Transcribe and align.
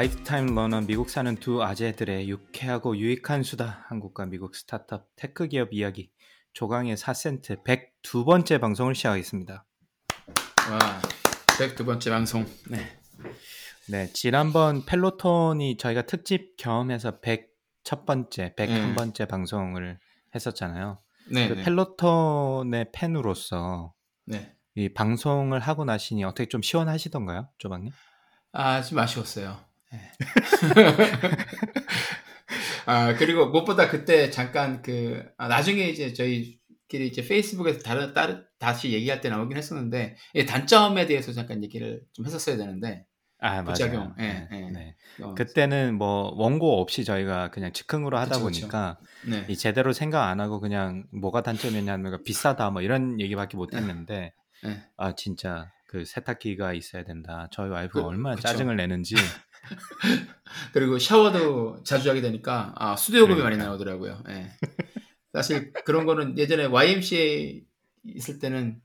Lifetime 0.00 0.54
learner 0.54 0.80
미국 0.80 1.10
사는 1.10 1.34
두 1.34 1.62
아재들의 1.62 2.30
유쾌하고 2.30 2.96
유익한 2.96 3.42
수다 3.42 3.84
한국과 3.88 4.24
미국 4.24 4.56
스타트업 4.56 5.08
테크 5.14 5.46
기업 5.46 5.74
이야기 5.74 6.10
조강의 6.54 6.96
4센트 6.96 7.62
102번째 7.62 8.62
방송을 8.62 8.94
시작하겠습니다. 8.94 9.66
와, 10.70 10.78
102 11.58 11.84
번째 11.84 12.08
방송. 12.08 12.46
네. 12.70 12.98
네, 13.90 14.10
지난번 14.14 14.86
펠로톤이 14.86 15.76
저희가 15.76 16.06
특집 16.06 16.56
겸해서 16.56 17.20
100첫 17.20 18.06
번째, 18.06 18.54
101번째 18.56 19.28
방송을 19.28 19.98
했었잖아요. 20.34 20.98
네. 21.30 21.48
그 21.48 21.54
네. 21.56 21.62
펠로톤의 21.62 22.92
팬으로서 22.94 23.92
네. 24.24 24.56
이 24.76 24.88
방송을 24.94 25.60
하고 25.60 25.84
나시니 25.84 26.24
어떻게 26.24 26.48
좀 26.48 26.62
시원하시던가요, 26.62 27.50
조방님? 27.58 27.92
아, 28.52 28.80
좀 28.80 28.98
아쉬웠어요. 28.98 29.68
네. 29.92 29.98
아, 32.86 33.14
그리고 33.14 33.48
무엇보다 33.48 33.88
그때 33.88 34.30
잠깐 34.30 34.82
그, 34.82 35.22
아, 35.36 35.48
나중에 35.48 35.84
이제 35.88 36.12
저희끼리 36.12 37.06
이제 37.08 37.26
페이스북에서 37.26 37.80
다른, 37.80 38.12
다른, 38.14 38.44
다시 38.58 38.92
얘기할 38.92 39.20
때 39.20 39.28
나오긴 39.28 39.56
했었는데, 39.56 40.16
이 40.34 40.46
단점에 40.46 41.06
대해서 41.06 41.32
잠깐 41.32 41.62
얘기를 41.62 42.02
좀 42.12 42.26
했었어야 42.26 42.56
되는데, 42.56 43.04
아, 43.42 43.62
부작용. 43.64 44.00
맞아요. 44.00 44.14
예, 44.20 44.48
네, 44.50 44.66
예. 44.66 44.70
네. 44.70 44.96
어, 45.22 45.34
그때는 45.34 45.94
뭐 45.96 46.30
원고 46.36 46.78
없이 46.80 47.04
저희가 47.04 47.48
그냥 47.50 47.72
즉흥으로 47.72 48.18
하다 48.18 48.32
그쵸, 48.36 48.44
그쵸. 48.44 48.60
보니까 48.60 48.98
네. 49.26 49.46
이 49.48 49.56
제대로 49.56 49.94
생각 49.94 50.28
안 50.28 50.40
하고 50.40 50.60
그냥 50.60 51.06
뭐가 51.10 51.42
단점이냐면 51.42 52.22
비싸다 52.22 52.70
뭐 52.70 52.82
이런 52.82 53.18
얘기밖에 53.18 53.56
못 53.56 53.72
했는데 53.74 54.34
네. 54.62 54.82
아 54.98 55.14
진짜 55.14 55.70
그 55.88 56.04
세탁기가 56.04 56.74
있어야 56.74 57.02
된다. 57.04 57.48
저희 57.50 57.70
와이프가 57.70 58.02
그- 58.02 58.06
얼마나 58.06 58.36
그쵸. 58.36 58.48
짜증을 58.48 58.76
내는지 58.76 59.14
그리고 60.72 60.98
샤워도 60.98 61.82
자주 61.84 62.10
하게 62.10 62.20
되니까, 62.20 62.72
아, 62.76 62.96
수도요금이 62.96 63.36
많이 63.42 63.56
그러니까. 63.56 63.66
나오더라고요. 63.66 64.22
예. 64.28 64.50
사실 65.32 65.72
그런 65.84 66.06
거는 66.06 66.36
예전에 66.38 66.64
YMCA 66.66 67.64
있을 68.04 68.38
때는, 68.38 68.80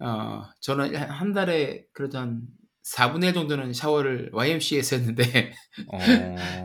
어, 0.00 0.42
저는 0.60 0.94
한- 0.96 1.10
한 1.10 1.32
달에 1.32 1.86
그래도 1.92 2.18
한 2.18 2.42
4분의 2.82 3.24
1 3.28 3.34
정도는 3.34 3.72
샤워를 3.72 4.30
YMCA에서 4.32 4.96
했는데, 4.96 5.52
어, 5.92 5.98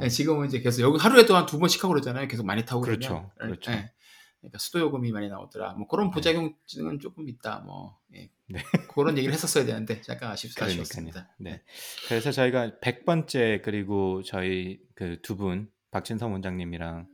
예, 0.03 0.07
지금은 0.09 0.47
이제 0.47 0.59
계속 0.61 0.81
여기 0.83 0.99
하루에도 0.99 1.35
한 1.35 1.45
두 1.45 1.57
번씩 1.59 1.83
하고 1.83 1.93
그러잖아요. 1.93 2.27
계속 2.27 2.45
많이 2.45 2.63
타고 2.65 2.81
그렇죠. 2.81 3.31
그러면. 3.35 3.55
그렇죠. 3.59 3.71
예. 3.71 3.91
그러니까 4.39 4.57
수도 4.59 4.79
요금이 4.79 5.11
많이 5.11 5.29
나오더라. 5.29 5.73
뭐 5.73 5.87
그런 5.87 6.07
네. 6.07 6.11
부작용은 6.15 6.99
조금 7.01 7.27
있다. 7.29 7.59
뭐 7.65 7.97
예. 8.15 8.29
네. 8.49 8.59
그런 8.93 9.17
얘기를 9.17 9.33
했었어야 9.33 9.65
되는데 9.65 10.01
잠깐 10.01 10.31
아쉽. 10.31 10.59
아쉬웠습니다. 10.61 11.29
네. 11.39 11.61
그래서 12.07 12.31
저희가 12.31 12.71
100번째 12.81 13.61
그리고 13.61 14.21
저희 14.23 14.79
그 14.95 15.21
두 15.21 15.35
분 15.35 15.69
박진성 15.91 16.31
원장님이랑 16.33 17.07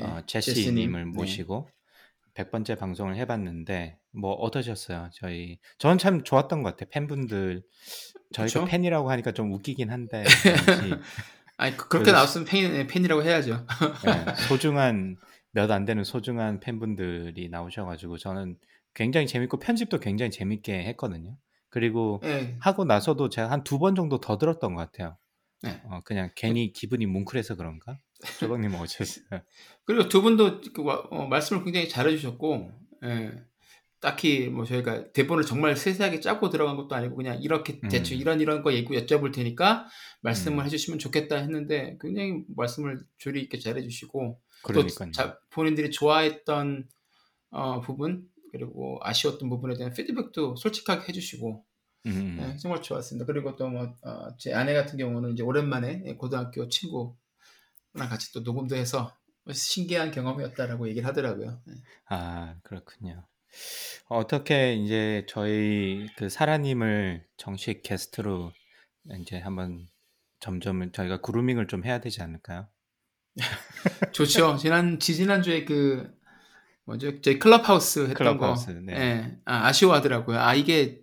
예. 0.00 0.04
어, 0.04 0.22
제시님. 0.26 0.54
제시님을 0.56 1.04
네. 1.04 1.10
모시고 1.10 1.68
100번째 2.34 2.78
방송을 2.78 3.16
해봤는데 3.16 3.98
뭐 4.12 4.32
어떠셨어요? 4.34 5.10
저희 5.14 5.58
저는 5.78 5.98
참 5.98 6.22
좋았던 6.24 6.62
것 6.62 6.70
같아요. 6.76 6.88
팬분들 6.90 7.62
저희가 8.32 8.60
그쵸? 8.60 8.64
팬이라고 8.66 9.10
하니까 9.10 9.32
좀 9.32 9.52
웃기긴 9.52 9.90
한데 9.90 10.24
아니 11.56 11.76
그- 11.76 11.88
그렇게 11.88 12.12
나왔으면 12.12 12.46
팬, 12.46 12.86
팬이라고 12.86 13.22
해야죠. 13.22 13.66
예, 14.06 14.34
소중한 14.48 15.16
몇 15.52 15.70
안 15.70 15.84
되는 15.84 16.04
소중한 16.04 16.60
팬분들이 16.60 17.48
나오셔가지고 17.48 18.18
저는 18.18 18.56
굉장히 18.94 19.26
재밌고 19.26 19.58
편집도 19.58 19.98
굉장히 20.00 20.30
재밌게 20.30 20.84
했거든요. 20.88 21.36
그리고 21.68 22.20
예. 22.24 22.56
하고 22.60 22.84
나서도 22.84 23.28
제가 23.28 23.50
한 23.50 23.62
두 23.64 23.78
번 23.78 23.94
정도 23.94 24.18
더 24.20 24.38
들었던 24.38 24.74
것 24.74 24.80
같아요. 24.90 25.16
네. 25.62 25.80
어, 25.84 26.00
그냥 26.04 26.30
괜히 26.34 26.72
기분이 26.72 27.06
뭉클해서 27.06 27.54
그런가? 27.56 27.98
조박님 28.40 28.74
어쩌셨어요? 28.74 29.40
그리고 29.84 30.08
두 30.08 30.22
분도 30.22 30.60
그 30.74 30.82
와- 30.82 31.04
어, 31.10 31.26
말씀을 31.26 31.64
굉장히 31.64 31.88
잘해주셨고, 31.88 32.70
예. 33.04 33.32
딱히 34.00 34.48
뭐 34.48 34.64
저희가 34.64 35.12
대본을 35.12 35.44
정말 35.44 35.76
세세하게 35.76 36.20
짜고 36.20 36.48
들어간 36.48 36.76
것도 36.76 36.94
아니고 36.94 37.16
그냥 37.16 37.38
이렇게 37.42 37.78
대충 37.90 38.16
음. 38.16 38.20
이런 38.22 38.40
이런 38.40 38.62
거 38.62 38.72
얘기 38.72 38.88
여쭤볼 38.88 39.32
테니까 39.34 39.86
말씀을 40.22 40.58
음. 40.60 40.64
해주시면 40.64 40.98
좋겠다 40.98 41.36
했는데 41.36 41.98
굉장히 42.00 42.42
말씀을 42.56 42.98
조리 43.18 43.42
있게 43.42 43.58
잘해주시고 43.58 44.40
그러니까요. 44.62 45.06
또 45.08 45.12
자- 45.12 45.38
본인들이 45.50 45.90
좋아했던 45.90 46.88
어, 47.50 47.80
부분 47.82 48.24
그리고 48.50 48.98
아쉬웠던 49.02 49.48
부분에 49.48 49.76
대한 49.76 49.92
피드백도 49.92 50.56
솔직하게 50.56 51.08
해주시고 51.08 51.64
음, 52.06 52.10
음. 52.10 52.36
네, 52.38 52.56
정말 52.56 52.82
좋았습니다. 52.82 53.26
그리고 53.26 53.56
또뭐제 53.56 54.54
아내 54.54 54.74
같은 54.74 54.98
경우는 54.98 55.32
이제 55.32 55.42
오랜만에 55.42 56.14
고등학교 56.16 56.68
친구랑 56.68 57.14
같이 58.08 58.32
또 58.32 58.40
녹음도 58.40 58.76
해서 58.76 59.16
신기한 59.52 60.10
경험이었다라고 60.10 60.88
얘기를 60.88 61.06
하더라고요. 61.06 61.60
네. 61.66 61.74
아, 62.08 62.56
그렇군요. 62.62 63.26
어떻게 64.08 64.74
이제 64.74 65.24
저희 65.28 66.06
그 66.16 66.28
사라님을 66.28 67.26
정식 67.36 67.82
게스트로 67.82 68.52
이제 69.20 69.38
한번 69.38 69.86
점점 70.38 70.92
저희가 70.92 71.20
그루밍을 71.20 71.66
좀 71.66 71.84
해야 71.84 72.00
되지 72.00 72.22
않을까요? 72.22 72.68
좋죠. 74.12 74.56
지난 74.56 74.98
지지난 74.98 75.42
주에 75.42 75.64
그 75.64 76.12
뭐죠? 76.84 77.20
저희 77.20 77.38
클럽하우스 77.38 78.00
했던 78.00 78.14
클럽하우스, 78.14 78.66
거, 78.66 78.80
네. 78.80 78.94
예, 78.94 79.38
아, 79.44 79.66
아쉬워하더라고요. 79.66 80.38
아 80.38 80.54
이게 80.54 81.02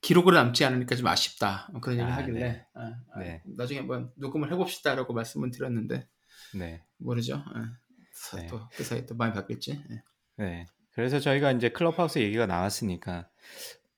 기록으로 0.00 0.36
남지 0.36 0.64
않으니까 0.64 0.96
좀 0.96 1.06
아쉽다 1.06 1.68
뭐 1.72 1.80
그런 1.80 1.98
얘기를 1.98 2.12
아, 2.12 2.16
하길래 2.16 2.40
네. 2.40 2.66
아, 2.74 2.92
아, 3.14 3.20
네. 3.20 3.42
나중에 3.56 3.80
한번 3.80 4.10
녹음을 4.16 4.50
해봅시다라고 4.52 5.12
말씀을 5.12 5.50
드렸는데 5.50 6.08
네. 6.54 6.82
모르죠. 6.98 7.44
예. 7.56 8.40
네. 8.40 8.46
또그 8.46 8.84
사이 8.84 9.06
또 9.06 9.14
많이 9.14 9.32
바뀔지. 9.32 9.82
예. 9.90 10.02
네. 10.36 10.66
그래서 10.92 11.20
저희가 11.20 11.52
이제 11.52 11.68
클럽하우스 11.70 12.18
얘기가 12.18 12.46
나왔으니까 12.46 13.28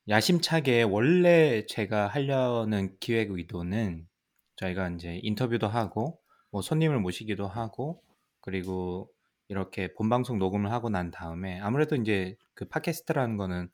야심차게 0.09 0.83
원래 0.83 1.65
제가 1.65 2.07
하려는 2.07 2.95
기획 2.99 3.31
의도는 3.31 4.05
저희가 4.57 4.89
이제 4.89 5.19
인터뷰도 5.23 5.67
하고 5.67 6.19
뭐 6.51 6.61
손님을 6.61 6.99
모시기도 6.99 7.47
하고 7.47 8.03
그리고 8.41 9.09
이렇게 9.53 9.93
본방송 9.93 10.39
녹음을 10.39 10.71
하고 10.71 10.89
난 10.89 11.11
다음에 11.11 11.59
아무래도 11.59 11.95
이제 11.95 12.35
그 12.55 12.67
팟캐스트라는 12.67 13.37
거는 13.37 13.69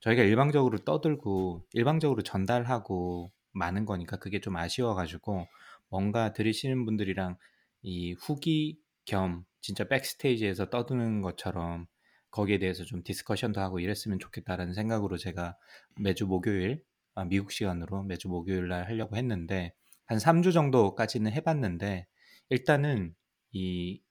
저희가 0.00 0.22
일방적으로 0.22 0.76
떠들고 0.78 1.64
일방적으로 1.72 2.20
전달하고 2.20 3.32
많은 3.52 3.86
거니까 3.86 4.18
그게 4.18 4.40
좀 4.40 4.56
아쉬워가지고 4.56 5.46
뭔가 5.88 6.34
들으시는 6.34 6.84
분들이랑 6.84 7.38
이 7.80 8.12
후기 8.12 8.78
겸 9.06 9.46
진짜 9.62 9.88
백스테이지에서 9.88 10.68
떠드는 10.68 11.22
것처럼 11.22 11.86
거기에 12.30 12.58
대해서 12.58 12.84
좀 12.84 13.02
디스커션도 13.02 13.58
하고 13.58 13.80
이랬으면 13.80 14.18
좋겠다라는 14.18 14.74
생각으로 14.74 15.16
제가 15.16 15.56
매주 15.98 16.26
목요일 16.26 16.84
아, 17.14 17.24
미국 17.24 17.52
시간으로 17.52 18.02
매주 18.02 18.28
목요일 18.28 18.68
날 18.68 18.86
하려고 18.86 19.16
했는데 19.16 19.72
한 20.04 20.18
3주 20.18 20.52
정도까지는 20.52 21.32
해봤는데 21.32 22.06
일단은 22.50 23.14
이 23.52 24.02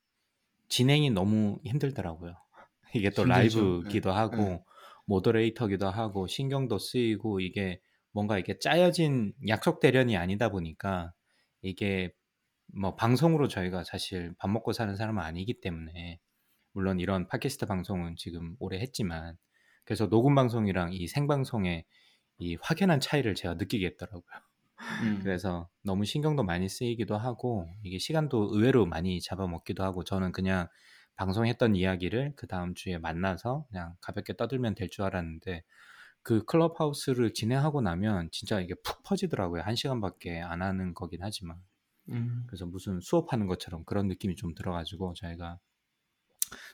진행이 0.71 1.11
너무 1.11 1.59
힘들더라고요. 1.65 2.33
이게 2.95 3.09
또. 3.11 3.25
라이브기도 3.25 4.09
네. 4.09 4.15
하고 4.15 4.37
네. 4.37 4.63
모더레이터기도 5.05 5.89
하고 5.89 6.27
신경도 6.27 6.79
쓰이고 6.79 7.41
이게 7.41 7.81
뭔가 8.11 8.39
이게 8.39 8.57
짜여진 8.57 9.33
약속 9.47 9.81
대련이 9.81 10.15
아니다 10.17 10.49
보니까 10.49 11.13
이게 11.61 12.11
뭐 12.73 12.95
방송으로 12.95 13.49
저희가 13.49 13.83
사실 13.83 14.33
밥 14.37 14.49
먹고 14.49 14.71
사는 14.71 14.95
사람은 14.95 15.21
아니기 15.21 15.59
때문에 15.59 16.19
물론 16.71 16.99
이런 16.99 17.27
팟캐스트 17.27 17.65
방송은 17.65 18.15
지금 18.15 18.55
오래 18.59 18.79
했지만 18.79 19.35
그래서 19.83 20.07
녹음 20.07 20.35
방송이랑 20.35 20.93
이 20.93 21.07
생방송의 21.07 21.83
이 22.37 22.57
확연한 22.61 23.01
차이를 23.01 23.35
제가 23.35 23.55
느끼겠더라고요. 23.55 24.50
음. 25.03 25.19
그래서 25.23 25.69
너무 25.83 26.05
신경도 26.05 26.43
많이 26.43 26.67
쓰이기도 26.69 27.17
하고 27.17 27.67
이게 27.83 27.97
시간도 27.99 28.49
의외로 28.53 28.85
많이 28.85 29.21
잡아먹기도 29.21 29.83
하고 29.83 30.03
저는 30.03 30.31
그냥 30.31 30.67
방송했던 31.15 31.75
이야기를 31.75 32.33
그 32.35 32.47
다음 32.47 32.73
주에 32.75 32.97
만나서 32.97 33.65
그냥 33.69 33.95
가볍게 34.01 34.35
떠들면 34.35 34.75
될 34.75 34.89
줄 34.89 35.03
알았는데 35.05 35.63
그 36.23 36.43
클럽하우스를 36.45 37.33
진행하고 37.33 37.81
나면 37.81 38.29
진짜 38.31 38.59
이게 38.61 38.75
푹 38.83 39.03
퍼지더라고요. 39.03 39.63
한 39.63 39.75
시간밖에 39.75 40.41
안 40.41 40.61
하는 40.61 40.93
거긴 40.93 41.19
하지만. 41.23 41.57
음. 42.09 42.43
그래서 42.47 42.65
무슨 42.65 42.99
수업하는 43.01 43.47
것처럼 43.47 43.85
그런 43.85 44.07
느낌이 44.07 44.35
좀 44.35 44.53
들어가지고 44.55 45.13
저희가 45.15 45.59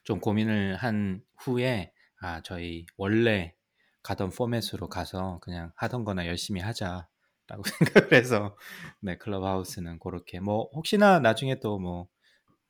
좀 0.04 0.20
고민을 0.20 0.76
한 0.78 1.22
후에 1.40 1.94
아 2.20 2.42
저희 2.42 2.86
원래 2.98 3.54
가던 4.04 4.30
포맷으로 4.32 4.90
가서 4.90 5.40
그냥 5.42 5.72
하던 5.76 6.04
거나 6.04 6.28
열심히 6.28 6.62
하자 6.62 7.08
라고 7.48 7.64
생각을 8.10 8.14
해서 8.14 8.58
네 9.02 9.18
클럽하우스는 9.18 10.00
그렇게 10.00 10.40
뭐 10.40 10.70
혹시나 10.74 11.20
나중에 11.20 11.60
또뭐 11.60 12.08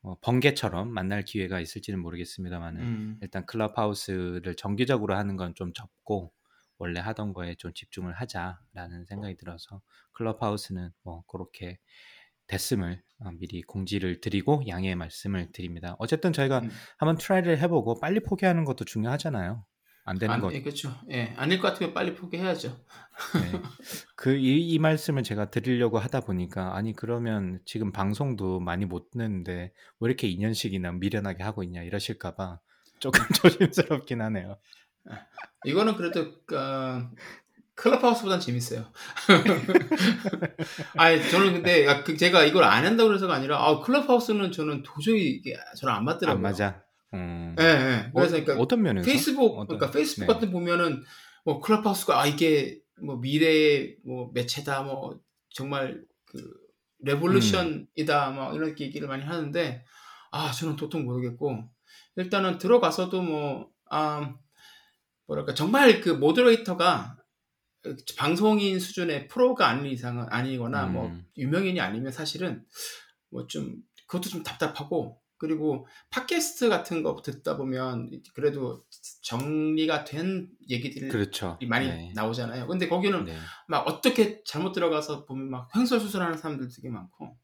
어, 0.02 0.14
번개처럼 0.20 0.88
만날 0.92 1.22
기회가 1.22 1.60
있을지는 1.60 2.00
모르겠습니다만은 2.00 2.80
음. 2.80 3.18
일단 3.20 3.44
클럽하우스를 3.46 4.54
정기적으로 4.54 5.16
하는 5.16 5.36
건 5.36 5.54
좀 5.54 5.72
접고 5.72 6.32
원래 6.78 7.00
하던 7.00 7.32
거에 7.32 7.56
좀 7.56 7.72
집중을 7.74 8.14
하자라는 8.14 9.04
생각이 9.06 9.36
들어서 9.36 9.82
클럽하우스는 10.12 10.90
뭐 11.02 11.24
그렇게 11.26 11.78
됐음을 12.46 13.02
어, 13.20 13.30
미리 13.32 13.62
공지를 13.62 14.20
드리고 14.20 14.62
양해의 14.66 14.94
말씀을 14.94 15.52
드립니다. 15.52 15.96
어쨌든 15.98 16.32
저희가 16.32 16.60
음. 16.60 16.70
한번 16.96 17.18
try를 17.18 17.58
해보고 17.58 18.00
빨리 18.00 18.20
포기하는 18.20 18.64
것도 18.64 18.84
중요하잖아요. 18.84 19.64
안 20.08 20.18
되는 20.18 20.34
안, 20.34 20.40
것. 20.40 20.54
예, 20.54 20.62
그렇죠. 20.62 20.94
예, 21.10 21.34
아닐 21.36 21.58
것 21.58 21.68
같으면 21.68 21.92
빨리 21.92 22.14
포기해야죠. 22.14 22.74
네. 23.34 23.60
그이 24.16 24.66
이 24.66 24.78
말씀을 24.78 25.22
제가 25.22 25.50
드리려고 25.50 25.98
하다 25.98 26.20
보니까 26.20 26.74
아니 26.74 26.94
그러면 26.94 27.60
지금 27.66 27.92
방송도 27.92 28.58
많이 28.60 28.86
못 28.86 29.10
듣는데 29.10 29.72
왜 30.00 30.06
이렇게 30.08 30.26
2년씩이나 30.30 30.98
미련하게 30.98 31.42
하고 31.42 31.62
있냐 31.62 31.82
이러실까봐 31.82 32.58
조금 33.00 33.20
조심스럽긴 33.36 34.22
하네요. 34.22 34.56
이거는 35.66 35.94
그래도 35.96 36.20
어, 36.56 37.10
클럽하우스보단 37.74 38.40
재밌어요. 38.40 38.86
아니 40.96 41.30
저는 41.30 41.52
근데 41.52 41.86
아, 41.86 42.02
그 42.02 42.16
제가 42.16 42.44
이걸 42.44 42.64
안 42.64 42.86
한다고 42.86 43.08
그래서가 43.08 43.34
아니라 43.34 43.62
아, 43.62 43.80
클럽하우스는 43.80 44.52
저는 44.52 44.84
도저히 44.84 45.28
이게 45.28 45.54
저는 45.76 45.94
안 45.94 46.06
맞더라고요. 46.06 46.36
안 46.36 46.40
맞아. 46.42 46.87
음. 47.14 47.56
예, 47.58 47.64
예. 47.64 48.10
그래서 48.14 48.32
그러니까 48.32 48.60
어, 48.60 48.66
떤 48.68 48.82
면에서? 48.82 49.06
페이스북 49.06 49.58
어떤- 49.58 49.78
그러니까 49.78 49.90
페이스북 49.90 50.20
네. 50.22 50.26
같은 50.26 50.48
데 50.48 50.52
보면은 50.52 51.02
뭐 51.44 51.60
클럽하우스가 51.60 52.20
아 52.20 52.26
이게 52.26 52.80
뭐 53.00 53.16
미래의 53.16 53.96
뭐 54.04 54.30
매체다 54.34 54.82
뭐 54.82 55.18
정말 55.50 56.04
그 56.26 56.38
revolution이다 57.00 58.30
뭐 58.32 58.54
이런 58.54 58.78
얘기를 58.78 59.08
많이 59.08 59.22
하는데 59.24 59.84
아 60.30 60.50
저는 60.52 60.76
도통 60.76 61.04
모르겠고 61.04 61.64
일단은 62.16 62.58
들어가서도 62.58 63.22
뭐 63.22 63.70
아, 63.90 64.34
뭐랄까 65.26 65.54
정말 65.54 66.00
그 66.00 66.10
모더레이터가 66.10 67.16
방송인 68.18 68.78
수준의 68.80 69.28
프로가 69.28 69.68
아닌 69.68 69.86
이상은 69.90 70.26
아니거나 70.28 70.86
뭐 70.86 71.06
음. 71.06 71.24
유명인이 71.36 71.80
아니면 71.80 72.12
사실은 72.12 72.64
뭐 73.30 73.46
좀 73.46 73.76
그것도 74.06 74.28
좀 74.30 74.42
답답하고 74.42 75.17
그리고 75.38 75.86
팟캐스트 76.10 76.68
같은 76.68 77.02
거 77.02 77.20
듣다 77.22 77.56
보면 77.56 78.10
그래도 78.34 78.84
정리가 79.22 80.04
된 80.04 80.48
얘기들이 80.68 81.08
그렇죠. 81.08 81.58
많이 81.68 81.86
네. 81.88 82.12
나오잖아요. 82.14 82.66
근데 82.66 82.88
거기는 82.88 83.24
네. 83.24 83.36
막 83.68 83.86
어떻게 83.86 84.42
잘못 84.44 84.72
들어가서 84.72 85.24
보면 85.26 85.50
막 85.50 85.68
횡설수설하는 85.76 86.36
사람들 86.38 86.68
되게 86.74 86.88
많고 86.90 87.36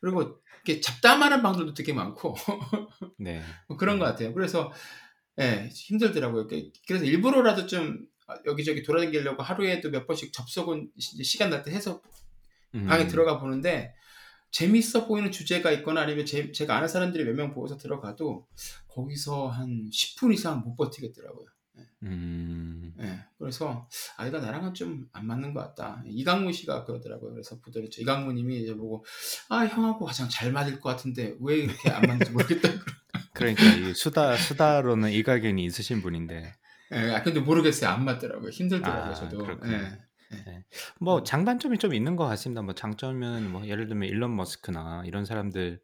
그리고 0.00 0.40
이렇게 0.64 0.80
잡담하는 0.80 1.42
방들도 1.42 1.74
되게 1.74 1.92
많고 1.92 2.34
네. 3.18 3.42
뭐 3.68 3.76
그런 3.76 3.96
음. 3.96 3.98
것 3.98 4.04
같아요. 4.06 4.32
그래서 4.32 4.72
예, 5.40 5.68
힘들더라고요. 5.72 6.46
그- 6.46 6.70
그래서 6.86 7.04
일부러라도 7.04 7.66
좀 7.66 8.06
여기저기 8.46 8.82
돌아다니려고 8.82 9.42
하루에도 9.42 9.90
몇 9.90 10.06
번씩 10.06 10.32
접속은 10.32 10.90
시- 10.98 11.22
시간 11.24 11.50
날 11.50 11.62
때 11.64 11.72
해서 11.72 12.00
방에 12.86 13.04
음. 13.04 13.08
들어가 13.08 13.38
보는데 13.38 13.94
재밌어 14.54 15.06
보이는 15.08 15.32
주제가 15.32 15.72
있거나 15.72 16.02
아니면 16.02 16.24
제, 16.26 16.52
가 16.64 16.76
아는 16.76 16.86
사람들이 16.86 17.24
몇 17.24 17.34
명 17.34 17.52
보고서 17.52 17.76
들어가도 17.76 18.46
거기서 18.88 19.48
한 19.48 19.90
10분 19.90 20.32
이상 20.32 20.60
못 20.60 20.76
버티겠더라고요. 20.76 21.46
음. 22.04 22.94
예, 23.00 23.18
그래서 23.38 23.88
아 24.16 24.26
이거 24.28 24.38
나랑은 24.38 24.72
좀 24.74 25.08
안 25.12 25.26
맞는 25.26 25.54
것 25.54 25.60
같다. 25.60 26.02
이강문 26.06 26.52
씨가 26.52 26.84
그러더라고요. 26.84 27.32
그래서 27.32 27.58
보더랬죠. 27.60 28.00
이강문님이 28.02 28.62
이제 28.62 28.74
보고 28.74 29.04
아 29.48 29.64
형하고 29.66 30.04
가장 30.04 30.28
잘 30.28 30.52
맞을 30.52 30.78
것 30.80 30.88
같은데 30.90 31.34
왜 31.40 31.56
이렇게 31.56 31.90
안 31.90 32.02
맞는지 32.02 32.30
모르겠다. 32.30 32.68
그러니까 33.34 33.64
이 33.64 33.92
수다 33.94 34.36
수다로는 34.36 35.10
일가견이 35.10 35.64
있으신 35.64 36.00
분인데 36.00 36.54
예, 36.92 36.96
아, 37.10 37.22
근데 37.24 37.40
모르겠어요. 37.40 37.90
안 37.90 38.04
맞더라고요. 38.04 38.50
힘들더라고요. 38.50 39.10
아, 39.10 39.14
저도. 39.14 39.38
그렇군요. 39.38 39.98
예. 40.32 40.64
뭐 41.00 41.22
장단점이 41.22 41.78
좀 41.78 41.94
있는 41.94 42.16
것 42.16 42.26
같습니다. 42.26 42.62
뭐 42.62 42.74
장점은 42.74 43.50
뭐 43.50 43.66
예를 43.66 43.88
들면 43.88 44.08
일론 44.08 44.34
머스크나 44.36 45.02
이런 45.06 45.24
사람들의 45.24 45.80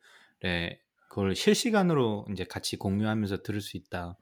그걸 1.09 1.35
실시간으로 1.35 2.27
이제 2.33 2.45
같이 2.45 2.77
공유하면서 2.77 3.43
들을 3.43 3.61
수 3.61 3.77
있다. 3.77 4.19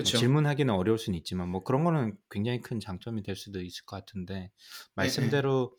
뭐 0.00 0.10
그렇죠. 0.10 0.12
질문하기는 0.12 0.72
어려울 0.74 0.98
수는 0.98 1.16
있지만 1.18 1.48
뭐 1.48 1.62
그런 1.64 1.84
거는 1.84 2.16
굉장히 2.30 2.60
큰 2.60 2.80
장점이 2.80 3.22
될 3.22 3.36
수도 3.36 3.60
있을 3.62 3.84
것 3.86 3.96
같은데 3.96 4.50
말씀대로 4.94 5.76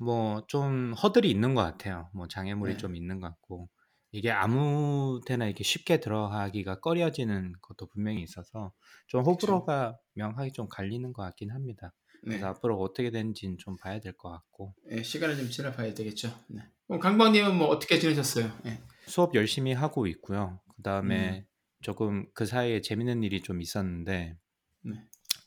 뭐 0.00 0.42
좀 0.48 0.92
허들이 0.94 1.30
있는 1.30 1.54
것 1.54 1.62
같아요. 1.62 2.10
뭐 2.14 2.26
장애물이 2.28 2.76
네. 2.76 2.76
좀 2.76 2.96
있는 2.96 3.20
것 3.20 3.28
같고 3.28 3.70
이게 4.12 4.30
아무 4.30 5.20
데나 5.26 5.46
이렇게 5.46 5.64
쉽게 5.64 6.00
들어가기가 6.00 6.80
꺼려지는 6.80 7.54
것도 7.62 7.88
분명히 7.88 8.22
있어서 8.22 8.72
좀 9.06 9.22
호불호가 9.24 9.98
명확히 10.14 10.52
좀 10.52 10.68
갈리는 10.68 11.12
것 11.12 11.22
같긴 11.22 11.50
합니다. 11.52 11.92
네. 12.22 12.36
그래서 12.38 12.46
앞으로 12.48 12.80
어떻게 12.80 13.10
되는지는 13.10 13.58
좀 13.58 13.76
봐야 13.76 14.00
될 14.00 14.12
것 14.16 14.30
같고 14.30 14.74
예, 14.90 15.02
시간을 15.02 15.36
좀 15.36 15.50
지나 15.50 15.72
봐야 15.72 15.92
되겠죠. 15.92 16.28
네. 16.48 16.62
그럼 16.86 17.00
강박님은 17.00 17.56
뭐 17.56 17.66
어떻게 17.68 17.98
지내셨어요? 17.98 18.50
예. 18.66 18.80
수업 19.06 19.34
열심히 19.34 19.72
하고 19.72 20.06
있고요. 20.06 20.60
그 20.68 20.74
음. 20.80 20.82
다음에 20.82 21.46
조금 21.80 22.26
그 22.34 22.46
사이에 22.46 22.80
재밌는 22.80 23.22
일이 23.24 23.42
좀 23.42 23.60
있었는데 23.60 24.36
네. 24.82 24.92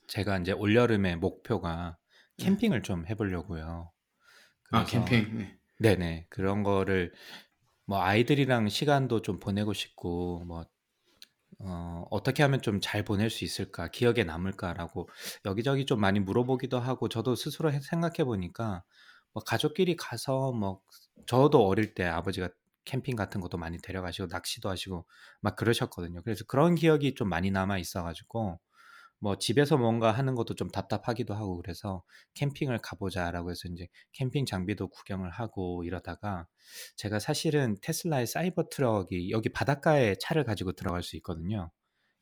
제가 0.07 0.37
이제 0.39 0.51
올 0.51 0.75
여름에 0.75 1.15
목표가 1.15 1.97
네. 2.37 2.45
캠핑을 2.45 2.83
좀 2.83 3.05
해보려고요. 3.07 3.91
아 4.71 4.85
캠핑. 4.85 5.37
네. 5.37 5.57
네네 5.79 6.27
그런 6.29 6.63
거를 6.63 7.13
뭐 7.85 8.01
아이들이랑 8.01 8.67
시간도 8.69 9.21
좀 9.21 9.39
보내고 9.39 9.73
싶고 9.73 10.43
뭐 10.45 10.65
어, 11.59 12.05
어떻게 12.11 12.43
하면 12.43 12.61
좀 12.61 12.79
잘 12.81 13.03
보낼 13.03 13.29
수 13.29 13.43
있을까 13.45 13.87
기억에 13.89 14.23
남을까라고 14.23 15.09
여기저기 15.45 15.85
좀 15.85 15.99
많이 16.01 16.19
물어보기도 16.19 16.79
하고 16.79 17.09
저도 17.09 17.35
스스로 17.35 17.71
생각해 17.71 18.23
보니까 18.25 18.83
뭐 19.33 19.43
가족끼리 19.43 19.95
가서 19.95 20.51
뭐 20.51 20.81
저도 21.27 21.65
어릴 21.67 21.93
때 21.95 22.05
아버지가 22.05 22.49
캠핑 22.85 23.15
같은 23.15 23.41
것도 23.41 23.57
많이 23.57 23.77
데려가시고 23.81 24.27
낚시도 24.31 24.69
하시고 24.69 25.07
막 25.41 25.55
그러셨거든요. 25.55 26.21
그래서 26.23 26.43
그런 26.47 26.75
기억이 26.75 27.15
좀 27.15 27.29
많이 27.29 27.51
남아 27.51 27.77
있어 27.79 28.03
가지고 28.03 28.59
뭐 29.19 29.37
집에서 29.37 29.77
뭔가 29.77 30.11
하는 30.11 30.35
것도 30.35 30.55
좀 30.55 30.69
답답하기도 30.69 31.33
하고 31.33 31.57
그래서 31.57 32.03
캠핑을 32.35 32.79
가보자라고 32.79 33.51
해서 33.51 33.67
이제 33.69 33.87
캠핑 34.13 34.45
장비도 34.45 34.89
구경을 34.89 35.29
하고 35.29 35.83
이러다가 35.83 36.47
제가 36.95 37.19
사실은 37.19 37.77
테슬라의 37.81 38.27
사이버 38.27 38.69
트럭이 38.69 39.31
여기 39.31 39.49
바닷가에 39.49 40.15
차를 40.19 40.43
가지고 40.43 40.73
들어갈 40.73 41.01
수 41.03 41.15
있거든요. 41.17 41.71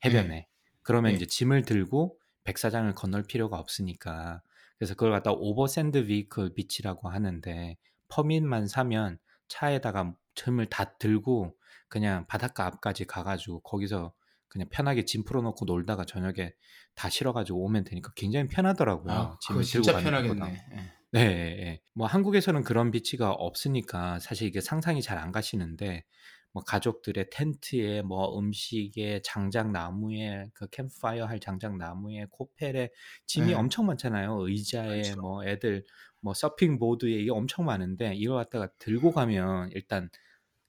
해변에. 0.05 0.47
그러면 0.81 1.11
네. 1.11 1.15
이제 1.17 1.25
짐을 1.25 1.63
들고 1.63 2.19
백사장을 2.43 2.93
건널 2.93 3.23
필요가 3.23 3.57
없으니까 3.57 4.41
그래서 4.77 4.95
그걸 4.95 5.11
갖다 5.11 5.31
oversand 5.31 6.05
vehicle 6.05 6.53
beach라고 6.53 7.09
하는데 7.09 7.77
permit만 8.09 8.67
사면 8.67 9.17
차에다가 9.47 10.13
짐을 10.35 10.67
다 10.67 10.97
들고 10.97 11.55
그냥 11.87 12.25
바닷가 12.27 12.65
앞까지 12.65 13.05
가가지고 13.05 13.61
거기서 13.61 14.13
그냥 14.53 14.69
편하게 14.71 15.05
짐 15.05 15.23
풀어놓고 15.23 15.65
놀다가 15.65 16.05
저녁에 16.05 16.53
다 16.95 17.09
실어가지고 17.09 17.63
오면 17.65 17.83
되니까 17.85 18.11
굉장히 18.15 18.47
편하더라고요. 18.47 19.11
아, 19.11 19.37
짐을 19.41 19.63
들고 19.63 19.87
가는 19.87 20.03
편하겠네. 20.03 20.65
예. 20.73 20.93
네, 21.11 21.21
예. 21.21 21.81
뭐 21.93 22.07
한국에서는 22.07 22.63
그런 22.63 22.91
비치가 22.91 23.31
없으니까 23.31 24.19
사실 24.19 24.47
이게 24.47 24.61
상상이 24.61 25.01
잘 25.01 25.17
안 25.17 25.31
가시는데 25.31 26.05
뭐 26.51 26.63
가족들의 26.63 27.29
텐트에 27.31 28.03
뭐 28.03 28.37
음식에 28.37 29.21
장작 29.23 29.71
나무에 29.71 30.49
그 30.53 30.67
캠프파이어 30.69 31.25
할 31.25 31.39
장작 31.39 31.77
나무에 31.77 32.27
코펠에 32.29 32.91
짐이 33.25 33.47
네. 33.47 33.53
엄청 33.55 33.87
많잖아요. 33.87 34.37
의자에 34.47 35.01
그렇죠. 35.01 35.21
뭐 35.21 35.43
애들 35.45 35.83
뭐 36.21 36.33
서핑 36.35 36.77
보드에 36.79 37.11
이게 37.11 37.31
엄청 37.31 37.65
많은데 37.65 38.13
이걸 38.15 38.37
갖다가 38.37 38.69
들고 38.77 39.11
가면 39.11 39.71
일단 39.73 40.09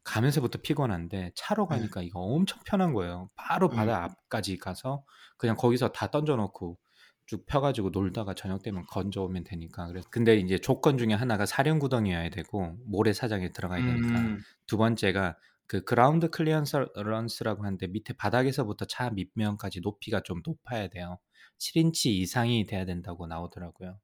가면서부터 0.05 0.61
피곤한데 0.63 1.33
차로 1.35 1.67
네. 1.71 1.77
가니까 1.77 2.03
이거 2.03 2.21
엄청 2.21 2.61
편한 2.65 2.93
거예요. 2.93 3.31
바로 3.35 3.69
음. 3.69 3.75
바다 3.75 4.05
앞까지 4.05 4.59
가서 4.59 5.05
그냥 5.37 5.57
거기서 5.57 5.89
다 5.93 6.11
던져놓고 6.11 6.79
쭉 7.27 7.47
펴가지고 7.47 7.89
놀다가 7.89 8.35
저녁 8.35 8.63
되면 8.63 8.85
건져오면 8.87 9.45
되니까. 9.45 9.87
그래서 9.87 10.07
근데 10.11 10.37
이제 10.37 10.59
조건 10.59 10.99
중에 10.99 11.15
하나가 11.15 11.47
사륜구동이어야 11.47 12.29
되고 12.29 12.77
모래사장에 12.85 13.53
들어가야 13.53 13.85
되니까. 13.85 14.21
음, 14.21 14.41
두 14.67 14.77
번째가 14.77 15.39
그 15.67 15.83
ground 15.83 16.29
clearance라고 16.29 17.65
하는데 17.65 17.87
밑에 17.87 18.13
바닥에서부터 18.13 18.85
차 18.85 19.09
밑면까지 19.09 19.81
높이가 19.81 20.21
좀 20.21 20.43
높아야 20.45 20.89
돼요. 20.89 21.19
7인치 21.59 22.07
이상이 22.09 22.67
돼야 22.67 22.85
된다고 22.85 23.27
나오더라고요. 23.27 23.99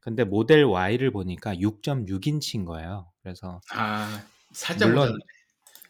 근데 0.00 0.24
모델 0.24 0.64
Y를 0.64 1.12
보니까 1.12 1.54
6.6인치인 1.54 2.64
거예요. 2.64 3.12
그래서 3.22 3.60
아 3.72 4.24
살짝 4.52 4.88
물론 4.88 5.18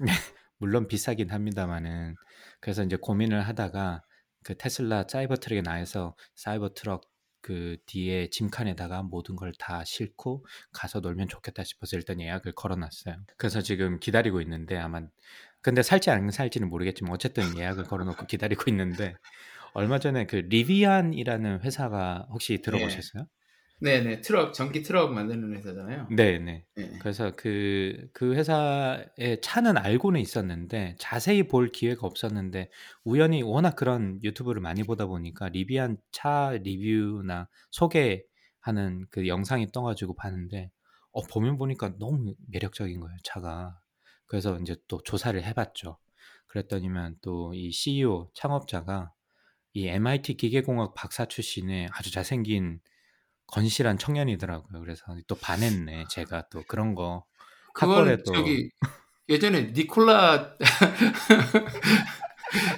네. 0.01 0.07
물론 0.59 0.89
비싸긴 0.89 1.31
합니다만은 1.31 2.15
그래서 2.61 2.83
이제 2.85 2.97
고민을 2.97 3.43
하다가 3.43 4.03
그 4.45 4.57
테슬라 4.57 5.05
사이버 5.09 5.37
트럭에 5.37 5.63
나와서 5.63 6.17
사이버 6.35 6.75
트럭 6.75 7.03
그 7.43 7.77
뒤에 7.87 8.31
짐칸에다가 8.31 9.03
모든 9.03 9.37
걸 9.37 9.53
다 9.59 9.85
싣고 9.85 10.45
가서 10.73 11.01
놀면 11.01 11.29
좋겠다 11.29 11.63
싶어서 11.65 11.97
일단 11.97 12.21
예약을 12.21 12.53
걸어놨어요. 12.53 13.17
그래서 13.37 13.61
지금 13.63 13.99
기다리고 14.01 14.41
있는데 14.43 14.77
아마 14.79 15.03
근데 15.63 15.83
살지 15.83 16.11
안 16.11 16.31
살지는 16.31 16.69
모르겠지만 16.71 17.13
어쨌든 17.13 17.57
예약을 17.57 17.85
걸어놓고 17.85 18.27
기다리고 18.27 18.65
있는데 18.71 19.15
얼마 19.75 19.99
전에 19.99 20.27
그 20.27 20.37
리비안이라는 20.37 21.63
회사가 21.63 22.29
혹시 22.31 22.57
네. 22.57 22.63
들어보셨어요? 22.63 23.25
네 23.25 23.29
네 23.81 24.21
트럭 24.21 24.55
전기 24.55 24.83
트럭 24.83 25.13
만드는 25.13 25.57
회사잖아요. 25.57 26.09
네네. 26.09 26.65
네. 26.77 26.93
그래서 27.01 27.33
그, 27.37 28.09
그 28.13 28.35
회사의 28.35 29.41
차는 29.43 29.77
알고는 29.77 30.21
있었는데 30.21 30.97
자세히 30.99 31.47
볼 31.49 31.71
기회가 31.71 32.07
없었는데 32.07 32.71
우연히 33.05 33.43
워낙 33.43 33.77
그런 33.77 34.21
유튜브를 34.23 34.63
많이 34.63 34.85
보다 34.85 35.07
보니까 35.07 35.49
리비안 35.51 35.99
차 36.13 36.51
리뷰나 36.63 37.49
소개하는 37.71 39.07
그 39.11 39.27
영상이 39.27 39.71
떠가지고 39.73 40.15
봤는데 40.17 40.71
어, 41.13 41.23
보면 41.23 41.59
보니까 41.59 41.95
너무 41.99 42.35
매력적인 42.49 42.99
거예요, 43.01 43.17
차가. 43.23 43.79
그래서 44.27 44.59
이제 44.61 44.77
또 44.89 45.03
조사를 45.03 45.41
해봤죠. 45.45 45.99
그랬더니만 46.47 47.17
또 47.23 47.53
이 47.55 47.71
CEO 47.71 48.31
창업자가 48.35 49.13
이 49.75 49.89
MIT 49.89 50.37
기계공학 50.37 50.95
박사 50.95 51.27
출신의 51.27 51.89
아주 51.93 52.11
잘생긴 52.13 52.81
건실한 53.47 53.99
청년이더라고요. 53.99 54.81
그래서 54.81 55.05
또 55.27 55.35
반했네. 55.35 56.07
제가 56.11 56.49
또 56.51 56.63
그런 56.67 56.95
거 56.95 57.25
그건 57.75 58.17
또 58.25 58.33
저기 58.33 58.71
예전에 59.29 59.73
니콜라 59.75 60.55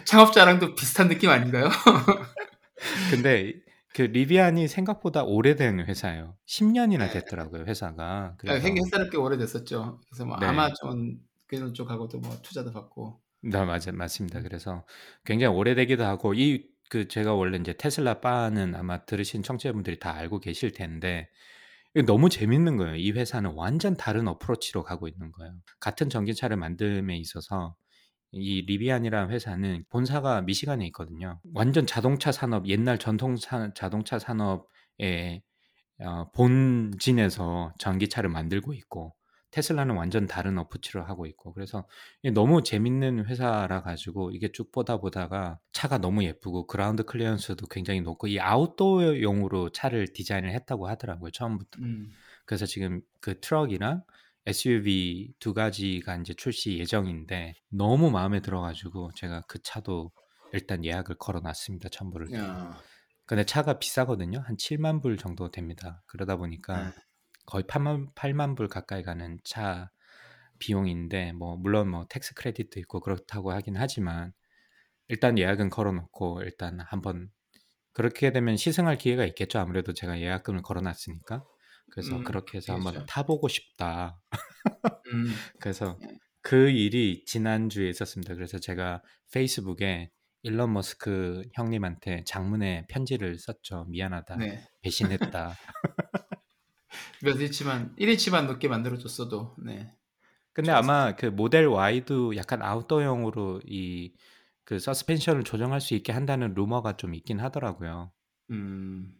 창업자랑도 0.04 0.74
비슷한 0.74 1.08
느낌 1.08 1.30
아닌가요? 1.30 1.68
근데 3.10 3.54
그 3.94 4.02
리비안이 4.02 4.68
생각보다 4.68 5.24
오래된 5.24 5.80
회사예요. 5.80 6.36
10년이나 6.46 7.06
네. 7.06 7.12
됐더라고요, 7.12 7.64
회사가. 7.64 8.04
아, 8.04 8.34
그래서 8.36 8.66
행 8.66 8.76
회사를 8.76 9.10
꽤 9.10 9.16
오래됐었죠. 9.16 10.00
그래서 10.08 10.26
뭐 10.26 10.36
네. 10.38 10.46
아마존 10.46 11.18
그런 11.46 11.72
쪽하고도 11.72 12.18
뭐 12.18 12.36
투자도 12.42 12.72
받고. 12.72 13.20
네, 13.42 13.64
맞아, 13.64 13.92
맞습니다. 13.92 14.42
그래서 14.42 14.84
굉장히 15.24 15.56
오래되기도 15.56 16.04
하고 16.04 16.34
이 16.34 16.66
그 16.90 17.08
제가 17.08 17.34
원래 17.34 17.58
이제 17.58 17.72
테슬라 17.76 18.20
바는 18.20 18.74
아마 18.74 19.04
들으신 19.04 19.42
청취자분들이 19.42 19.98
다 19.98 20.12
알고 20.14 20.40
계실 20.40 20.72
텐데 20.72 21.28
너무 22.06 22.28
재밌는 22.30 22.76
거예요. 22.76 22.96
이 22.96 23.12
회사는 23.12 23.52
완전 23.54 23.96
다른 23.96 24.28
어프로치로 24.28 24.82
가고 24.84 25.08
있는 25.08 25.32
거예요. 25.32 25.54
같은 25.80 26.10
전기차를 26.10 26.56
만듦에 26.58 27.18
있어서 27.20 27.76
이 28.32 28.62
리비안이라는 28.66 29.30
회사는 29.32 29.84
본사가 29.90 30.42
미시간에 30.42 30.86
있거든요. 30.88 31.40
완전 31.54 31.86
자동차 31.86 32.32
산업, 32.32 32.68
옛날 32.68 32.98
전통 32.98 33.36
사- 33.36 33.72
자동차 33.74 34.18
산업의 34.20 35.42
어, 36.00 36.30
본진에서 36.32 37.74
전기차를 37.80 38.30
만들고 38.30 38.74
있고 38.74 39.15
테슬라는 39.56 39.96
완전 39.96 40.26
다른 40.26 40.58
approach를 40.58 41.08
하고 41.08 41.24
있고 41.24 41.54
그래서 41.54 41.88
너무 42.34 42.62
재밌는 42.62 43.24
회사라 43.24 43.80
가지고 43.80 44.30
이게 44.32 44.52
쭉 44.52 44.70
보다 44.70 44.98
보다가 44.98 45.58
차가 45.72 45.96
너무 45.96 46.24
예쁘고 46.24 46.66
ground 46.66 47.04
clearance도 47.04 47.66
굉장히 47.68 48.02
높고 48.02 48.26
이 48.26 48.38
아웃도어용으로 48.38 49.70
차를 49.70 50.12
디자인을 50.12 50.52
했다고 50.52 50.88
하더라고요 50.88 51.30
처음부터. 51.30 51.80
음. 51.80 52.10
그래서 52.44 52.66
지금 52.66 53.00
그 53.22 53.40
트럭이랑 53.40 54.02
SUV 54.44 55.32
두 55.38 55.54
가지가 55.54 56.16
이제 56.16 56.34
출시 56.34 56.78
예정인데 56.78 57.54
너무 57.70 58.10
마음에 58.10 58.40
들어가지고 58.40 59.12
제가 59.14 59.40
그 59.48 59.58
차도 59.62 60.12
일단 60.52 60.84
예약을 60.84 61.14
걸어놨습니다 61.16 61.88
첨부를. 61.88 62.30
야. 62.34 62.78
근데 63.24 63.44
차가 63.44 63.78
비싸거든요. 63.78 64.40
한 64.40 64.56
7만 64.56 65.00
불 65.00 65.16
정도 65.16 65.50
됩니다. 65.50 66.02
그러다 66.06 66.36
보니까 66.36 66.90
네. 66.90 66.92
거의 67.46 67.64
8만, 67.64 68.14
8만 68.14 68.56
불 68.56 68.68
가까이 68.68 69.02
가는 69.02 69.38
차 69.44 69.90
비용인데 70.58 71.32
뭐 71.32 71.56
물론 71.56 71.88
뭐 71.88 72.06
tax 72.08 72.34
credit도 72.34 72.80
있고 72.80 73.00
그렇다고 73.00 73.52
하긴 73.52 73.76
하지만 73.76 74.32
일단 75.08 75.38
예약은 75.38 75.70
걸어놓고 75.70 76.42
일단 76.42 76.80
한번 76.80 77.30
그렇게 77.92 78.32
되면 78.32 78.56
시승할 78.56 78.98
기회가 78.98 79.24
있겠죠. 79.24 79.58
아무래도 79.58 79.94
제가 79.94 80.20
예약금을 80.20 80.62
걸어놨으니까 80.62 81.44
그래서 81.92 82.16
음, 82.16 82.24
그렇게 82.24 82.58
해서 82.58 82.74
한번 82.74 82.94
그렇죠. 82.94 83.06
타보고 83.06 83.48
싶다. 83.48 84.20
음. 85.12 85.26
그래서 85.60 85.98
네. 86.00 86.18
그 86.42 86.68
일이 86.68 87.24
지난주에 87.24 87.88
있었습니다. 87.88 88.34
그래서 88.34 88.58
제가 88.58 89.02
페이스북에 89.32 90.10
일론 90.42 90.72
머스크 90.72 91.42
형님한테 91.54 92.24
장문의 92.24 92.86
편지를 92.88 93.38
썼죠. 93.38 93.86
미안하다. 93.88 94.36
네. 94.36 94.64
배신했다. 94.82 95.56
몇 97.22 97.40
인치만 97.40 97.94
1인치만 97.96 98.46
높게 98.46 98.68
만들어 98.68 98.96
줬어도 98.98 99.54
네. 99.58 99.92
근데 100.52 100.70
아마 100.72 101.14
그 101.14 101.26
모델 101.26 101.66
Y도 101.66 102.36
약간 102.36 102.62
아웃도어용으로 102.62 103.62
이 103.66 104.14
그 104.66 104.80
서스펜션을 104.80 105.44
조정할 105.44 105.80
수 105.80 105.94
있게 105.94 106.12
한다는 106.12 106.52
루머가 106.52 106.96
좀 106.96 107.14
있긴 107.14 107.38
하더라고요. 107.38 108.12
음. 108.50 109.14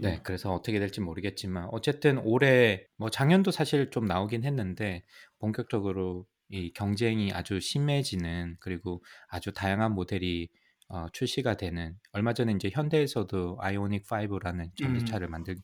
네, 0.00 0.20
그래서 0.22 0.52
어떻게 0.52 0.78
될지 0.78 1.00
모르겠지만 1.00 1.68
어쨌든 1.72 2.18
올해 2.18 2.86
뭐 2.96 3.10
작년도 3.10 3.50
사실 3.50 3.90
좀 3.90 4.06
나오긴 4.06 4.44
했는데 4.44 5.04
본격적으로 5.38 6.26
이 6.48 6.72
경쟁이 6.72 7.32
아주 7.32 7.60
심해지는 7.60 8.56
그리고 8.60 9.02
아주 9.28 9.52
다양한 9.52 9.92
모델이 9.92 10.48
어, 10.88 11.06
출시가 11.12 11.56
되는 11.56 11.96
얼마 12.12 12.32
전에 12.32 12.52
이제 12.52 12.70
현대에서도 12.72 13.58
아이오닉 13.60 14.06
5라는 14.06 14.70
전기차를 14.76 15.28
만들 15.28 15.56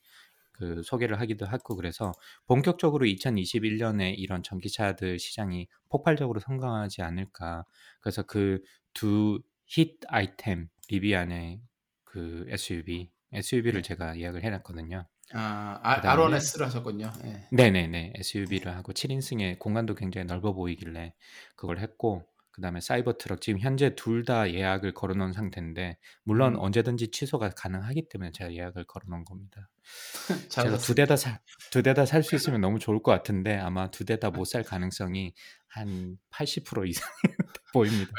그 0.61 0.83
소개를 0.85 1.19
하기도 1.21 1.47
했고 1.49 1.75
그래서 1.75 2.13
본격적으로 2.47 3.07
2021년에 3.07 4.15
이런 4.19 4.43
전기차들 4.43 5.19
시장이 5.19 5.67
폭발적으로 5.89 6.39
성장하지 6.41 7.01
않을까. 7.03 7.65
그래서 8.01 8.23
그 8.23 8.61
두 8.93 9.41
힛 9.67 9.99
아이템 10.09 10.69
리비안의 10.91 11.61
그 12.05 12.45
SUV 12.49 13.09
SUV를 13.33 13.83
네. 13.83 13.89
제가 13.89 14.19
예약을 14.19 14.43
해놨거든요. 14.43 15.07
아, 15.33 15.81
아 15.83 16.01
그다음에- 16.01 16.37
R1S를 16.37 16.63
하셨군요. 16.65 17.13
네. 17.23 17.47
네네네 17.53 18.15
SUV를 18.17 18.75
하고 18.75 18.93
7인승의 18.93 19.61
공간도 19.61 19.95
굉장히 19.95 20.27
넓어 20.27 20.53
보이길래 20.53 21.15
그걸 21.55 21.79
했고 21.79 22.25
그 22.53 22.61
다음에 22.63 22.81
사이버 22.81 23.15
트럭 23.19 23.41
지금 23.41 23.61
현재 23.61 23.95
둘 23.95 24.25
다 24.25 24.51
예약을 24.53 24.93
걸어 24.95 25.15
놓은 25.15 25.33
상태인데 25.33 25.97
물론 26.25 26.55
음. 26.55 26.61
언제든지 26.61 27.11
취소가 27.11 27.51
가능하기 27.51 28.09
때문에 28.11 28.33
제가 28.33 28.53
예약을 28.53 28.85
걸어 28.85 29.05
놓은 29.09 29.25
겁니다. 29.25 29.69
제가. 30.51 30.79
두 30.79 30.95
대 30.95 31.07
다 31.07 31.15
살 31.17 31.39
두 31.71 31.83
대 31.83 31.95
다 31.95 32.05
살 32.05 32.23
수 32.23 32.35
있으면 32.37 32.61
너무 32.61 32.79
좋을 32.79 33.03
것 33.03 33.13
같은데 33.13 33.57
아마 33.57 33.91
두 33.91 34.05
대 34.05 34.19
다 34.19 34.31
못 34.31 34.45
살 34.47 34.63
가능성이 34.65 35.33
한 35.69 36.19
80% 36.33 36.89
이상 36.89 37.09
보입니다. 37.73 38.11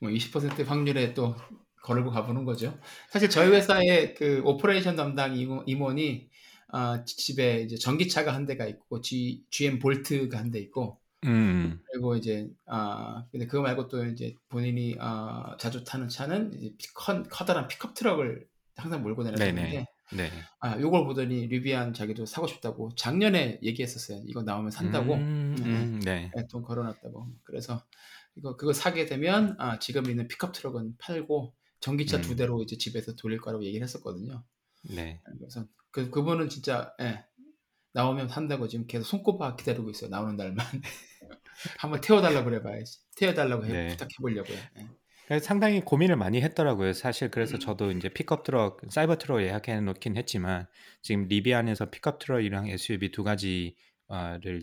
뭐 0.00 0.10
20% 0.10 0.64
확률에 0.66 1.14
또 1.14 1.34
걸고 1.82 2.10
가보는 2.10 2.44
거죠. 2.44 2.78
사실 3.10 3.28
저희 3.28 3.50
회사의 3.50 4.14
그 4.14 4.40
operation 4.44 4.96
담당 4.96 5.36
임원, 5.36 5.64
임원이 5.66 6.30
아, 6.68 7.04
집에 7.04 7.60
이제 7.62 7.76
전기차가 7.76 8.34
한 8.34 8.46
대가 8.46 8.66
있고 8.66 9.00
G, 9.00 9.44
GM 9.50 9.78
볼트가 9.78 10.38
한 10.38 10.50
대 10.50 10.58
있고 10.60 10.98
음, 11.24 11.80
그리고 11.90 12.16
이제 12.16 12.48
아 12.66 13.24
근데 13.30 13.46
그거 13.46 13.62
말고 13.62 13.88
또 13.88 14.04
이제 14.06 14.34
본인이 14.48 14.96
아, 15.00 15.56
자주 15.58 15.84
타는 15.84 16.08
차는 16.08 16.52
이제 16.54 16.74
피- 16.78 16.92
커, 16.94 17.22
커다란 17.24 17.66
픽업 17.68 17.94
트럭을 17.94 18.46
항상 18.76 19.02
몰고 19.02 19.24
다녔는데. 19.24 19.86
네. 20.12 20.30
아 20.60 20.78
요걸 20.78 21.06
보더니 21.06 21.46
리비안 21.46 21.94
자기도 21.94 22.26
사고 22.26 22.46
싶다고 22.46 22.94
작년에 22.94 23.58
얘기했었어요. 23.62 24.22
이거 24.26 24.42
나오면 24.42 24.70
산다고 24.70 25.14
음, 25.14 25.56
음, 25.60 26.00
네. 26.04 26.30
네, 26.34 26.46
돈 26.50 26.62
걸어놨다고. 26.62 27.26
그래서 27.42 27.82
이거 28.36 28.56
그거 28.56 28.72
사게 28.72 29.06
되면 29.06 29.56
아, 29.58 29.78
지금 29.78 30.08
있는 30.08 30.28
픽업 30.28 30.52
트럭은 30.52 30.96
팔고 30.98 31.54
전기차 31.80 32.18
음. 32.18 32.22
두 32.22 32.36
대로 32.36 32.62
이제 32.62 32.76
집에서 32.76 33.14
돌릴 33.16 33.40
거라고 33.40 33.64
얘기를 33.64 33.82
했었거든요. 33.84 34.44
네. 34.94 35.20
그래서 35.38 35.66
그 35.90 36.10
그분은 36.10 36.48
진짜 36.48 36.92
예, 37.00 37.24
나오면 37.94 38.28
산다고 38.28 38.68
지금 38.68 38.86
계속 38.86 39.04
손꼽아 39.04 39.56
기다리고 39.56 39.88
있어요. 39.88 40.10
나오는 40.10 40.36
날만 40.36 40.66
한번 41.78 42.00
태워달라고 42.00 42.44
그래봐야지. 42.44 42.98
태워달라고 43.16 43.64
해, 43.64 43.72
네. 43.72 43.88
부탁해 43.88 44.10
보려고요. 44.20 44.58
예. 44.78 44.88
그래서 45.26 45.46
상당히 45.46 45.80
고민을 45.80 46.16
많이 46.16 46.42
했더라고요. 46.42 46.92
사실 46.92 47.30
그래서 47.30 47.56
음. 47.56 47.60
저도 47.60 47.92
이제 47.92 48.08
픽업 48.08 48.42
트럭, 48.42 48.80
사이버 48.90 49.16
트럭 49.16 49.42
예약해 49.42 49.80
놓긴 49.80 50.16
했지만 50.16 50.66
지금 51.02 51.28
리비안에서 51.28 51.90
픽업 51.90 52.18
트럭이랑 52.18 52.68
SUV 52.68 53.10
두 53.10 53.24
가지를 53.24 53.74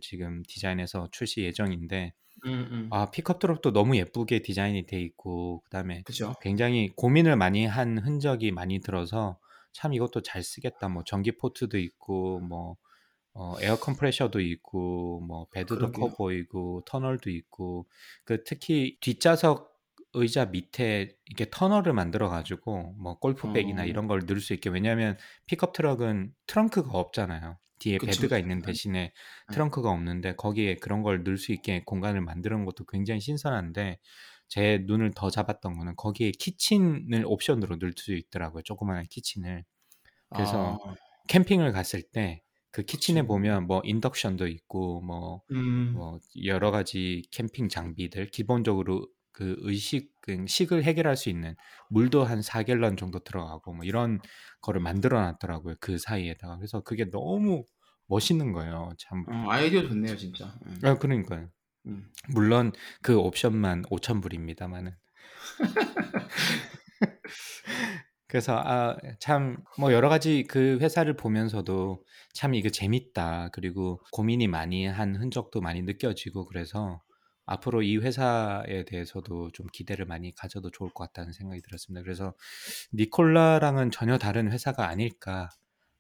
지금 0.02 0.44
디자인해서 0.48 1.08
출시 1.12 1.42
예정인데 1.42 2.14
음, 2.46 2.68
음. 2.72 2.90
아 2.92 3.10
픽업 3.10 3.40
트럭도 3.40 3.72
너무 3.72 3.96
예쁘게 3.96 4.42
디자인이 4.42 4.86
돼 4.86 5.00
있고 5.02 5.62
그다음에 5.64 6.04
그죠? 6.04 6.36
굉장히 6.42 6.90
고민을 6.96 7.38
많이 7.38 7.66
한 7.66 7.98
흔적이 7.98 8.52
많이 8.52 8.82
들어서 8.82 9.40
참 9.74 9.94
이것도 9.94 10.22
잘 10.22 10.44
쓰겠다. 10.44 10.90
뭐 10.90 11.04
전기 11.06 11.32
포트도 11.32 11.80
있고 11.80 12.40
뭐 12.40 12.78
어, 13.34 13.56
air 13.62 13.78
compressor도 13.78 14.40
있고 14.42 15.22
뭐 15.22 15.48
bed도 15.52 15.92
커. 15.92 16.10
보이고 16.10 16.84
터널도 16.86 17.30
있고 17.30 17.88
그 18.26 18.44
특히 18.44 18.98
뒷좌석 19.00 19.72
의자 20.14 20.46
밑에 20.46 21.16
이렇게 21.26 21.50
터널을 21.50 21.94
만들어 21.94 22.30
가지고 22.30 22.94
뭐 23.00 23.18
골프백이나 23.20 23.84
어. 23.84 23.86
이런 23.86 24.08
걸 24.08 24.24
넣을 24.28 24.42
수 24.42 24.54
있게 24.54 24.70
왜냐하면 24.70 25.18
픽업 25.46 25.74
트럭은 25.74 26.34
트렁크가 26.48 26.92
없잖아요. 26.92 27.58
뒤에 27.80 27.98
그쵸, 27.98 28.12
bed가. 28.22 28.38
있는 28.38 28.60
네. 28.60 28.66
대신에 28.66 29.00
네. 29.00 29.54
트렁크가 29.54 29.90
없는데 29.90 30.36
거기에 30.36 30.76
그런 30.76 31.02
걸 31.02 31.24
넣을 31.24 31.38
수 31.38 31.52
있게 31.54 31.84
공간을 31.86 32.22
만드는 32.22 32.66
것도 32.66 32.86
굉장히 32.86 33.22
신선한데 33.22 34.00
제 34.50 34.84
눈을 34.86 35.12
더 35.16 35.30
잡았던 35.30 35.78
거는 35.78 35.96
거기에 35.96 36.32
kitchen을 36.32 37.24
옵션으로 37.26 37.78
넣을 37.78 37.94
수 37.96 38.14
있더라고요. 38.14 38.64
조그마한 38.64 39.06
kitchen을. 39.10 39.64
그래서 40.34 40.78
아, 40.86 40.96
캠핑을 41.30 41.72
갔을 41.72 42.02
때 42.02 42.44
그 42.72 42.84
kitchen에 42.84 43.22
그치. 43.22 43.28
보면 43.28 43.68
뭐 43.68 43.82
인덕션도 43.84 44.48
있고 44.48 45.02
뭐 45.02 45.42
음, 45.52 45.94
뭐 45.94 46.20
여러 46.46 46.72
가지 46.72 47.24
캠핑 47.32 47.70
장비들 47.70 48.28
기본적으로 48.32 49.08
그 49.34 49.56
의식 49.60 50.12
그 50.22 50.46
식을 50.48 50.84
해결할 50.84 51.16
수 51.18 51.30
있는 51.30 51.56
물도 51.90 52.24
한 52.24 52.42
4갤런 52.42 52.98
정도 52.98 53.20
들어가고 53.20 53.74
뭐 53.74 53.86
이런 53.86 54.20
거를 54.62 54.82
만들어 54.82 55.22
놨더라고요. 55.22 55.76
그 55.80 55.98
사이에다가. 55.98 56.58
그래서 56.58 56.82
그게 56.82 57.10
너무 57.10 57.64
멋있는 58.08 58.52
거예요. 58.52 58.92
참. 59.00 59.26
어, 59.30 59.50
아이디어 59.50 59.88
좋네요, 59.88 60.16
진짜. 60.18 60.54
음, 60.66 60.80
아, 60.84 60.98
그러니까요. 60.98 61.50
음. 61.88 62.12
물론 62.30 62.72
그 63.02 63.18
옵션만 63.18 63.84
5,000불입니다만은. 63.90 64.92
그래서 68.28 68.58
아, 68.64 68.96
참 69.20 69.58
뭐 69.78 69.92
여러 69.94 70.10
가지 70.10 70.44
그 70.48 70.78
회사를 70.80 71.16
보면서도 71.18 72.04
참 72.34 72.54
이거 72.56 72.70
재밌다. 72.70 73.50
그리고 73.54 74.02
고민이 74.12 74.48
많이 74.48 74.86
한 74.86 75.16
흔적도 75.16 75.62
많이 75.62 75.82
느껴지고 75.82 76.46
그래서 76.46 77.02
앞으로 77.46 77.82
이 77.82 77.98
회사에 77.98 78.86
대해서도 78.86 79.52
좀 79.52 79.68
기대를 79.74 80.06
많이 80.06 80.34
가져도 80.36 80.70
좋을 80.72 80.92
것 80.94 81.06
같다는 81.06 81.34
생각이 81.34 81.62
들었습니다. 81.62 82.04
그래서 82.04 82.34
니콜라랑은 82.94 83.92
전혀 83.92 84.18
다른 84.18 84.52
회사가 84.52 84.88
아닐까 84.88 85.50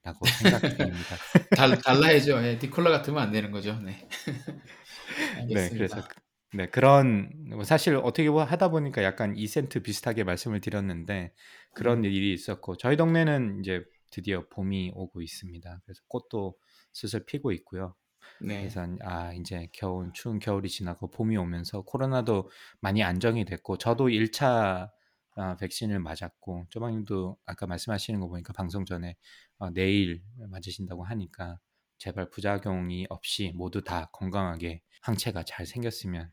라고 0.03 0.25
생각됩니다. 0.25 1.15
달, 1.55 1.77
달라야죠. 1.77 2.43
예, 2.43 2.57
디콜라 2.57 2.89
같으면 2.89 3.21
안 3.21 3.31
되는 3.31 3.51
거죠. 3.51 3.77
네. 3.79 4.07
네, 5.53 5.69
그래서. 5.69 6.07
그- 6.07 6.15
네 6.53 6.67
그런 6.67 7.31
뭐 7.49 7.63
사실 7.63 7.95
어떻게 7.95 8.29
보- 8.29 8.41
하다 8.41 8.71
보니까 8.71 9.03
약간 9.03 9.37
이센트 9.37 9.81
비슷하게 9.81 10.25
말씀을 10.25 10.59
드렸는데 10.59 11.31
그런 11.73 11.99
음. 11.99 12.03
일이 12.05 12.33
있었고 12.33 12.75
저희 12.75 12.97
동네는 12.97 13.61
이제 13.61 13.85
드디어 14.11 14.47
봄이 14.49 14.91
오고 14.93 15.21
있습니다. 15.21 15.81
그래서 15.83 16.01
꽃도 16.07 16.57
슬슬 16.93 17.25
피고 17.25 17.51
있고요. 17.51 17.95
네. 18.39 18.59
그래서 18.59 18.85
아 19.01 19.33
이제 19.33 19.67
겨울 19.71 20.11
추운 20.13 20.39
겨울이 20.39 20.69
지나고 20.69 21.09
봄이 21.09 21.37
오면서 21.37 21.81
코로나도 21.81 22.49
많이 22.79 23.03
안정이 23.03 23.45
됐고 23.45 23.77
저도 23.77 24.09
1차 24.09 24.91
아, 25.37 25.55
백신을 25.55 25.99
맞았고 25.99 26.67
쪼방님도 26.69 27.37
아까 27.45 27.65
말씀하시는 27.65 28.19
거 28.19 28.27
보니까 28.27 28.51
방송 28.53 28.83
전에 28.85 29.15
어, 29.59 29.69
내일 29.69 30.21
맞으신다고 30.49 31.05
하니까 31.05 31.57
제발 31.97 32.29
부작용이 32.29 33.05
없이 33.09 33.53
모두 33.55 33.83
다 33.83 34.09
건강하게 34.11 34.81
항체가 35.01 35.43
잘 35.43 35.65
생겼으면 35.65 36.31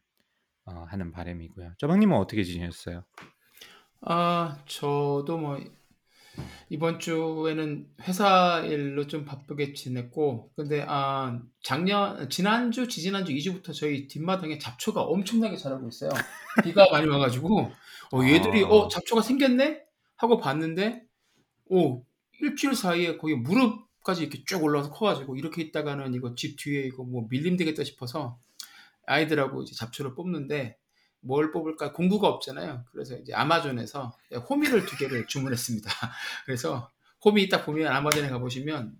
어, 0.64 0.84
하는 0.88 1.12
바람이고요. 1.12 1.74
쪼방님은 1.78 2.16
어떻게 2.16 2.42
지내셨어요? 2.42 3.04
아, 4.00 4.62
저도 4.66 5.38
뭐 5.38 5.58
이번 6.70 6.98
주에는 7.00 7.86
회사 8.02 8.60
일로 8.64 9.06
좀 9.06 9.24
바쁘게 9.24 9.72
지냈고, 9.74 10.50
근데 10.56 10.84
아, 10.86 11.40
작년, 11.62 12.28
지난주, 12.30 12.88
지지난주 12.88 13.32
2주부터 13.32 13.74
저희 13.74 14.08
뒷마당에 14.08 14.58
잡초가 14.58 15.02
엄청나게 15.02 15.56
자라고 15.56 15.88
있어요. 15.88 16.10
비가 16.62 16.86
많이 16.90 17.08
와가지고, 17.08 17.70
어, 18.12 18.22
얘들이, 18.24 18.64
아. 18.64 18.68
어, 18.68 18.88
잡초가 18.88 19.22
생겼네? 19.22 19.82
하고 20.16 20.38
봤는데, 20.38 21.02
오, 21.66 22.04
일주일 22.40 22.74
사이에 22.74 23.16
거의 23.18 23.36
무릎까지 23.36 24.22
이렇게 24.22 24.42
쭉 24.46 24.62
올라와서 24.62 24.90
커가지고, 24.90 25.36
이렇게 25.36 25.62
있다가는 25.62 26.14
이거 26.14 26.34
집 26.34 26.56
뒤에 26.58 26.82
이거 26.86 27.02
뭐 27.04 27.26
밀림 27.28 27.56
되겠다 27.56 27.84
싶어서, 27.84 28.38
아이들하고 29.06 29.62
이제 29.62 29.74
잡초를 29.74 30.14
뽑는데, 30.14 30.77
뭘 31.20 31.50
뽑을까 31.50 31.92
공구가 31.92 32.28
없잖아요. 32.28 32.84
그래서 32.92 33.16
이제 33.16 33.34
아마존에서 33.34 34.16
호미를 34.48 34.86
두 34.86 34.96
개를 34.96 35.26
주문했습니다. 35.26 35.90
그래서 36.46 36.90
호미 37.24 37.48
딱 37.48 37.64
보면 37.64 37.92
아마존에 37.92 38.28
가 38.28 38.38
보시면 38.38 38.96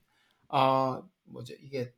어 0.49 1.03
뭐죠 1.25 1.55
이게 1.63 1.93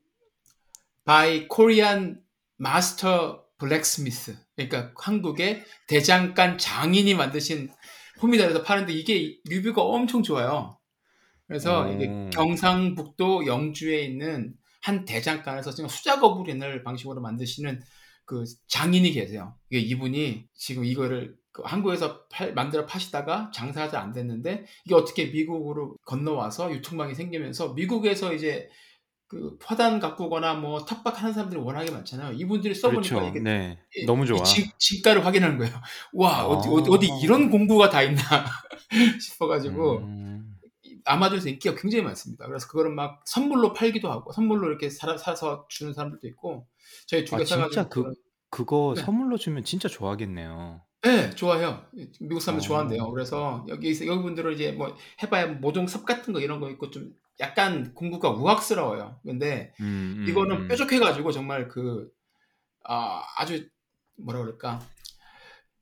by 1.05 1.49
Korean 1.49 2.21
Master 2.61 3.39
Blacksmith 3.59 4.37
그러니까 4.57 4.93
한국의 4.97 5.65
대장간 5.87 6.59
장인이 6.59 7.15
만드신 7.15 7.71
호미다에서 8.23 8.63
파는데 8.63 8.93
이게 8.93 9.39
리뷰가 9.45 9.83
엄청 9.83 10.23
좋아요. 10.23 10.79
그래서 11.47 11.87
오. 11.87 11.93
이게 11.93 12.31
경상북도 12.31 13.47
영주에 13.47 14.03
있는 14.03 14.55
한 14.83 15.05
대장간에서 15.05 15.73
지금 15.73 15.89
수작업을 15.89 16.49
옛날 16.49 16.83
방식으로 16.83 17.21
만드시는 17.21 17.83
그 18.31 18.45
장인이 18.69 19.11
계세요. 19.11 19.55
이게 19.71 19.81
이분이 19.81 20.47
지금 20.55 20.85
이거를 20.85 21.35
그 21.51 21.63
한국에서 21.65 22.29
팔- 22.29 22.55
만들어 22.55 22.87
파시다가 22.87 23.51
장사가 23.53 23.89
잘 23.91 24.01
안 24.01 24.13
됐는데 24.13 24.67
이게 24.85 24.95
어떻게 24.95 25.27
미국으로 25.27 25.97
건너와서 26.07 26.71
유통망이 26.73 27.17
생기면서 27.17 27.73
미국에서 27.75 28.33
이제 28.33 28.69
그 29.27 29.59
화단 29.65 29.99
가꾸거나 29.99 30.55
뭐 30.55 30.85
탑박하는 30.85 31.33
사람들이 31.35 31.61
워낙에 31.61 31.91
많잖아요. 31.91 32.35
이분들이 32.35 32.73
써보니까 32.73 33.17
그렇죠. 33.17 33.29
이게 33.31 33.41
네, 33.41 33.79
이- 33.97 34.07
너무 34.07 34.25
좋아. 34.27 34.39
이 34.41 34.45
진, 34.45 34.65
진가를 34.79 35.27
확인하는 35.27 35.59
거예요. 35.59 35.75
와 36.13 36.47
어디, 36.47 36.69
아. 36.69 36.73
어디, 36.73 36.89
어디 36.91 37.09
이런 37.25 37.51
공부가 37.51 37.91
다 37.91 38.01
있나 38.03 38.21
싶어가지고 39.21 39.99
음. 39.99 40.55
아마존에서 41.05 41.49
인기가 41.49 41.75
굉장히 41.75 42.05
많습니다. 42.05 42.47
그래서 42.47 42.69
그거를 42.69 42.93
막 42.93 43.23
선물로 43.27 43.73
팔기도 43.73 44.09
하고 44.11 44.31
선물로 44.33 44.69
이렇게 44.69 44.89
사, 44.89 45.17
사서 45.17 45.67
주는 45.69 45.93
사람들도 45.95 46.29
있고 46.29 46.67
저희 47.07 47.25
두 47.25 47.35
아 47.37 47.39
개 47.39 47.45
진짜 47.45 47.69
사가지고 47.69 47.89
그 47.89 48.15
그거 48.51 48.95
네. 48.97 49.03
선물로 49.03 49.37
주면 49.39 49.65
진짜 49.65 49.89
좋아하겠네요. 49.89 50.83
네, 51.03 51.31
좋아해요. 51.31 51.87
미국 52.21 52.41
사람들 52.41 52.65
어. 52.65 52.69
좋아한대요. 52.69 53.11
그래서 53.11 53.65
여기 53.69 53.89
여기 54.07 54.23
분들은 54.23 54.53
이제 54.55 54.73
뭐 54.73 54.97
해봐야 55.23 55.47
모종 55.47 55.87
섭 55.87 56.05
같은 56.05 56.33
거 56.35 56.41
이런 56.41 56.61
거 56.61 56.69
있고 56.71 56.91
좀 56.91 57.13
약간 57.39 57.95
공구가 57.95 58.31
우악스러워요. 58.31 59.19
근데 59.25 59.73
음, 59.81 60.17
음, 60.19 60.27
이거는 60.29 60.57
음. 60.63 60.69
뾰족해가지고 60.69 61.33
정말 61.33 61.69
그 61.69 62.11
아, 62.85 63.23
아주 63.39 63.67
뭐라 64.19 64.41
그럴까 64.41 64.81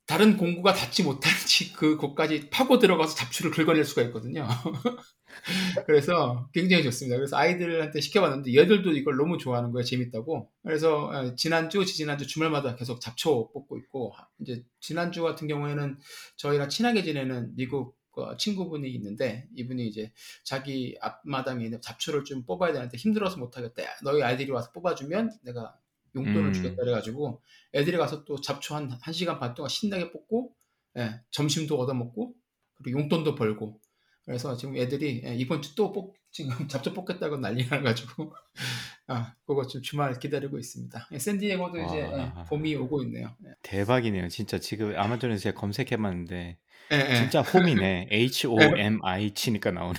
다른 0.09 0.37
공구가 0.37 0.73
닿지 0.73 1.03
못한 1.03 1.31
그 1.75 1.95
곳까지 1.95 2.49
파고 2.49 2.79
들어가서 2.79 3.13
잡초를 3.13 3.51
긁어낼 3.51 3.85
수가 3.85 4.01
있거든요. 4.05 4.47
그래서 5.85 6.49
굉장히 6.51 6.81
좋습니다. 6.81 7.15
그래서 7.15 7.37
아이들한테 7.37 8.01
시켜봤는데 8.01 8.55
얘들도 8.55 8.93
이걸 8.93 9.17
너무 9.17 9.37
좋아하는 9.37 9.71
거예요. 9.71 9.83
재밌다고. 9.83 10.49
그래서 10.63 11.05
어, 11.09 11.35
지난주, 11.35 11.85
지지난주 11.85 12.25
주말마다 12.25 12.75
계속 12.75 12.99
잡초 12.99 13.51
뽑고 13.51 13.77
있고 13.77 14.15
이제 14.41 14.63
지난주 14.79 15.21
같은 15.21 15.47
경우에는 15.47 15.99
저희가 16.37 16.69
친하게 16.69 17.03
지내는 17.03 17.55
미국 17.55 17.95
어, 18.13 18.35
친구분이 18.35 18.89
있는데 18.89 19.47
이분이 19.55 19.87
이제 19.87 20.11
자기 20.43 20.97
앞마당에 21.01 21.65
있는 21.65 21.81
잡초를 21.81 22.23
좀 22.23 22.45
뽑아야 22.45 22.73
되는데 22.73 22.97
힘들어서 22.97 23.37
못하겠다. 23.37 23.83
야, 23.83 23.89
너희 24.03 24.23
아이들이 24.23 24.49
와서 24.49 24.71
뽑아주면 24.71 25.37
내가 25.43 25.75
용돈을 26.15 26.47
음. 26.47 26.53
주겠다 26.53 26.75
그래가지고 26.83 27.41
애들이 27.73 27.97
가서 27.97 28.23
또 28.25 28.39
잡초 28.41 28.75
한, 28.75 28.91
한 29.01 29.13
시간 29.13 29.39
반 29.39 29.53
동안 29.53 29.69
신나게 29.69 30.11
뽑고 30.11 30.53
예, 30.97 31.21
점심도 31.31 31.77
얻어먹고 31.79 32.33
그리고 32.75 32.99
용돈도 32.99 33.35
벌고 33.35 33.79
그래서 34.25 34.55
지금 34.57 34.75
애들이 34.77 35.21
예, 35.25 35.35
이번 35.35 35.61
주 35.61 35.75
또 35.75 35.91
뽑 35.91 36.13
지금 36.31 36.49
잡초 36.67 36.93
뽑겠다고 36.93 37.37
난리 37.37 37.67
나가지고 37.67 38.33
아 39.07 39.33
그거 39.45 39.65
좀 39.65 39.81
주말 39.81 40.17
기다리고 40.19 40.59
있습니다. 40.59 41.07
예, 41.11 41.19
샌디에고도 41.19 41.79
이제 41.79 41.97
예, 41.97 42.31
아. 42.35 42.43
봄이 42.47 42.75
오고 42.75 43.01
있네요. 43.03 43.35
예. 43.45 43.53
대박이네요. 43.63 44.29
진짜 44.29 44.59
지금 44.59 44.95
아마존에서 44.95 45.41
제가 45.41 45.59
검색해봤는데 45.59 46.57
예, 46.91 46.95
예. 46.95 47.15
진짜 47.15 47.41
호미네. 47.41 48.07
H 48.13 48.47
O 48.47 48.57
M 48.61 48.99
I 49.03 49.31
치니까 49.31 49.71
나오네. 49.71 49.97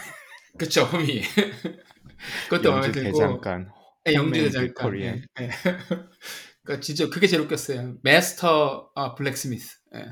그쵸 0.58 0.82
호미 0.82 1.22
그것도 2.48 2.70
마음에 2.72 2.92
들고 2.92 3.10
대장간. 3.12 3.72
예, 4.08 4.14
영주 4.14 4.40
홈메이드 4.40 4.52
대장간 4.52 4.74
Korean. 4.74 5.24
예, 5.40 5.44
예. 5.44 5.50
그러니까 6.62 6.80
진짜 6.80 7.08
그게 7.08 7.26
제일 7.26 7.42
웃겼어요. 7.42 7.98
마스터 8.02 8.90
아, 8.94 9.14
blacksmith 9.14 9.78
예. 9.96 10.06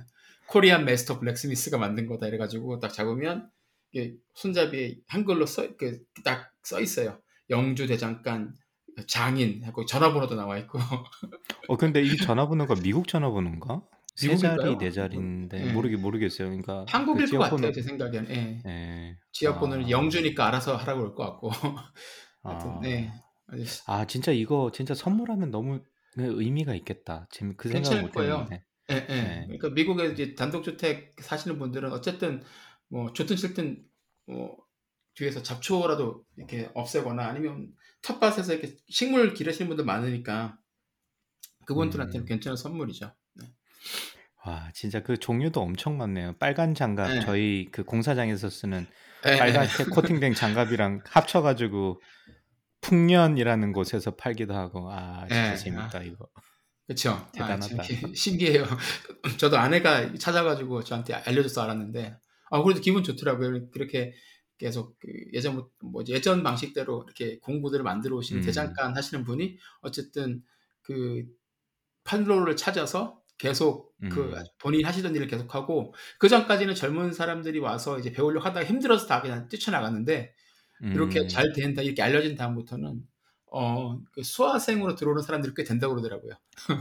Korean 0.49 0.85
master 0.85 1.19
blacksmith가 1.19 1.79
만든 1.79 2.07
거다 2.07 2.27
이래가지고 2.27 2.81
딱 2.81 2.93
잡으면 2.93 3.51
손잡이에 4.35 4.97
한글로 5.09 5.47
써딱 5.47 6.53
써 6.63 6.81
있어요. 6.81 7.21
영주 7.51 7.87
대장간 7.87 8.55
장인 9.07 9.63
하고 9.65 9.87
전화번호도 9.87 10.35
나와 10.35 10.59
있고 10.59 10.79
어 11.69 11.77
근데 11.77 12.03
이 12.03 12.17
전화번호가 12.17 12.75
미국 12.83 13.07
전화번호인가? 13.09 13.83
세? 14.17 14.37
자리 14.37 14.77
네 14.77 14.91
자리인데 14.91 15.69
예. 15.69 15.73
모르겠 15.73 16.01
모르겠어요. 16.01 16.49
그러니까 16.49 16.85
그 16.85 16.87
한국일 16.89 17.31
것 17.31 17.39
같아요 17.39 17.51
지역번호 17.51 17.73
제 17.73 17.83
생각엔. 17.83 18.27
예. 18.31 18.63
예. 18.67 19.17
지역번호는 19.33 19.85
아. 19.87 19.91
영주니까 19.91 20.49
알아서 20.49 20.75
하라고 20.77 21.01
그럴 21.01 21.15
것 21.15 21.25
같고. 21.25 21.51
하여튼 22.43 22.71
아. 22.71 22.81
네. 22.83 23.13
아 23.87 24.07
진짜 24.07 24.33
이거 24.33 24.71
진짜 24.73 24.95
선물하면 24.95 25.51
너무 25.51 25.81
그 26.15 26.43
의미가 26.43 26.75
있겠다. 26.75 27.27
지금 27.31 27.57
그 27.57 27.69
생각을 27.69 27.83
괜찮을 27.83 28.03
못 28.03 28.13
거예요. 28.13 28.35
했는데. 28.35 28.65
예, 28.91 28.95
예. 28.95 29.23
네. 29.23 29.43
그러니까 29.47 29.69
미국에 29.71 30.07
이제 30.09 30.35
단독주택 30.35 31.17
사시는 31.21 31.59
분들은 31.59 31.93
어쨌든 31.93 32.43
뭐 32.89 33.13
좋든 33.13 33.37
싫든 33.37 33.85
뭐 34.27 34.57
뒤에서 35.15 35.43
잡초라도 35.43 36.25
이렇게 36.37 36.71
없애거나 36.75 37.27
아니면 37.27 37.73
텃밭에서 38.03 38.55
이렇게 38.55 38.77
식물 38.89 39.35
기르시는 39.35 39.69
분들 39.69 39.85
많으니까 39.85 40.59
그분들한테는 41.67 42.25
음. 42.25 42.27
괜찮은 42.27 42.57
선물이죠. 42.57 43.13
네. 43.35 43.47
와 44.47 44.71
진짜 44.75 45.03
그 45.03 45.19
종류도 45.19 45.61
엄청 45.61 45.99
많네요. 45.99 46.37
빨간 46.39 46.75
장갑 46.75 47.11
네. 47.11 47.21
저희 47.21 47.69
그 47.71 47.85
공사장에서 47.85 48.49
쓰는 48.49 48.87
예, 49.27 49.33
예. 49.33 49.39
빨갛게 49.39 49.85
코팅된 49.93 50.35
장갑이랑 50.35 51.03
합쳐 51.07 51.43
가지고 51.43 52.01
풍년이라는 52.81 53.73
곳에서 53.73 54.15
팔기도 54.17 54.55
하고 54.55 54.91
아 54.91 55.27
진짜 55.29 55.53
예. 55.53 55.57
재밌다 55.57 56.03
이거. 56.03 56.29
그렇죠. 56.89 57.11
아, 57.11 57.31
대단하다. 57.33 57.83
참 57.83 58.15
신기해요. 58.17 58.65
저도 59.39 59.59
아내가 59.59 60.15
찾아가지고 60.15 60.83
저한테 60.85 61.13
알려줘서 61.13 61.63
알았는데, 61.63 62.17
아 62.51 62.63
그래도 62.63 62.81
기분 62.81 63.05
좋더라고요. 63.05 63.71
그렇게 63.71 64.15
계속 64.57 64.99
그 64.99 65.09
예전 65.35 65.69
뭐 65.83 66.03
예전 66.09 66.43
방식대로 66.43 67.05
이렇게 67.07 67.39
공구들을 67.41 67.85
만들어 67.85 68.17
오신 68.17 68.39
음. 68.39 68.43
대장간 68.43 68.97
하시는 68.97 69.23
분이 69.23 69.59
어쨌든 69.83 70.43
그 70.83 71.25
판로를 72.05 72.57
찾아서 72.57 73.21
계속 73.37 73.95
그 74.11 74.33
음. 74.35 74.45
본인이 74.59 74.83
하시던 74.83 75.15
일을 75.15 75.29
계속하고 75.29 75.95
그 76.19 76.29
전까지는 76.29 76.75
젊은 76.75 77.13
사람들이 77.13 77.59
와서 77.59 77.99
이제 77.99 78.11
배우려고 78.11 78.47
하다가 78.47 78.67
힘들어서 78.67 79.07
다 79.07 79.21
그냥 79.21 79.47
뛰쳐나갔는데 79.49 80.33
이렇게 80.93 81.21
음. 81.21 81.29
잘 81.29 81.53
된다 81.53 81.83
이렇게 81.83 82.03
알려진 82.03 82.35
다음부터는 82.37 83.03
어, 83.51 83.99
그 84.13 84.23
수화생으로 84.23 84.95
들어오는 84.95 85.23
사람들이 85.23 85.55
꽤 85.57 85.65
된다고 85.65 85.95
그러더라고요. 85.95 86.35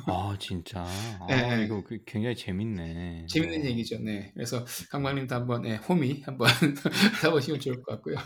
아 0.07 0.35
진짜. 0.39 0.83
아 0.83 1.27
예, 1.31 1.61
예. 1.61 1.65
이거 1.65 1.83
그 1.83 1.99
굉장히 2.05 2.35
재밌네. 2.35 3.27
재밌는 3.29 3.61
어. 3.61 3.65
얘기죠. 3.69 3.99
네. 3.99 4.31
그래서 4.33 4.65
강광님도 4.91 5.33
한번 5.35 5.65
예, 5.65 5.75
호미 5.75 6.21
한번 6.25 6.47
사보시면 7.21 7.59
좋을 7.61 7.81
것 7.83 7.93
같고요. 7.93 8.17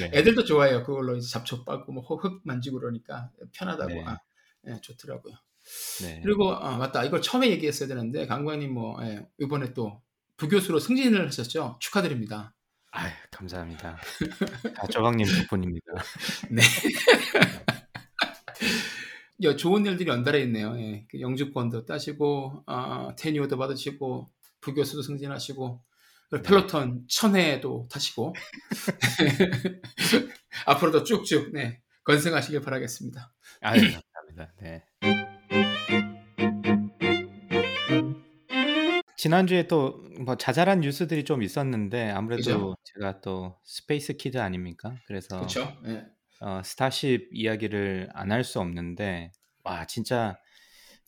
네. 0.00 0.10
애들도 0.14 0.44
좋아해요. 0.44 0.82
그걸로 0.84 1.16
이제 1.16 1.28
잡초 1.30 1.64
빠고 1.64 1.92
뭐 1.92 2.02
흙 2.16 2.40
만지고 2.44 2.80
그러니까 2.80 3.30
편하다고 3.52 3.88
네. 3.94 4.04
아, 4.06 4.18
예, 4.68 4.78
좋더라고요. 4.82 5.34
네. 6.02 6.20
그리고 6.22 6.52
아, 6.54 6.76
맞다. 6.76 7.04
이걸 7.04 7.22
처음에 7.22 7.50
얘기했어야 7.50 7.88
되는데 7.88 8.26
강광님 8.26 8.72
뭐 8.74 9.02
예, 9.04 9.26
이번에 9.40 9.72
또 9.74 10.02
부교수로 10.36 10.80
승진을 10.80 11.26
하셨죠. 11.28 11.78
축하드립니다. 11.80 12.54
아유 12.94 13.10
감사합니다. 13.32 13.98
다 14.76 14.86
저강님 14.86 15.26
덕분입니다. 15.26 15.86
네. 16.50 16.62
야, 19.42 19.56
좋은 19.56 19.84
일들이 19.84 20.08
연달아 20.08 20.38
있네요. 20.38 20.78
예, 20.78 21.04
그 21.10 21.20
영주권도 21.20 21.86
따시고, 21.86 22.62
아, 22.66 23.14
테니오도 23.18 23.58
받으시고, 23.58 24.30
부교수로 24.60 25.02
승진하시고, 25.02 25.82
네. 26.30 26.42
펠로톤 26.42 27.06
천회도 27.08 27.88
타시고, 27.90 28.32
앞으로도 30.66 31.02
쭉쭉, 31.02 31.52
네, 31.52 31.82
건승하시길 32.04 32.60
바라겠습니다. 32.60 33.32
아유 33.60 33.80
감사합니다. 33.80 34.52
네. 34.60 35.33
지난주에 39.24 39.66
또 39.68 40.02
뭐 40.24 40.36
자잘한 40.36 40.80
뉴스들이 40.80 41.24
좀 41.24 41.42
있었는데 41.42 42.10
아무래도 42.10 42.74
그죠? 42.74 42.74
제가 42.84 43.20
또 43.22 43.58
space 43.64 44.14
kid 44.16 44.38
아닙니까? 44.38 45.00
그래서 45.04 45.56
그쵸? 45.56 45.80
예. 45.86 46.14
어, 46.40 46.62
스타쉽 46.64 47.30
이야기를 47.32 48.10
안 48.14 48.30
할 48.32 48.44
수 48.44 48.60
없는데 48.60 49.32
와 49.64 49.86
진짜 49.86 50.38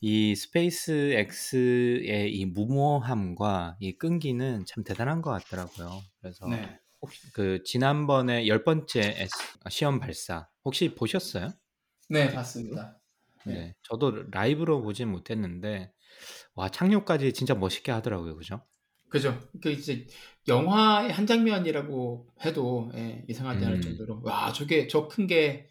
이 0.01 0.35
SpaceX의 0.37 2.35
이 2.37 2.47
무모함과 2.47 3.79
이 3.81 3.99
끈기는 3.99 4.67
참 4.67 4.85
대단한 4.85 5.23
것 5.23 5.31
같더라고요. 5.33 6.07
그래서 6.21 6.63
네. 6.63 6.81
혹시 7.03 7.23
그 7.35 7.63
지난번에 7.65 8.47
열 8.49 8.65
번째 8.65 9.01
S- 9.19 9.59
시험 9.71 10.01
발사 10.01 10.49
혹시 10.65 10.95
보셨어요? 10.95 11.55
네, 12.09 12.33
봤습니다. 12.33 13.01
네. 13.45 13.55
네. 13.55 13.75
저도 13.83 14.25
라이브로 14.31 14.83
보진 14.83 15.09
못했는데 15.11 15.93
와 16.57 16.69
착륙까지 16.71 17.33
진짜 17.35 17.55
멋있게 17.55 17.93
하더라고요, 17.93 18.37
그죠? 18.37 18.63
그죠? 19.09 19.41
그 19.63 19.71
이제 19.71 20.07
영화의 20.49 21.13
한 21.13 21.27
장면이라고 21.27 22.29
해도 22.45 22.91
예, 22.95 23.25
이상하지 23.29 23.65
않을 23.65 23.77
음. 23.77 23.81
정도로 23.81 24.21
와 24.25 24.53
저게 24.53 24.89
저 24.89 25.09
큰 25.09 25.27
게 25.27 25.69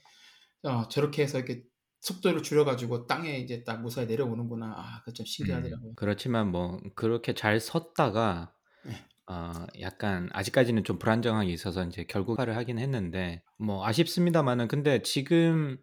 어, 0.63 0.88
저렇게 0.89 1.24
해서 1.24 1.39
이렇게 1.39 1.63
속도를 2.02 2.43
줄여가지고 2.43 3.08
땅에 3.08 3.39
이제 3.39 3.63
딱 3.63 3.82
무사히 3.82 4.08
내려오는구나. 4.08 4.67
아, 4.78 5.00
그거 5.02 5.13
좀 5.13 5.26
신기하더라고요. 5.26 5.91
음, 5.91 5.95
그렇지만 5.95 6.52
뭐 6.52 6.80
그렇게 6.95 7.34
잘 7.34 7.60
섰다가 7.60 8.54
네. 8.84 8.93
어, 9.28 9.52
약간 9.82 10.30
아직까지는 10.34 10.84
좀 10.84 11.00
불안정함이 11.00 11.52
있어서 11.54 11.84
이제 11.86 12.06
결국화를 12.06 12.56
하긴 12.58 12.80
했는데 12.80 13.43
뭐 13.58 13.86
아쉽습니다만은 13.86 14.67
근데 14.67 15.02
지금 15.02 15.78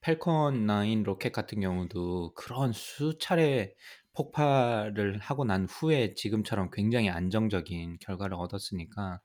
펠컨 0.00 0.66
9 0.66 1.02
로켓 1.04 1.32
같은 1.32 1.60
경우도 1.60 2.34
그런 2.34 2.72
수차례 2.72 3.74
폭발을 4.18 5.18
하고 5.20 5.44
난 5.44 5.66
후에 5.66 6.14
지금처럼 6.14 6.70
굉장히 6.72 7.08
안정적인 7.10 7.98
결과를 8.00 8.34
얻었으니까 8.36 9.20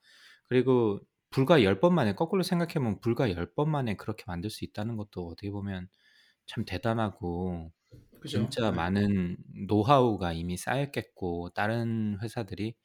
그리고 0.49 0.99
불과 1.31 1.63
10번 1.63 1.93
만에 1.95 2.13
거꾸로 2.15 2.43
생각해보면 2.43 2.99
불과 3.01 3.29
10번 3.31 3.69
만에 3.69 3.95
그렇게 3.97 4.23
만들 4.27 4.49
수 4.51 4.65
있다는 4.65 4.97
것도 4.97 5.27
어떻게 5.27 5.51
보면 5.51 5.89
참 6.47 6.65
대단하고 6.65 7.71
그죠? 8.19 8.55
진짜 8.55 8.71
네. 8.71 8.77
많은 8.77 9.37
노하우가 9.67 10.33
이미 10.33 10.57
쌓였겠고 10.57 11.51
다른 11.51 12.19
회사들이 12.21 12.75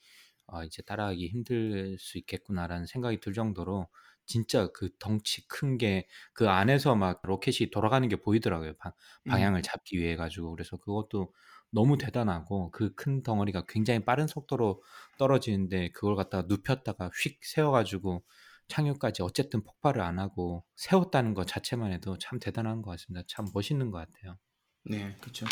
어, 0.47 0.65
이제 0.65 0.83
따라하기 0.83 1.29
힘들 1.29 1.99
수 1.99 2.19
있겠구나라는 2.19 2.87
생각이 2.87 3.21
들 3.21 3.33
정도로 3.35 3.89
진짜 4.27 4.69
그 4.73 4.91
덩치 4.99 5.47
큰 5.49 5.79
게 5.79 6.07
그 6.35 6.49
안에서 6.49 6.95
막 6.97 7.21
로켓이 7.23 7.71
돌아가는 7.71 8.07
게 8.09 8.17
보이더라고요. 8.17 8.75
방, 8.79 8.93
음, 9.27 9.45
방향을 9.45 9.63
잡기 9.63 9.99
위해 9.99 10.17
가지고 10.17 10.51
그래서 10.53 10.77
그것도 10.79 11.33
너무 11.71 11.99
대단하고 11.99 12.71
그 12.71 12.95
큰 12.95 13.23
덩어리가 13.23 13.65
굉장히 13.69 14.05
빠른 14.05 14.27
속도로 14.27 14.83
떨어지는데 15.19 15.91
그걸 15.93 16.17
갖다가 16.17 16.47
눕혔다가 16.49 17.11
휙 17.15 17.45
세워가지고 17.45 18.25
착륙까지 18.69 19.23
어쨌든 19.23 19.63
폭발을 19.63 20.03
안 20.03 20.19
하고 20.19 20.65
세웠다는 20.77 21.35
것 21.35 21.47
자체만 21.47 21.93
해도 21.93 22.19
참 22.19 22.39
대단한 22.39 22.83
것 22.83 22.91
같습니다. 22.93 23.25
참 23.29 23.47
멋있는 23.55 23.91
것 23.91 23.99
같아요. 23.99 24.37
네, 24.85 25.17
그렇죠. 25.21 25.47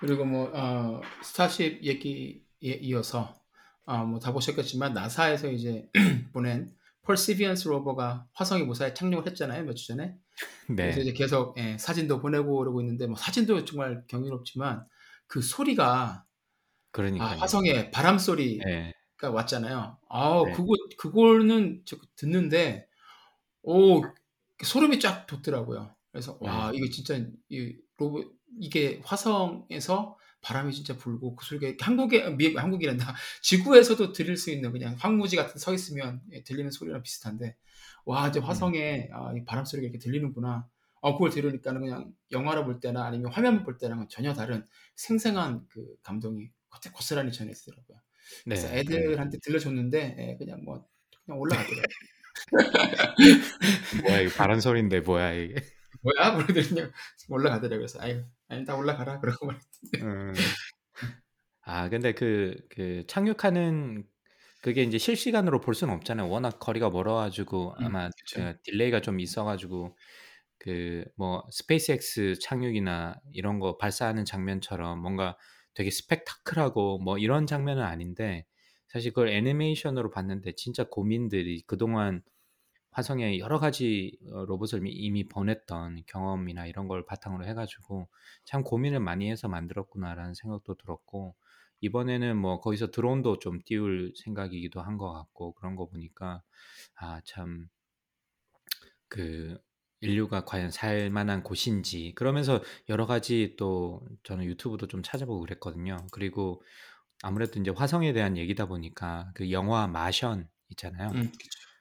그리고 0.00 0.24
뭐 0.24 0.50
어, 0.52 1.00
Starship 1.22 1.82
얘기에 1.84 2.40
이어서 2.60 3.34
아, 3.86 4.04
뭐 4.04 4.23
다 4.23 4.32
보셨겠지만 4.32 4.92
NASA에서 4.94 5.50
이제 5.50 5.88
보낸 6.32 6.72
Perseverance 7.02 7.68
rover가 7.68 8.26
화성에 8.32 8.64
무사히 8.64 8.94
착륙을 8.94 9.26
했잖아요 9.26 9.64
몇주 9.64 9.86
전에. 9.88 10.16
그래서 10.66 10.96
네, 10.96 11.02
이제 11.02 11.12
계속 11.12 11.56
예, 11.58 11.76
사진도 11.78 12.20
보내고 12.20 12.56
그러고 12.58 12.80
있는데 12.80 13.06
뭐 13.06 13.16
사진도 13.16 13.64
정말 13.64 14.04
경이롭지만 14.08 14.86
그 15.34 15.42
소리가 15.42 15.88
아, 15.90 16.24
그러니까요. 16.92 17.40
화성에 17.40 17.90
바람 17.90 18.18
소리가 18.20 18.64
네, 18.68 18.94
왔잖아요. 19.20 19.98
아, 20.08 20.42
네. 20.46 20.52
그거 20.52 20.74
그거는 20.96 21.82
저 21.84 21.96
듣는데 22.14 22.86
오 23.64 24.00
소름이 24.62 25.00
쫙 25.00 25.26
돋더라고요. 25.26 25.92
그래서 26.12 26.38
와 26.40 26.70
네. 26.70 26.78
이거 26.78 26.88
진짜 26.88 27.20
이 27.48 27.76
로봇 27.96 28.32
이게 28.60 29.00
화성에서 29.04 30.16
바람이 30.40 30.72
진짜 30.72 30.96
불고 30.96 31.34
그 31.34 31.44
소리가 31.44 31.84
한국에 31.84 32.30
미 32.36 32.54
한국이란다 32.54 33.16
지구에서도 33.42 34.12
들릴 34.12 34.36
수 34.36 34.52
있는 34.52 34.70
그냥 34.70 34.94
황무지 35.00 35.34
같은 35.34 35.54
데서 35.54 35.74
있으면 35.74 36.22
예, 36.30 36.44
들리는 36.44 36.70
소리랑 36.70 37.02
비슷한데 37.02 37.56
와 38.04 38.28
이제 38.28 38.38
음, 38.38 38.44
화성에 38.44 39.08
아, 39.12 39.32
이 39.36 39.44
바람 39.44 39.64
소리가 39.64 39.86
이렇게 39.86 39.98
들리는구나. 39.98 40.68
어 41.04 41.14
그걸 41.14 41.30
들으니까는 41.30 41.80
그냥 41.82 42.12
영화를 42.32 42.64
볼 42.64 42.80
때나 42.80 43.04
아니면 43.04 43.32
화면을 43.32 43.62
볼 43.64 43.78
때랑은 43.78 44.08
전혀 44.08 44.32
다른 44.34 44.64
생생한 44.96 45.66
그 45.68 45.86
감동이 46.02 46.48
고- 46.70 46.92
고스란히 46.94 47.32
전해지더라고요. 47.32 47.98
그래서 48.48 48.68
네, 48.68 48.82
그러니까 48.84 48.94
애들한테 48.96 49.38
들려줬는데 49.42 50.16
예, 50.18 50.36
그냥 50.38 50.62
뭐 50.64 50.86
그냥 51.26 51.38
올라가더라고요. 51.40 51.84
뭐야 54.04 54.20
이거 54.20 54.34
바람 54.36 54.60
소리인데 54.60 55.00
뭐야 55.00 55.32
이게? 55.32 55.54
뭐야? 56.02 56.36
그러더니 56.46 56.90
올라가더라고요. 57.28 57.78
그래서 57.78 58.00
아유, 58.00 58.24
아니 58.48 58.64
다 58.64 58.76
올라가라 58.76 59.20
그러고 59.20 59.46
말했는데. 59.46 60.02
음. 60.02 60.34
아 61.62 61.88
근데 61.88 62.12
그 62.12 62.56
그 62.70 63.04
착륙하는 63.06 64.04
그게 64.62 64.82
이제 64.82 64.98
실시간으로 64.98 65.60
볼 65.60 65.74
수는 65.74 65.94
없잖아요. 65.94 66.28
워낙 66.28 66.58
거리가 66.58 66.90
멀어가지고 66.90 67.74
음, 67.80 67.84
아마 67.84 68.08
그쵸. 68.10 68.40
그 68.40 68.56
delay가 68.64 69.00
좀 69.02 69.20
있어가지고 69.20 69.96
그 70.58 71.04
뭐 71.16 71.44
스페이스X 71.50 72.38
착륙이나 72.40 73.16
이런 73.32 73.58
거 73.60 73.76
발사하는 73.76 74.24
장면처럼 74.24 75.00
뭔가 75.00 75.36
되게 75.74 75.90
스펙타클하고 75.90 76.98
뭐 76.98 77.18
이런 77.18 77.46
장면은 77.46 77.82
아닌데 77.82 78.46
사실 78.88 79.12
그걸 79.12 79.28
애니메이션으로 79.28 80.10
봤는데 80.10 80.52
진짜 80.56 80.84
고민들이 80.84 81.62
그동안 81.66 82.22
화성에 82.92 83.38
여러 83.38 83.58
가지 83.58 84.18
어, 84.32 84.44
로봇을 84.46 84.82
이미 84.86 85.28
보냈던 85.28 86.04
경험이나 86.06 86.66
이런 86.66 86.88
걸 86.88 87.04
바탕으로 87.06 87.44
해가지고 87.46 88.08
참 88.44 88.62
고민을 88.62 89.00
많이 89.00 89.30
해서 89.30 89.48
만들었구나라는 89.48 90.34
생각도 90.34 90.74
들었고 90.76 91.34
이번에는 91.80 92.36
뭐 92.36 92.60
거기서 92.60 92.90
드론도 92.92 93.40
좀 93.40 93.60
띄울 93.64 94.12
생각이기도 94.16 94.80
한 94.80 94.96
것 94.98 95.12
같고 95.12 95.52
그런 95.54 95.76
거 95.76 95.86
보니까 95.88 96.42
아 96.96 97.20
참 97.24 97.68
그 99.08 99.58
인류가 100.04 100.44
과연 100.44 100.70
살 100.70 101.10
만한 101.10 101.42
곳인지 101.42 102.12
그러면서 102.16 102.62
여러 102.88 103.06
가지 103.06 103.54
또 103.58 104.02
저는 104.24 104.44
유튜브도 104.44 104.86
좀 104.86 105.02
찾아보고 105.02 105.40
그랬거든요. 105.40 105.96
그리고 106.12 106.62
아무래도 107.22 107.60
이제 107.60 107.70
화성에 107.70 108.12
대한 108.12 108.36
얘기다 108.36 108.66
보니까 108.66 109.30
그 109.34 109.50
영화 109.50 109.86
마션 109.86 110.48
있잖아요. 110.70 111.10
음, 111.10 111.32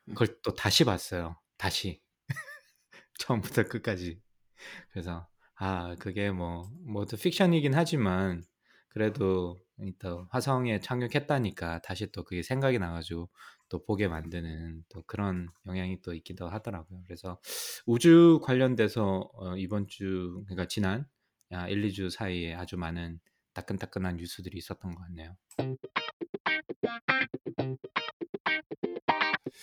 그걸 0.08 0.40
또 0.42 0.54
다시 0.56 0.84
봤어요. 0.86 1.38
다시 1.58 2.02
처음부터 3.20 3.64
끝까지. 3.64 4.22
그래서 4.92 5.28
아 5.56 5.96
그게 6.00 6.32
뭐 6.32 6.70
모두 6.86 7.18
픽션이긴 7.18 7.74
하지만 7.74 8.44
그래도 8.90 9.60
또 10.00 10.28
화성에 10.32 10.80
착륙했다니까 10.80 11.82
다시 11.82 12.12
또 12.12 12.24
그게 12.24 12.44
생각이 12.44 12.80
나가지고 12.80 13.30
또 13.74 13.84
보게 13.84 14.08
만드는 14.08 14.84
또 14.88 15.02
그런 15.08 15.50
영향이 15.66 16.04
또 16.04 16.14
있기도 16.14 16.48
하더라고요. 16.48 17.02
그래서 17.08 17.40
우주 17.88 18.40
관련돼서 18.44 19.32
어, 19.34 19.58
이번 19.58 19.88
주 19.88 20.44
그러니까 20.46 20.68
지난 20.68 21.08
1, 21.50 21.82
2주 21.82 22.12
사이에 22.12 22.54
아주 22.54 22.78
많은 22.78 23.20
따끈따끈한 23.54 24.18
뉴스들이 24.18 24.60
있었던 24.60 24.94
것 24.94 25.02
같네요. 25.02 25.36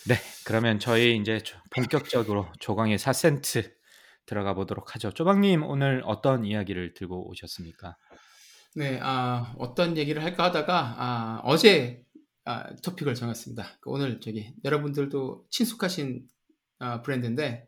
네, 0.09 0.15
그러면 0.45 0.77
저희 0.79 1.15
이제 1.15 1.39
본격적으로 1.69 2.51
조광의 2.59 2.97
4센트 2.97 3.71
들어가 4.25 4.53
보도록 4.53 4.93
하죠. 4.95 5.11
조방님 5.11 5.63
오늘 5.63 6.03
어떤 6.05 6.43
이야기를 6.43 6.95
들고 6.95 7.29
오셨습니까? 7.29 7.95
네, 8.75 8.99
아, 9.01 9.53
어떤 9.57 9.95
얘기를 9.95 10.21
할까 10.21 10.45
하다가 10.45 10.95
아, 10.97 11.41
어제 11.45 12.03
아, 12.45 12.75
토픽을 12.77 13.15
정했습니다. 13.15 13.77
그 13.81 13.89
오늘 13.91 14.19
저기 14.19 14.53
여러분들도 14.63 15.47
친숙하신 15.49 16.27
아, 16.79 17.01
브랜드인데 17.01 17.67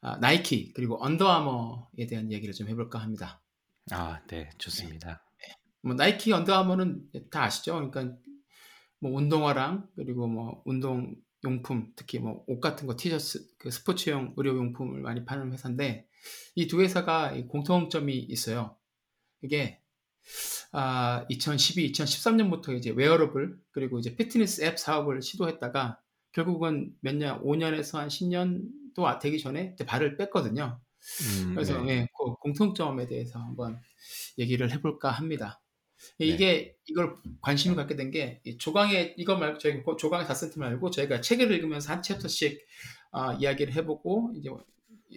아, 0.00 0.16
나이키 0.18 0.72
그리고 0.74 1.02
언더아머에 1.04 2.06
대한 2.08 2.30
얘기를 2.32 2.54
좀 2.54 2.68
해볼까 2.68 2.98
합니다. 3.00 3.42
아, 3.90 4.20
네, 4.28 4.48
좋습니다. 4.58 5.24
네. 5.40 5.54
뭐 5.82 5.94
나이키 5.94 6.32
언더아머는 6.32 7.10
다 7.30 7.44
아시죠? 7.44 7.74
그러니까 7.74 8.16
뭐 9.00 9.12
운동화랑 9.16 9.88
그리고 9.96 10.28
뭐 10.28 10.62
운동 10.64 11.14
용품 11.44 11.92
특히 11.96 12.20
뭐 12.20 12.44
옷 12.48 12.60
같은 12.60 12.86
거 12.86 12.96
티셔츠 12.96 13.44
그 13.58 13.70
스포츠용 13.72 14.34
의료 14.36 14.56
용품을 14.56 15.00
많이 15.00 15.24
파는 15.24 15.52
회사인데 15.52 16.06
이 16.54 16.68
두 16.68 16.80
회사가 16.80 17.34
공통점이 17.48 18.16
있어요. 18.16 18.76
이게 19.42 19.81
아, 20.72 21.24
2012, 21.28 21.92
2013년부터 21.92 22.76
이제 22.76 22.90
웨어러블 22.90 23.58
그리고 23.70 23.98
이제 23.98 24.16
피트니스 24.16 24.62
앱 24.64 24.78
사업을 24.78 25.22
시도했다가 25.22 26.00
결국은 26.32 26.94
몇 27.00 27.14
년, 27.14 27.42
5년에서 27.42 27.98
한 27.98 28.08
10년도 28.08 29.18
되기 29.20 29.38
전에 29.38 29.76
발을 29.86 30.16
뺐거든요. 30.16 30.80
음, 31.44 31.54
그래서 31.54 31.82
네. 31.82 31.92
예, 31.92 32.08
그 32.16 32.34
공통점에 32.34 33.06
대해서 33.06 33.38
한번 33.38 33.80
얘기를 34.38 34.70
해볼까 34.70 35.10
합니다. 35.10 35.60
네. 36.18 36.26
이게 36.26 36.76
이걸 36.86 37.14
관심을 37.42 37.76
갖게 37.76 37.96
된 37.96 38.10
게 38.10 38.40
조강의 38.58 39.14
이거 39.18 39.36
말고 39.36 39.58
저희 39.58 39.82
조강의 39.98 40.26
4센트 40.26 40.58
말고 40.58 40.90
저희가 40.90 41.20
책을 41.20 41.50
읽으면서 41.52 41.92
한 41.92 42.02
챕터씩 42.02 42.60
어, 43.12 43.32
이야기를 43.34 43.74
해보고 43.74 44.32
이제 44.36 44.50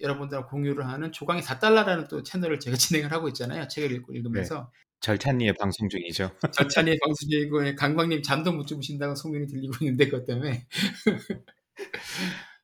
여러분들과 0.02 0.48
공유를 0.48 0.88
하는 0.88 1.12
조강의 1.12 1.44
4달러라는 1.44 2.08
또 2.10 2.24
채널을 2.24 2.60
제가 2.60 2.76
진행을 2.78 3.12
하고 3.12 3.28
있잖아요. 3.30 3.68
책을 3.68 3.92
읽고 3.94 4.14
읽으면서 4.14 4.56
네. 4.60 4.85
절찬리의 5.06 5.54
방송 5.54 5.88
중이죠. 5.88 6.32
절찬리의 6.52 6.98
방송 7.00 7.30
중이고 7.30 7.76
강광님 7.76 8.24
잠도 8.24 8.52
못 8.52 8.66
주무신다고 8.66 9.14
소문이 9.14 9.46
들리고 9.46 9.76
있는데 9.82 10.10
그것 10.10 10.26
때문에. 10.26 10.66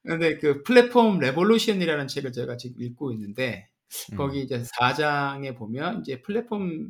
근데 0.03 0.39
그 0.39 0.63
Platform 0.63 1.19
Revolution이라는 1.19 2.07
책을 2.07 2.31
제가 2.31 2.57
지금 2.57 2.81
읽고 2.81 3.11
있는데 3.11 3.69
거기 4.17 4.39
음. 4.39 4.43
이제 4.45 4.63
4장에 4.63 5.55
보면 5.55 6.01
이제 6.01 6.23
플랫폼 6.23 6.89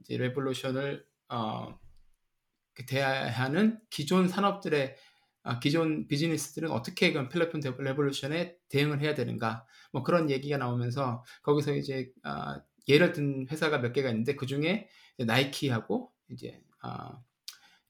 이제 0.00 0.16
revolution을 0.16 1.04
어, 1.28 1.78
그 2.72 2.86
대하는 2.86 3.78
기존 3.90 4.28
산업들의 4.28 4.96
아, 5.42 5.60
기존 5.60 6.08
비즈니스들은 6.08 6.70
어떻게 6.70 7.12
그 7.12 7.28
platform 7.28 7.60
revolution에 7.60 8.56
대응을 8.70 9.02
해야 9.02 9.14
되는가 9.14 9.66
뭐 9.92 10.02
그런 10.02 10.30
얘기가 10.30 10.56
나오면서 10.56 11.22
거기서 11.42 11.74
이제 11.74 12.10
아, 12.22 12.62
예를 12.88 13.12
든 13.12 13.46
회사가 13.50 13.78
몇 13.78 13.92
개가 13.92 14.08
있는데 14.10 14.36
그 14.36 14.46
중에 14.46 14.88
나이키하고 15.18 16.12
이제 16.30 16.62
아, 16.80 17.20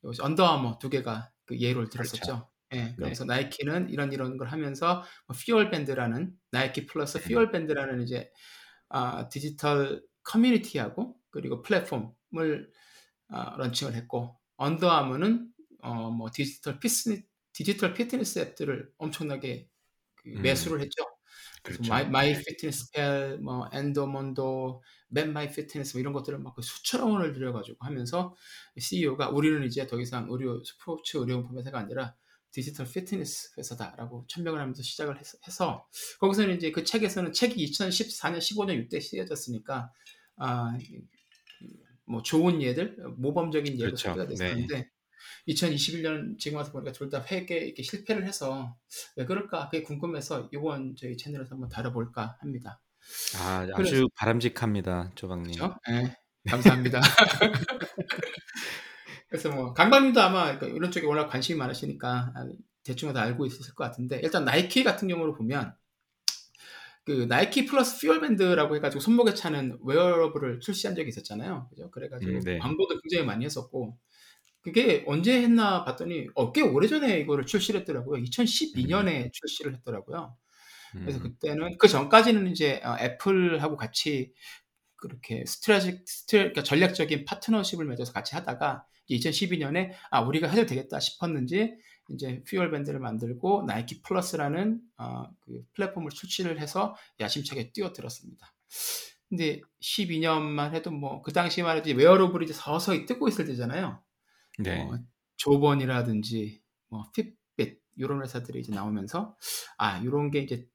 언더아머 0.03 0.79
두 0.79 0.89
개가 0.89 1.33
그 1.45 1.59
예를 1.59 1.89
들었었죠. 1.89 2.21
그렇죠. 2.21 2.51
예, 2.73 2.77
네. 2.77 2.95
그래서 2.97 3.25
나이키는 3.25 3.91
이런 3.91 4.13
이런 4.13 4.37
걸 4.37 4.49
하면서 4.49 5.05
뭐 5.27 5.37
Fuel 5.37 5.71
Band라는 5.71 6.37
Nike 6.51 6.87
Plus 6.87 7.21
Fuel 7.21 7.51
Band라는 7.51 8.03
이제 8.03 8.31
아, 8.89 9.29
디지털 9.29 10.03
커뮤니티하고 10.23 11.17
그리고 11.31 11.63
플랫폼을 11.63 12.71
어, 13.29 13.57
launching을 13.57 13.95
했고 13.95 14.39
언더아머는 14.57 15.53
어, 15.83 16.11
뭐 16.11 16.31
디지털 16.33 16.81
피스 16.81 17.23
디지털 17.53 17.95
피트니스 17.95 18.39
앱들을 18.41 18.93
엄청나게 18.99 19.69
그 20.17 20.31
음. 20.31 20.43
매수를 20.43 20.81
했죠. 20.81 21.05
그렇죠. 21.67 21.91
My, 21.91 22.09
My 22.09 22.33
네. 22.33 22.43
Fitness 22.47 22.91
Pal, 22.93 23.39
뭐 23.39 23.69
Endomondo, 23.73 24.83
Map 25.09 25.33
My 25.33 25.51
Fitness 25.51 25.97
뭐 25.97 26.01
이런 26.01 26.13
것들을 26.13 26.39
막그 26.39 26.63
수천억 26.63 27.09
원을 27.11 27.33
들여가지고 27.33 27.79
하면서 27.81 28.35
CEO가 28.79 29.31
우리는 29.31 29.63
이제 29.65 29.87
더 29.87 30.01
이상 30.01 30.27
의류 30.31 30.63
스포츠 30.65 31.17
의류용품 31.17 31.59
회사가 31.59 31.79
아니라 31.79 32.15
디지털 32.53 32.87
피트니스 32.87 33.55
회사다라고 33.59 34.25
천명을 34.29 34.61
하면서 34.61 34.83
시작을 34.83 35.19
해서 35.47 35.87
거기서는 36.21 36.57
이제 36.57 36.71
그 36.71 36.85
책에서는 36.85 37.33
책이 37.33 37.65
2014년 37.67 38.39
15년 38.39 38.83
이때 38.85 39.01
쓰여졌으니까 39.01 39.93
아, 40.37 40.79
뭐 42.05 42.23
좋은 42.23 42.63
예들, 42.63 42.97
모범적인 43.19 43.77
그렇죠. 43.77 44.11
소개가 44.11 44.27
됐었는데 44.29 44.75
네. 44.75 44.91
2021년 45.49 46.39
지금 46.39 46.59
와서 46.59 46.73
보니까 46.73 46.93
둘 46.93 47.11
다 47.11 47.25
회계 47.31 47.59
이렇게 47.59 47.83
실패를 47.83 48.27
해서 48.27 48.77
왜 49.17 49.25
그럴까 49.27 49.69
그게 49.71 49.83
궁금해서 49.83 50.49
이번 50.53 50.97
저희 50.97 51.17
채널에서 51.17 51.55
한번 51.55 51.69
다뤄볼까 51.69 52.37
합니다. 52.41 52.81
아, 53.37 53.61
아주 53.61 53.73
그래서, 53.77 54.09
바람직합니다, 54.17 55.13
조방님. 55.15 55.55
그렇죠? 55.55 55.79
네, 55.89 56.17
감사합니다. 56.49 57.01
그래서 59.29 59.51
뭐 59.51 59.73
강박님도 59.75 60.21
아마 60.21 60.53
이런 60.53 60.91
쪽에 60.91 61.07
워낙 61.07 61.29
관심이 61.29 61.59
많으시니까 61.59 62.33
대충 62.83 63.13
다 63.13 63.23
알고 63.23 63.47
있으실 63.47 63.75
것 63.75 63.85
같은데 63.85 64.21
일단 64.23 64.45
나이키 64.45 64.85
같은 64.85 65.09
경우로 65.09 65.35
보면 65.35 65.75
그 67.05 67.27
Nike 67.29 67.67
Plus 67.67 68.01
Fuel 68.01 68.26
Band라고 68.26 68.75
해가지고 68.77 69.01
손목에 69.01 69.35
차는 69.35 69.79
wearable을 69.85 70.61
출시한 70.61 70.97
적이 70.97 71.09
있었잖아요. 71.11 71.69
그죠? 71.71 71.91
그래가지고 71.91 72.33
음, 72.33 72.41
네. 72.41 72.59
광고도 72.59 73.01
굉장히 73.01 73.25
많이 73.25 73.45
했었고 73.45 73.97
그게 74.67 75.05
언제 75.07 75.41
했나 75.41 75.85
봤더니 75.85 76.27
어, 76.35 76.51
꽤 76.51 76.61
오래전에 76.61 77.21
이거를 77.21 77.47
출시를 77.47 77.83
했더라고요. 77.83 78.21
2012년에 78.21 79.27
음. 79.27 79.31
출시를 79.33 79.77
했더라고요. 79.77 80.37
그래서 80.91 81.19
음. 81.19 81.23
그때는 81.23 81.79
그 81.79 81.87
전까지는 81.87 82.49
이제 82.51 82.81
어, 82.83 82.97
애플하고 82.99 83.77
같이 83.77 84.33
그렇게 84.97 85.45
strategy 85.47 86.03
strate 86.05 86.41
그러니까 86.41 86.65
전략적인 86.65 87.27
파트너십을 87.27 87.87
맺어서 87.87 88.13
같이 88.13 88.35
하다가 88.35 88.85
2012년에 89.09 89.93
아 90.11 90.21
우리가 90.23 90.49
해도 90.49 90.67
되겠다 90.67 90.99
싶었는지 90.99 91.77
이제 92.11 92.43
Fuel 92.51 92.73
Band를 92.73 92.99
만들고 92.99 93.67
Nike 93.69 94.03
Plus라는 94.03 94.81
어, 94.99 95.31
그 95.43 95.63
플랫폼을 95.75 96.11
출시를 96.11 96.61
해서 96.61 96.97
야심차게 97.21 97.71
뛰어들었습니다. 97.71 98.53
근데 99.29 99.61
12년만 99.81 100.75
해도 100.75 100.91
뭐 100.91 101.23
그 101.23 101.33
당시만 101.33 101.77
해도 101.77 101.91
wearable이 101.93 102.47
이제 102.47 102.53
서서히 102.53 103.07
뜨고 103.07 103.29
있을 103.29 103.47
때잖아요. 103.47 104.03
네. 104.59 104.85
뭐 104.85 104.99
Jawbone이라든지 105.37 106.63
뭐 106.89 107.11
Fitbit 107.13 107.81
이런 107.97 108.23
회사들이 108.23 108.61
이제 108.61 108.73
나오면서 108.73 109.37
아 109.79 109.99
이런 109.99 110.31
게 110.31 110.41
이제 110.41 110.67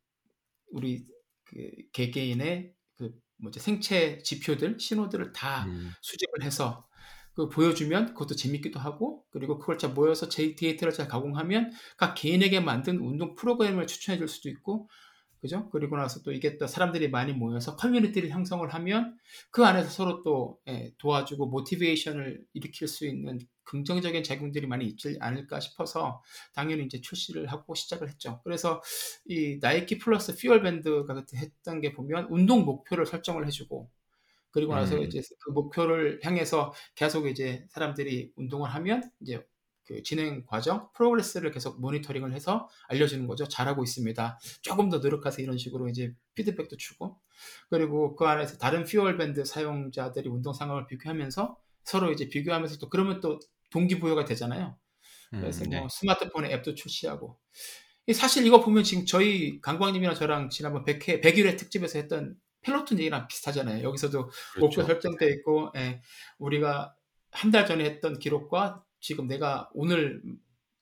우리 0.72 1.06
그 1.46 1.72
개개인의 1.94 2.74
그 2.96 3.14
뭐지 3.38 3.60
생체 3.60 4.20
지표들 4.20 4.80
신호들을 4.80 5.34
다 5.34 5.66
음. 5.66 5.92
수집을 6.02 6.44
해서 6.44 6.88
그 7.34 7.50
보여주면 7.50 8.08
그것도 8.08 8.36
재밌기도 8.36 8.80
하고 8.80 9.26
그리고 9.32 9.58
그걸 9.58 9.78
잘 9.78 9.92
모여서 9.92 10.28
제 10.28 10.56
데이터를 10.56 10.94
잘 10.94 11.08
가공하면 11.08 11.72
각 11.98 12.14
개인에게 12.14 12.60
만든 12.60 13.00
운동 13.00 13.36
프로그램을 13.36 13.88
추천해 13.88 14.18
줄 14.18 14.28
수도 14.28 14.50
있고 14.50 14.90
그죠? 15.42 15.70
그리고 15.72 15.98
나서 15.98 16.22
또 16.22 16.32
이게 16.32 16.58
또 16.60 16.68
사람들이 16.68 17.10
많이 17.10 17.34
모여서 17.34 17.76
커뮤니티를 17.76 18.30
형성을 18.30 18.68
하면 18.72 19.18
그 19.50 19.66
안에서 19.66 19.90
서로 19.90 20.22
또 20.22 20.60
예, 20.68 20.94
도와주고 21.00 21.48
motivation을 21.48 22.46
일으킬 22.54 22.88
수 22.88 23.08
있는 23.08 23.40
긍정적인 23.64 24.24
작용들이 24.24 24.68
많이 24.68 24.86
있지 24.86 25.18
않을까 25.20 25.60
싶어서 25.60 26.22
당연히 26.54 26.86
이제 26.86 27.02
출시를 27.02 27.48
하고 27.48 27.74
시작을 27.74 28.10
했죠. 28.10 28.40
그래서 28.44 28.84
이 29.26 29.58
Nike 29.60 29.98
Plus 29.98 30.36
Fuel 30.36 30.62
Band가 30.62 31.14
그때 31.16 31.38
했던 31.38 31.82
게 31.82 31.92
보면 31.94 32.28
운동 32.30 32.64
목표를 32.64 33.08
설정을 33.08 33.48
해주고 33.48 33.90
그리고 34.52 34.76
나서 34.76 34.98
음. 34.98 35.04
이제 35.04 35.22
그 35.40 35.50
목표를 35.52 36.20
향해서 36.24 36.74
계속 36.94 37.28
이제 37.28 37.66
사람들이 37.70 38.32
운동을 38.36 38.70
하면 38.70 39.10
이제 39.22 39.44
그 39.92 40.04
진행 40.04 40.46
과정, 40.46 40.90
progress를 40.94 41.52
계속 41.52 41.82
모니터링을 41.82 42.34
해서 42.34 42.70
알려주는 42.88 43.28
거죠. 43.28 43.48
잘하고 43.48 43.84
있습니다. 43.84 44.40
조금 44.62 44.90
더 44.90 45.00
노력하세요. 45.00 45.44
이런 45.44 45.58
식으로 45.58 45.90
이제 45.90 46.14
피드백도 46.36 46.78
주고 46.78 47.20
그리고 47.70 48.16
그 48.16 48.26
안에서 48.26 48.58
다른 48.58 48.86
Fuel 48.86 49.18
Band 49.18 49.44
사용자들이 49.44 50.30
운동 50.30 50.54
상황을 50.54 50.88
비교하면서 50.88 51.58
서로 51.84 52.12
이제 52.12 52.30
비교하면서 52.30 52.78
또 52.78 52.90
그러면 52.90 53.20
또 53.20 53.40
동기부여가 53.72 54.26
되잖아요. 54.26 54.78
그래서 55.32 55.64
음, 55.66 55.70
뭐 55.72 55.80
네. 55.82 55.88
스마트폰에 55.90 56.52
앱도 56.54 56.76
출시하고 56.76 57.38
이 58.08 58.14
사실 58.14 58.46
이거 58.46 58.62
보면 58.62 58.84
지금 58.84 59.06
저희 59.06 59.62
강광님이랑 59.62 60.16
저랑 60.16 60.50
지난번 60.50 60.84
100회 60.84 61.22
100일회 61.22 61.58
특집에서 61.58 62.00
했던 62.00 62.36
펠로톤 62.62 63.00
얘기랑 63.00 63.28
비슷하잖아요. 63.28 63.84
여기서도 63.84 64.30
목표 64.60 64.84
그렇죠. 64.84 64.84
설정돼 64.84 65.30
있고 65.34 65.72
예, 65.76 66.02
우리가 66.38 66.96
한 67.32 67.52
달 67.52 67.66
전에 67.66 67.86
했던 67.86 68.20
기록과 68.20 68.84
지금 69.02 69.28
내가 69.28 69.70
오늘 69.74 70.22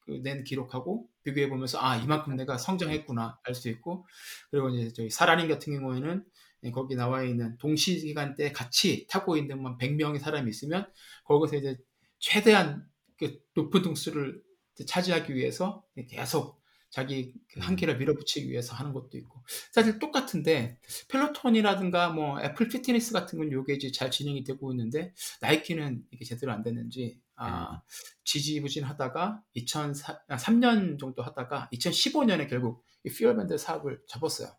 그낸 0.02 0.44
기록하고 0.44 1.08
비교해 1.24 1.50
보면서 1.50 1.80
아 1.80 1.96
이만큼 1.98 2.36
내가 2.36 2.58
성장했구나 2.58 3.40
알 3.44 3.56
수 3.56 3.70
있고 3.70 4.06
그리고 4.52 4.70
이제 4.70 4.92
저희 4.94 5.10
사라님 5.10 5.48
같은 5.48 5.74
경우에는 5.80 6.26
예, 6.64 6.72
거기 6.72 6.96
나와 6.96 7.24
있는 7.24 7.58
동시 7.58 8.00
기간대 8.00 8.52
같이 8.52 9.08
타고 9.10 9.38
있는 9.38 9.62
만 9.62 9.78
100명의 9.78 10.20
사람이 10.20 10.50
있으면 10.50 10.92
거기서 11.26 11.58
이제 11.58 11.78
최대한 12.20 12.86
그 13.18 13.40
높은 13.56 13.82
등수를 13.82 14.42
차지하기 14.86 15.34
위해서 15.36 15.84
계속 16.10 16.59
자기 16.90 17.34
그 17.52 17.60
음. 17.60 17.62
한계를 17.62 17.98
밀어붙이기 17.98 18.50
위해서 18.50 18.74
하는 18.74 18.94
것도 18.94 19.18
있고 19.18 19.44
사실 19.72 20.00
똑같은데 20.00 20.80
Peloton이라든가 21.10 22.10
뭐 22.10 22.42
Apple 22.42 22.68
Fitness 22.68 23.14
같은 23.14 23.38
건 23.38 23.52
요게 23.52 23.76
이제 23.76 23.92
잘 23.92 24.10
진행이 24.10 24.44
되고 24.44 24.72
있는데 24.72 25.14
나이키는 25.42 26.04
이게 26.12 26.26
제대로 26.26 26.52
안 26.52 26.64
됐는지 26.64 27.20
아 27.36 27.82
지지부진하다가 28.26 29.42
2003년 29.56 31.00
정도 31.00 31.22
하다가 31.22 31.70
2015년에 31.74 32.50
결국 32.50 32.84
이 33.04 33.10
Fuel 33.10 33.34
Band 33.34 33.58
사업을 33.58 34.02
접었어요. 34.08 34.50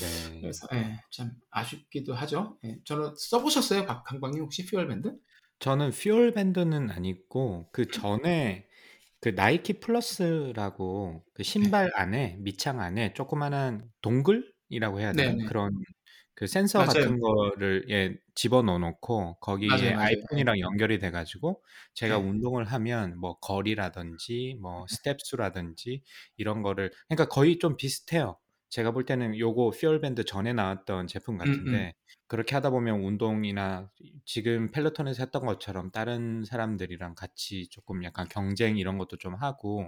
네. 0.00 0.40
그래서 0.40 0.66
예, 0.72 1.00
참 1.10 1.32
아쉽기도 1.50 2.14
하죠. 2.14 2.58
예, 2.64 2.78
저는 2.84 3.14
써보셨어요, 3.16 3.86
박 3.86 4.04
강광님 4.04 4.42
혹시 4.42 4.66
Fuel 4.66 4.88
Band? 4.88 5.16
저는 5.60 5.90
Fuel 5.90 6.32
Band는 6.32 6.90
아니고 6.90 7.68
그 7.72 7.86
전에 7.88 8.67
그 9.20 9.30
나이키 9.30 9.80
플러스라고 9.80 11.24
그 11.34 11.42
신발 11.42 11.90
안에 11.96 12.36
밑창 12.40 12.80
안에 12.80 13.14
조그만한 13.14 13.90
동글이라고 14.00 15.00
해야 15.00 15.14
되나? 15.14 15.30
네네. 15.30 15.44
그런 15.44 15.72
그 16.34 16.46
센서 16.46 16.84
맞아요. 16.84 16.84
같은 16.84 17.18
거를 17.20 17.86
예, 17.90 18.16
집어 18.36 18.62
넣어 18.62 18.78
놓고 18.78 19.40
거기에 19.40 19.92
맞아요, 19.92 19.98
맞아요. 19.98 20.28
아이폰이랑 20.32 20.60
연결이 20.60 20.98
돼 21.00 21.10
가지고 21.10 21.64
제가 21.94 22.18
네. 22.18 22.20
운동을 22.20 22.64
하면 22.66 23.18
뭐 23.18 23.38
거리라든지 23.40 24.56
뭐 24.60 24.86
스텝 24.88 25.20
수라든지 25.22 26.02
이런 26.36 26.62
거를 26.62 26.92
그러니까 27.08 27.28
거의 27.28 27.58
좀 27.58 27.76
비슷해요. 27.76 28.38
제가 28.68 28.90
볼 28.90 29.04
때는 29.04 29.38
요거 29.38 29.70
FuelBand 29.70 30.24
전에 30.24 30.52
나왔던 30.52 31.06
제품 31.06 31.36
음, 31.36 31.38
같은데 31.38 31.94
그렇게 32.26 32.54
하다 32.54 32.70
보면 32.70 33.00
운동이나 33.00 33.90
지금 34.26 34.70
펠로톤에서 34.70 35.22
했던 35.22 35.46
것처럼 35.46 35.90
다른 35.90 36.44
사람들이랑 36.44 37.14
같이 37.14 37.68
조금 37.70 38.04
약간 38.04 38.28
경쟁 38.28 38.76
이런 38.76 38.98
것도 38.98 39.16
좀 39.16 39.34
하고 39.34 39.82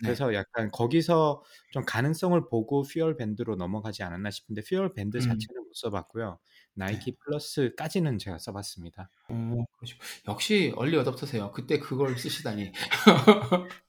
네. 0.00 0.06
그래서 0.06 0.32
약간 0.34 0.70
거기서 0.70 1.42
좀 1.70 1.84
가능성을 1.84 2.48
보고 2.48 2.82
FuelBand로 2.82 3.56
넘어가지 3.56 4.02
않았나 4.02 4.30
싶은데 4.30 4.62
FuelBand 4.62 5.18
음. 5.18 5.20
자체는 5.20 5.62
못 5.64 5.74
써봤고요. 5.74 6.38
나이키 6.74 7.14
플러스까지는 7.16 8.18
제가 8.18 8.38
써봤습니다. 8.38 9.10
어, 9.28 9.64
그러시고. 9.76 10.00
역시 10.28 10.72
early 10.76 10.96
adopter세요. 10.96 11.52
그때 11.52 11.78
그걸 11.78 12.16
쓰시다니. 12.16 12.72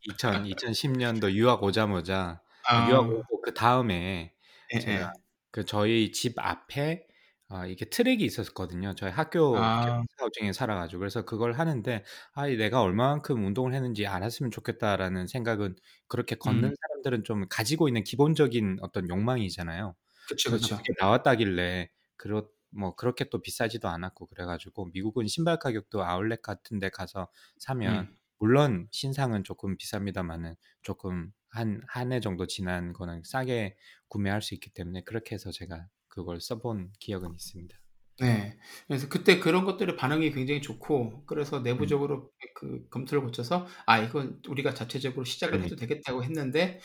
2000, 0.02 0.44
2010년도 0.44 1.32
유학 1.32 1.64
오자마자 1.64 2.42
아, 2.67 2.89
유학 2.89 3.10
오고 3.10 3.41
그 3.41 3.54
다음에 3.54 4.34
예, 4.73 4.80
제가 4.80 5.04
예. 5.06 5.12
그 5.52 5.65
저희 5.65 6.12
집 6.12 6.34
앞에 6.38 7.08
아, 7.49 7.67
이게 7.67 7.86
트랙이 7.86 8.23
있었거든요. 8.23 8.95
저희 8.95 9.12
학교 9.12 9.56
아. 9.58 10.04
중에 10.34 10.54
살아가지고 10.54 10.99
그래서 10.99 11.23
그걸 11.23 11.54
하는데 11.54 12.04
아, 12.34 12.47
내가 12.47 12.82
얼마만큼 12.82 13.45
운동을 13.45 13.73
했는지 13.76 14.08
알았으면 14.08 14.49
좋겠다라는 14.49 15.28
생각은 15.28 15.76
그렇게 16.08 16.36
걷는 16.36 16.69
음. 16.69 16.73
사람들은 16.82 17.23
좀 17.26 17.47
가지고 17.49 17.88
있는 17.88 18.04
기본적인 18.04 18.80
어떤 18.82 19.08
욕망이잖아요. 19.08 19.95
그쵸. 20.28 20.52
그게 20.52 20.93
나왔다길래 20.99 21.89
그렇 22.15 22.49
뭐 22.76 22.95
그렇게 22.95 23.26
또 23.30 23.41
비싸지도 23.41 23.88
않았고 23.88 24.28
그래가지고 24.28 24.89
미국은 24.93 25.28
신발 25.28 25.60
가격도 25.60 26.04
아울렛 26.04 26.41
같은데 26.41 26.89
가서 26.89 27.28
사면 27.60 28.06
음. 28.06 28.17
물론 28.39 28.88
신상은 28.91 29.43
조금 29.43 29.78
비쌉니다만은 29.78 30.56
조금 30.82 31.32
한 31.54 31.82
한 31.89 32.12
해 32.12 32.20
정도 32.20 32.48
지난 32.48 32.94
거는 32.94 33.24
싸게 33.24 33.76
구매할 34.10 34.42
수 34.42 34.54
있기 34.56 34.72
때문에 34.72 35.04
그렇게 35.04 35.36
해서 35.36 35.52
제가 35.52 35.88
그걸 36.08 36.42
써본 36.42 36.94
기억은 37.00 37.34
있습니다. 37.36 37.78
네. 38.20 38.58
그래서 38.88 39.10
그때 39.10 39.39
그런 39.39 39.66
것들의 39.66 39.96
반응이 39.98 40.32
굉장히 40.32 40.62
좋고 40.62 41.26
그래서 41.26 41.62
음. 41.62 41.63
내부적으로 41.63 42.32
그 42.56 42.88
검토를 42.89 43.24
거쳐서 43.24 43.66
아 43.88 44.00
이건 44.00 44.39
우리가 44.48 44.74
자체적으로 44.76 45.26
시작을 45.26 45.60
그러니 45.60 45.66
해도 45.66 45.76
되겠다고 45.76 46.24
했는데 46.24 46.80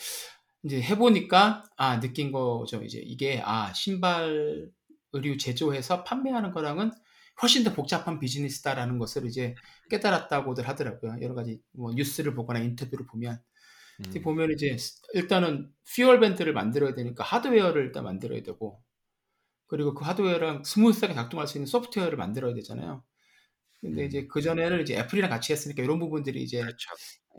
이제 0.65 0.81
해보니까 0.83 1.65
아 1.77 2.01
느낀 2.01 2.33
거죠. 2.33 2.83
이제 2.83 2.99
이게 3.01 3.43
아 3.45 3.73
신발 3.75 4.71
의류 5.13 5.37
제조해서 5.39 6.05
판매하는 6.05 6.53
거랑은 6.53 6.93
훨씬 7.43 7.65
더 7.65 7.73
복잡한 7.75 8.19
비즈니스다라는 8.21 8.99
것을 8.99 9.27
이제 9.27 9.55
깨달았다고들 9.91 10.67
하더라고요. 10.69 11.17
여러 11.23 11.35
가지 11.35 11.61
뭐 11.73 11.93
뉴스를 11.95 12.35
보거나 12.35 12.61
인터뷰를 12.61 13.07
보면 13.07 13.41
음. 14.07 14.23
보면 14.23 14.53
이제 14.53 14.77
일단은 15.15 15.71
FuelBand를 15.95 16.53
만들어야 16.53 16.95
되니까 16.95 17.25
하드웨어를 17.25 17.85
일단 17.87 18.05
만들어야 18.05 18.43
되고 18.43 18.83
그리고 19.67 19.95
그 19.95 20.05
하드웨어랑 20.05 20.65
smooth하게 20.65 21.15
작동할 21.15 21.47
수 21.47 21.59
있는 21.59 21.67
소프트웨어를 21.67 22.17
만들어야 22.19 22.55
되잖아요. 22.55 23.05
근데 23.81 24.07
이제 24.07 24.21
음. 24.21 24.29
그전에는 24.29 24.83
이제 24.83 24.97
애플이랑 24.99 25.31
같이 25.31 25.53
했으니까 25.53 25.83
이런 25.83 25.99
부분들이 26.01 26.43
이제 26.43 26.61
그렇죠. 26.61 26.91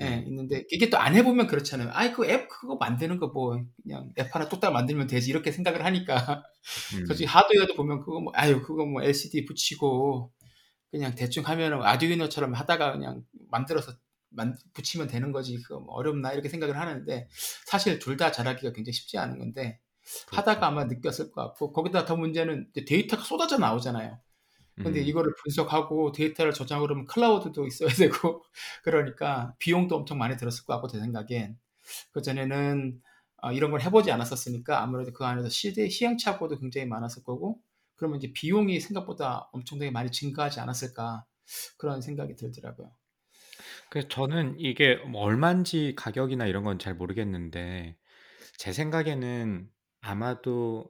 예, 0.01 0.09
네. 0.11 0.23
있는데 0.27 0.63
이게 0.71 0.89
또 0.89 0.97
안 0.97 1.15
해보면 1.15 1.47
그렇잖아요. 1.47 1.89
아이 1.93 2.13
그 2.13 2.25
앱 2.25 2.47
그거 2.49 2.75
만드는 2.77 3.17
거 3.19 3.27
뭐 3.33 3.61
그냥 3.83 4.11
앱 4.19 4.33
하나 4.35 4.47
뚝딱 4.49 4.71
만들면 4.73 5.07
되지 5.07 5.29
이렇게 5.31 5.51
생각을 5.51 5.83
하니까 5.85 6.43
솔직히 7.07 7.25
음. 7.25 7.29
하드웨어도 7.29 7.75
보면 7.75 7.99
그거 8.01 8.21
뭐 8.21 8.31
아유 8.35 8.61
그거 8.61 8.85
뭐 8.85 9.03
LCD 9.03 9.45
붙이고 9.45 10.31
그냥 10.91 11.15
대충 11.15 11.43
하면은 11.47 11.81
아두이노처럼 11.83 12.53
하다가 12.53 12.93
그냥 12.93 13.23
만들어서 13.51 13.93
만, 14.29 14.55
붙이면 14.73 15.07
되는 15.07 15.31
거지 15.31 15.61
그거 15.61 15.79
뭐 15.79 15.95
어렵나 15.95 16.33
이렇게 16.33 16.49
생각을 16.49 16.77
하는데 16.77 17.27
사실 17.65 17.99
둘 17.99 18.17
다 18.17 18.31
잘하기가 18.31 18.73
굉장히 18.73 18.93
쉽지 18.93 19.17
않은 19.17 19.39
건데 19.39 19.79
하다가 20.31 20.59
그렇죠. 20.59 20.65
아마 20.65 20.85
느꼈을 20.85 21.31
것 21.31 21.41
같고 21.43 21.71
거기다 21.73 22.05
더 22.05 22.15
문제는 22.17 22.71
데이터가 22.87 23.23
쏟아져 23.23 23.57
나오잖아요. 23.57 24.19
근데 24.83 25.01
음. 25.01 25.05
이거를 25.05 25.33
분석하고 25.43 26.11
데이터를 26.13 26.53
저장을 26.53 26.89
하면 26.89 27.05
클라우드도 27.05 27.67
있어야 27.67 27.89
되고 27.89 28.43
그러니까 28.83 29.55
비용도 29.59 29.95
엄청 29.95 30.17
많이 30.17 30.37
들었을 30.37 30.65
것 30.65 30.73
같고 30.73 30.87
제 30.87 30.99
생각엔 30.99 31.57
그 32.11 32.21
전에는 32.21 33.01
어, 33.41 33.51
이런 33.53 33.71
걸 33.71 33.81
해보지 33.81 34.11
않았었으니까 34.11 34.81
아무래도 34.81 35.13
그 35.13 35.25
안에서 35.25 35.49
시대 35.49 35.89
시행착오도 35.89 36.59
굉장히 36.59 36.87
많았을 36.87 37.23
거고 37.23 37.59
그러면 37.95 38.17
이제 38.19 38.31
비용이 38.33 38.79
생각보다 38.79 39.49
엄청나게 39.53 39.91
많이 39.91 40.11
증가하지 40.11 40.59
않았을까 40.61 41.25
그런 41.77 42.01
생각이 42.01 42.35
들더라고요. 42.35 42.91
그래서 43.89 44.07
저는 44.07 44.55
이게 44.59 44.95
뭐 44.97 45.21
얼마인지 45.21 45.93
가격이나 45.97 46.45
이런 46.47 46.63
건 46.63 46.77
잘 46.79 46.95
모르겠는데 46.95 47.97
제 48.57 48.71
생각에는 48.73 49.69
아마도 50.01 50.89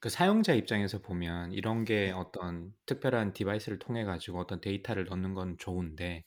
그 0.00 0.08
사용자 0.10 0.54
입장에서 0.54 1.00
보면 1.00 1.52
이런 1.52 1.84
게 1.84 2.10
어떤 2.12 2.72
특별한 2.86 3.32
device를 3.34 3.78
통해 3.78 4.04
가지고 4.04 4.40
어떤 4.40 4.60
데이터를 4.60 5.04
넣는 5.06 5.34
건 5.34 5.56
좋은데 5.58 6.24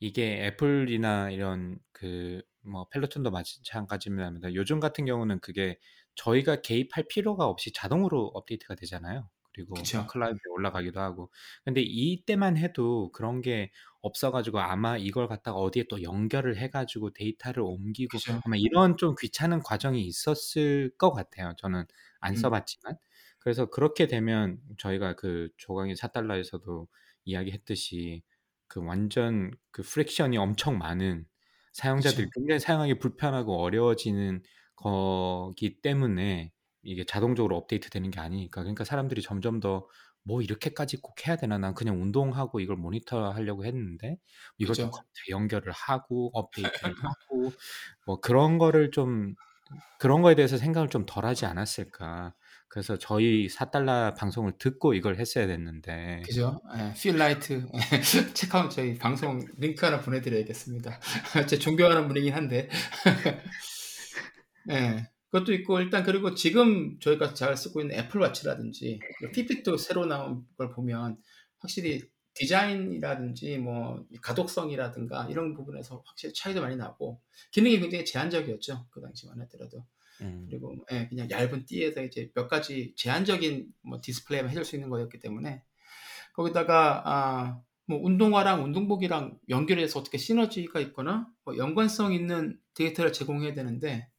이게 0.00 0.46
애플이나 0.46 1.30
이런 1.30 1.78
그 1.92 2.42
뭐 2.64 2.88
펠로톤도 2.90 3.30
마찬가지입니다. 3.32 4.54
요즘 4.54 4.80
같은 4.80 5.04
경우는 5.06 5.40
그게 5.40 5.78
저희가 6.16 6.62
개입할 6.62 7.06
필요가 7.08 7.46
없이 7.48 7.72
자동으로 7.72 8.26
업데이트가 8.34 8.76
되잖아요. 8.76 9.30
그리고 9.54 9.74
그쵸. 9.74 10.06
클라우드에 10.06 10.40
올라가기도 10.50 11.00
하고. 11.00 11.30
근데 11.64 11.82
이때만 11.82 12.56
해도 12.56 13.10
그런 13.12 13.40
게 13.42 13.70
없어가지고 14.00 14.60
아마 14.60 14.96
이걸 14.98 15.28
갖다가 15.28 15.58
어디에 15.58 15.84
또 15.88 16.02
연결을 16.02 16.56
해가지고 16.58 17.12
데이터를 17.12 17.62
옮기고 17.62 18.18
그죠. 18.18 18.40
아마 18.44 18.56
이런 18.56 18.96
좀 18.96 19.14
귀찮은 19.20 19.60
과정이 19.62 20.02
있었을 20.06 20.92
것 20.98 21.12
같아요. 21.12 21.54
저는 21.58 21.84
안 22.20 22.32
음. 22.32 22.36
써봤지만. 22.36 22.96
그래서 23.38 23.66
그렇게 23.66 24.06
되면 24.06 24.58
저희가 24.78 25.14
그 25.16 25.48
조강의 25.58 25.96
4달러에서도 25.96 26.86
이야기했듯이 27.24 28.22
그 28.68 28.80
완전 28.84 29.50
그 29.70 29.82
friction이 29.82 30.36
엄청 30.38 30.78
많은 30.78 31.26
사용자들이 31.72 32.26
그쵸. 32.26 32.30
굉장히 32.34 32.60
사용하기 32.60 32.98
불편하고 32.98 33.60
어려워지는 33.62 34.42
거기 34.76 35.80
때문에 35.80 36.52
이게 36.82 37.04
자동적으로 37.04 37.56
업데이트 37.56 37.90
되는 37.90 38.10
게 38.10 38.20
아니니까 38.20 38.62
그러니까 38.62 38.84
사람들이 38.84 39.22
점점 39.22 39.60
더 39.60 39.88
뭐 40.24 40.40
이렇게까지 40.42 40.98
꼭 40.98 41.26
해야 41.26 41.36
되나 41.36 41.58
난 41.58 41.74
그냥 41.74 42.00
운동하고 42.00 42.60
이걸 42.60 42.76
모니터 42.76 43.30
하려고 43.30 43.64
했는데 43.64 44.18
이걸. 44.58 44.76
컴퓨터 44.76 45.00
연결을 45.30 45.72
하고 45.72 46.30
업데이트를 46.32 46.62
하고 47.16 47.52
뭐 48.06 48.20
그런 48.20 48.58
거를 48.58 48.90
좀 48.90 49.34
그런 49.98 50.22
거에 50.22 50.34
대해서 50.34 50.58
생각을 50.58 50.88
좀 50.90 51.06
덜 51.06 51.24
하지 51.24 51.46
않았을까 51.46 52.34
그래서 52.68 52.96
저희 52.98 53.48
4달러 53.48 54.14
방송을 54.16 54.52
듣고 54.58 54.94
이걸 54.94 55.16
했어야 55.18 55.46
됐는데 55.46 56.22
그죠? 56.24 56.60
예, 56.78 56.94
필 56.94 57.18
나이트 57.18 57.66
check 58.34 58.57
out 58.57 58.70
저희 58.72 58.96
방송 58.96 59.40
링크 59.58 59.84
하나 59.84 60.00
보내드려야겠습니다. 60.00 61.00
제 61.48 61.58
존경하는 61.58 62.08
분이긴 62.08 62.32
한데. 62.32 62.70
예, 64.70 65.06
그것도 65.32 65.54
있고 65.54 65.80
일단 65.80 66.02
그리고 66.04 66.34
지금 66.34 66.98
저희가 67.00 67.32
잘 67.32 67.56
쓰고 67.56 67.80
있는 67.80 67.98
애플워치라든지 67.98 69.00
피핏도 69.32 69.78
새로 69.78 70.04
나온 70.04 70.46
걸 70.58 70.70
보면 70.70 71.16
확실히 71.58 72.02
디자인이라든지 72.34 73.56
뭐 73.58 74.04
가독성이라든가 74.20 75.28
이런 75.30 75.54
부분에서 75.54 76.02
확실히 76.04 76.34
차이도 76.34 76.60
많이 76.60 76.76
나고 76.76 77.20
기능이 77.50 77.80
굉장히 77.80 78.04
제한적이었죠 78.04 78.86
그 78.90 79.00
당시만 79.00 79.40
하더라도. 79.42 79.84
음, 80.20 80.46
그리고 80.48 80.76
예, 80.92 81.08
그냥 81.08 81.28
얇은 81.30 81.64
띠에서 81.64 82.04
이제 82.04 82.30
몇 82.34 82.46
가지 82.46 82.92
제한적인 82.96 83.72
뭐 83.80 84.00
디스플레이만 84.02 84.50
해줄 84.50 84.64
수 84.64 84.76
있는 84.76 84.90
거였기 84.90 85.18
때문에 85.18 85.62
거기다가 86.34 87.02
아, 87.06 87.60
뭐 87.86 87.98
운동화랑 88.02 88.62
운동복이랑 88.62 89.38
연결해서 89.48 89.98
어떻게 89.98 90.18
시너지가 90.18 90.78
있거나 90.80 91.26
뭐 91.44 91.56
연관성 91.56 92.12
있는 92.12 92.58
데이터를 92.74 93.12
제공해야 93.14 93.54
되는데 93.54 94.11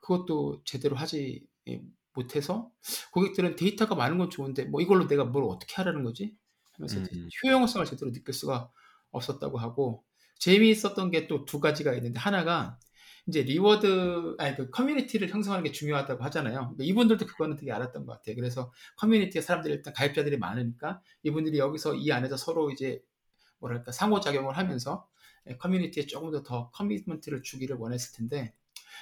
그것도 0.00 0.62
제대로 0.64 0.96
하지 0.96 1.46
예, 1.68 1.82
못해서 2.14 2.70
고객들은 3.12 3.56
데이터가 3.56 3.94
많은 3.94 4.18
건 4.18 4.30
좋은데 4.30 4.64
뭐 4.64 4.80
이걸로 4.80 5.06
내가 5.06 5.24
뭘 5.24 5.44
어떻게 5.44 5.74
하라는 5.76 6.02
거지 6.04 6.34
하면서 6.72 6.98
음. 7.00 7.28
효용성을 7.44 7.86
제대로 7.86 8.12
느낄 8.12 8.34
수가 8.34 8.70
없었다고 9.10 9.58
하고 9.58 10.04
재미있었던 10.38 11.10
게 11.10 11.26
또 11.28 11.44
두 11.44 11.60
가지가 11.60 11.94
있는데 11.94 12.18
하나가 12.20 12.78
이제 13.26 13.42
reward 13.42 14.36
아니 14.38 14.56
그 14.56 14.70
커뮤니티를 14.70 15.28
형성하는 15.28 15.64
게 15.64 15.72
중요하다고 15.72 16.24
하잖아요. 16.24 16.74
이분들도 16.80 17.26
그거는 17.26 17.56
되게 17.56 17.72
알았던 17.72 18.06
것 18.06 18.12
같아요. 18.12 18.36
그래서 18.36 18.72
커뮤니티에 18.96 19.42
사람들이 19.42 19.74
일단 19.74 19.92
가입자들이 19.94 20.38
많으니까 20.38 21.02
이분들이 21.24 21.58
여기서 21.58 21.94
이 21.96 22.10
안에서 22.12 22.36
서로 22.36 22.70
이제 22.70 23.02
뭐랄까 23.60 23.92
상호작용을 23.92 24.56
하면서 24.56 25.08
예, 25.48 25.56
커뮤니티에 25.56 26.06
조금 26.06 26.30
더 26.30 26.42
더 26.42 26.70
commitment를 26.70 27.42
주기를 27.42 27.76
원했을 27.76 28.16
텐데 28.16 28.54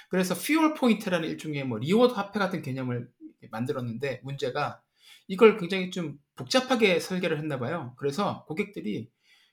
그래서 0.09 0.35
Fuel 0.35 0.73
Point라는 0.73 1.27
일종의 1.29 1.65
뭐 1.65 1.77
reward 1.79 2.13
화폐 2.13 2.39
같은 2.39 2.61
개념을 2.61 3.09
만들었는데 3.51 4.21
문제가 4.23 4.81
이걸 5.27 5.57
굉장히 5.57 5.91
좀 5.91 6.17
복잡하게 6.35 6.99
설계를 6.99 7.37
했나 7.37 7.59
봐요. 7.59 7.93
그래서 7.97 8.45
고객들이 8.47 9.09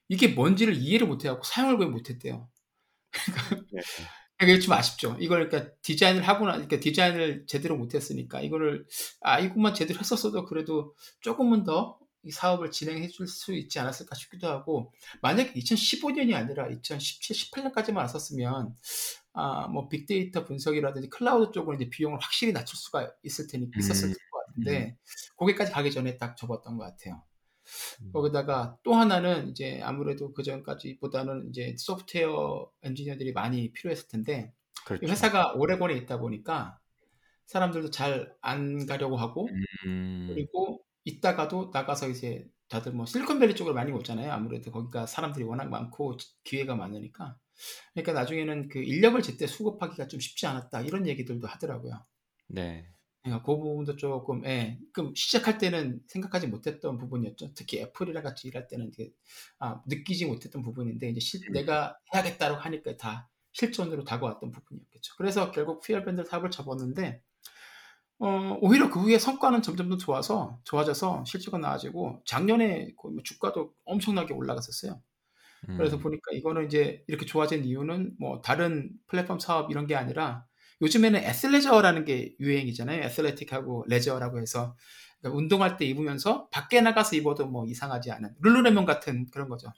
이게 0.08 0.28
뭔지를 0.28 0.74
이해를 0.76 1.06
못해갖고 1.06 1.44
사용을 1.44 1.78
거의 1.78 1.90
못했대요. 1.90 2.48
네. 3.72 3.80
그게 4.36 4.58
좀 4.58 4.72
아쉽죠. 4.74 5.16
이걸 5.20 5.48
그러니까 5.48 5.72
디자인을 5.82 6.26
하고 6.26 6.46
나, 6.46 6.52
그러니까 6.52 6.80
디자인을 6.80 7.46
제대로 7.46 7.76
못했으니까 7.76 8.40
이거를 8.40 8.86
아 9.20 9.38
이것만 9.40 9.74
제대로 9.74 10.00
했었어도 10.00 10.44
그래도 10.44 10.94
조금은 11.20 11.64
더 11.64 12.04
이 12.24 12.30
사업을 12.30 12.70
진행해 12.70 13.08
줄 13.08 13.28
수 13.28 13.54
있지 13.54 13.78
않았을까 13.78 14.14
싶기도 14.14 14.48
하고 14.48 14.92
만약에 15.20 15.52
2015년이 15.54 16.34
아니라 16.34 16.68
2017, 16.68 17.36
18년까지만 17.50 17.96
왔었으면 17.98 18.74
아 19.34 19.68
뭐 19.68 19.88
빅데이터 19.88 20.44
분석이라든지 20.44 21.08
클라우드 21.10 21.52
쪽으로 21.52 21.76
이제 21.76 21.90
비용을 21.90 22.18
확실히 22.20 22.52
낮출 22.52 22.78
수가 22.78 23.12
있을 23.24 23.46
테니 23.48 23.70
있었을 23.78 24.08
음, 24.10 24.14
것 24.30 24.46
같은데 24.46 24.96
거기까지 25.36 25.72
가기 25.72 25.90
전에 25.92 26.18
딱 26.18 26.36
접었던 26.36 26.76
것 26.78 26.84
같아요. 26.84 27.22
음. 28.02 28.12
거기다가 28.12 28.76
또 28.82 28.94
하나는 28.94 29.50
이제 29.50 29.80
아무래도 29.82 30.32
그 30.34 30.42
전까지보다는 30.42 31.48
이제 31.50 31.74
소프트웨어 31.78 32.70
엔지니어들이 32.82 33.32
많이 33.32 33.72
필요했을 33.72 34.08
텐데 34.08 34.52
이 35.02 35.06
그렇죠. 35.06 35.06
회사가 35.06 35.54
오레곤에 35.54 35.94
있다 35.94 36.18
보니까 36.18 36.78
사람들도 37.46 37.90
잘 37.90 38.34
안 38.42 38.86
가려고 38.86 39.16
하고 39.16 39.48
음, 39.86 40.28
그리고 40.28 40.84
있다가도 41.04 41.70
나가서 41.72 42.08
이제 42.08 42.46
다들 42.68 42.92
뭐 42.92 43.06
실리콘밸리 43.06 43.54
쪽으로 43.56 43.74
많이 43.74 43.92
오잖아요. 43.92 44.32
아무래도 44.32 44.70
거기가 44.72 45.06
사람들이 45.06 45.44
워낙 45.44 45.68
많고 45.68 46.16
기회가 46.44 46.74
많으니까. 46.76 47.36
그러니까 47.94 48.12
나중에는 48.12 48.68
그 48.68 48.80
인력을 48.82 49.20
제때 49.22 49.46
수급하기가 49.46 50.08
좀 50.08 50.20
쉽지 50.20 50.46
않았다 50.46 50.82
이런 50.82 51.06
얘기들도 51.06 51.46
하더라고요. 51.46 52.04
네. 52.48 52.94
그러니까 53.22 53.42
그 53.44 53.56
부분도 53.56 53.96
조금, 53.96 54.44
예, 54.44 54.78
그 54.92 55.12
시작할 55.14 55.56
때는 55.58 56.02
생각하지 56.08 56.46
못했던 56.48 56.98
부분이었죠. 56.98 57.54
특히 57.54 57.78
애플이랑 57.80 58.22
같이 58.22 58.48
일할 58.48 58.68
때는 58.68 58.88
이게, 58.88 59.12
아, 59.58 59.82
느끼지 59.86 60.26
못했던 60.26 60.60
부분인데, 60.62 61.08
이제 61.08 61.20
실- 61.20 61.40
음. 61.48 61.52
내가 61.52 61.96
해야겠다고 62.14 62.56
하니까 62.56 62.96
다 62.98 63.30
실전으로 63.52 64.04
다가왔던 64.04 64.50
부분이었겠죠. 64.50 65.14
그래서 65.16 65.50
결국 65.52 65.80
퓨얼밴드 65.80 66.24
사업을 66.24 66.50
접었는데, 66.50 67.22
어, 68.18 68.58
오히려 68.60 68.90
그 68.90 69.00
후에 69.00 69.18
성과는 69.18 69.62
점점 69.62 69.88
더 69.90 69.96
좋아서, 69.96 70.60
좋아져서 70.64 71.24
실적은 71.26 71.60
나아지고, 71.62 72.22
작년에 72.26 72.94
거의 72.96 73.14
뭐 73.14 73.22
주가도 73.22 73.74
엄청나게 73.84 74.34
올라갔었어요. 74.34 75.02
그래서 75.76 75.96
음, 75.96 76.02
보니까 76.02 76.32
이거는 76.32 76.66
이제 76.66 77.04
이렇게 77.06 77.26
좋아진 77.26 77.64
이유는 77.64 78.16
뭐 78.18 78.40
다른 78.42 78.90
플랫폼 79.06 79.38
사업 79.38 79.70
이런 79.70 79.86
게 79.86 79.96
아니라 79.96 80.46
요즘에는 80.80 81.20
애슬레저라는 81.20 82.04
게 82.04 82.34
유행이잖아요. 82.40 83.02
애슬레틱하고 83.02 83.84
레저라고 83.88 84.40
해서 84.40 84.76
그러니까 85.20 85.38
운동할 85.38 85.76
때 85.76 85.84
입으면서 85.86 86.48
밖에 86.50 86.80
나가서 86.80 87.16
입어도 87.16 87.46
뭐 87.46 87.66
이상하지 87.66 88.10
않은 88.12 88.34
룰루레몬 88.40 88.84
같은 88.84 89.26
그런 89.30 89.48
거죠. 89.48 89.72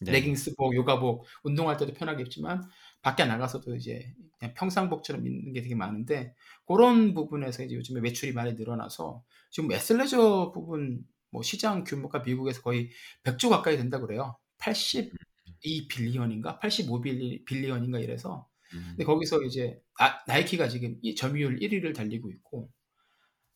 네. 0.00 0.12
레깅스복, 0.12 0.74
요가복, 0.74 1.26
운동할 1.42 1.76
때도 1.76 1.92
편하게 1.92 2.22
입지만 2.22 2.62
밖에 3.02 3.24
나가서도 3.24 3.76
이제 3.76 4.14
그냥 4.38 4.54
평상복처럼 4.54 5.26
입는 5.26 5.52
게 5.52 5.62
되게 5.62 5.74
많은데 5.74 6.34
그런 6.66 7.14
부분에서 7.14 7.62
이제 7.64 7.74
요즘에 7.74 8.00
매출이 8.00 8.32
많이 8.32 8.54
늘어나서 8.54 9.22
지금 9.50 9.70
애슬레저 9.72 10.52
부분 10.54 11.04
뭐 11.30 11.42
시장 11.42 11.84
규모가 11.84 12.20
미국에서 12.20 12.62
거의 12.62 12.90
100조 13.22 13.50
가까이 13.50 13.76
된다 13.76 14.00
그래요. 14.00 14.36
82 14.60 15.88
빌리언인가 15.88 16.58
85 16.58 17.00
빌리, 17.00 17.44
빌리언인가 17.44 17.98
이래서 17.98 18.48
음, 18.72 18.84
근데 18.90 19.04
거기서 19.04 19.42
이제 19.42 19.80
아, 19.98 20.20
나이키가 20.26 20.68
지금 20.68 20.96
이 21.02 21.14
점유율 21.14 21.58
1위를 21.58 21.94
달리고 21.94 22.30
있고 22.30 22.70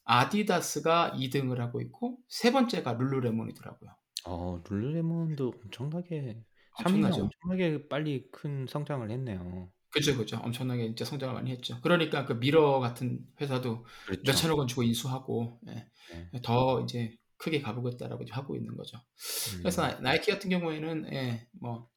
아디다스가 0.05 1.13
2등을 1.17 1.59
하고 1.59 1.81
있고 1.81 2.19
세 2.29 2.53
번째가 2.53 2.95
룰루레몬이더라고요. 2.95 3.91
어, 4.27 4.63
룰루레몬도 4.69 5.55
엄청나게 5.65 6.43
3위면 6.79 6.87
엄청나죠. 6.87 7.23
엄청나게 7.23 7.89
빨리 7.89 8.29
큰 8.31 8.67
성장을 8.69 9.09
했네요. 9.11 9.71
그죠, 9.91 10.17
그죠. 10.17 10.39
엄청나게 10.43 10.87
진짜 10.87 11.05
성장을 11.05 11.35
많이 11.35 11.53
했죠. 11.53 11.81
그러니까 11.81 12.25
그 12.25 12.33
미러 12.35 12.81
같은 12.81 13.21
회사도 13.41 13.87
그렇죠. 14.07 14.23
몇천억 14.27 14.59
원 14.59 14.67
주고 14.67 14.83
인수하고 14.83 15.61
예, 15.69 15.87
네. 16.33 16.41
더 16.43 16.83
이제 16.83 17.17
크게 17.45 17.61
가보겠다라고 17.61 18.25
하고 18.31 18.57
있는 18.57 18.75
거죠. 18.75 18.97
음, 18.97 19.59
그래서 19.59 19.83
나- 19.83 20.01
나이키 20.01 20.31
같은 20.31 20.49
경우에는 20.49 21.13
예, 21.13 21.47
뭐 21.53 21.91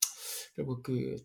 결국 0.55 0.83
그 0.83 1.15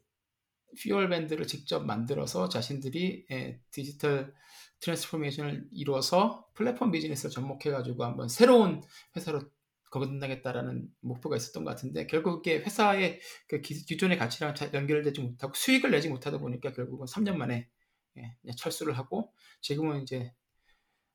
FuelBand를 0.80 1.46
직접 1.48 1.84
만들어서 1.84 2.48
자신들이 2.48 3.26
예, 3.32 3.60
digital 3.72 4.32
transformation을 4.80 5.68
이루어서 5.72 6.46
플랫폼 6.54 6.92
비즈니스를 6.92 7.30
접목해가지고 7.32 8.04
한번 8.04 8.28
새로운 8.28 8.80
회사로 9.16 9.42
거듭나겠다라는 9.90 10.88
목표가 11.00 11.36
있었던 11.36 11.64
것 11.64 11.70
같은데 11.70 12.06
결국 12.06 12.46
이게 12.46 12.60
회사의 12.60 13.20
그 13.48 13.60
기, 13.60 13.74
기존의 13.84 14.18
가치랑 14.18 14.54
잘 14.54 14.72
연결되지 14.72 15.20
못하고 15.20 15.52
수익을 15.54 15.90
내지 15.90 16.08
못하다 16.08 16.38
보니까 16.38 16.72
결국은 16.72 17.06
3년 17.06 17.36
만에 17.36 17.68
예, 18.18 18.36
철수를 18.56 18.96
하고 18.96 19.32
지금은 19.60 20.02
이제 20.02 20.32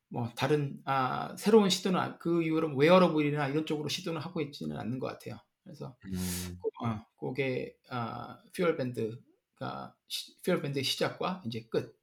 뭐 0.10 0.30
다른 0.36 0.82
아, 0.86 1.36
새로운 1.38 1.70
시도는 1.70 2.00
안- 2.00 2.20
그 2.20 2.44
이후로 2.44 2.76
wearable이나 2.76 3.48
이런 3.50 3.66
쪽으로 3.66 3.90
시도는 3.90 4.22
하고 4.22 4.42
있지는 4.42 4.78
않는 4.78 5.00
것 5.00 5.08
같아요. 5.08 5.38
그래서 5.64 5.98
음, 6.06 6.58
고- 6.62 6.86
어, 6.86 7.06
그게 7.20 7.78
아, 7.90 8.42
FuelBand가 8.56 9.96
시- 10.08 10.42
FuelBand의 10.44 10.84
시작과 10.84 11.44
이제 11.46 11.68
끝 11.70 11.98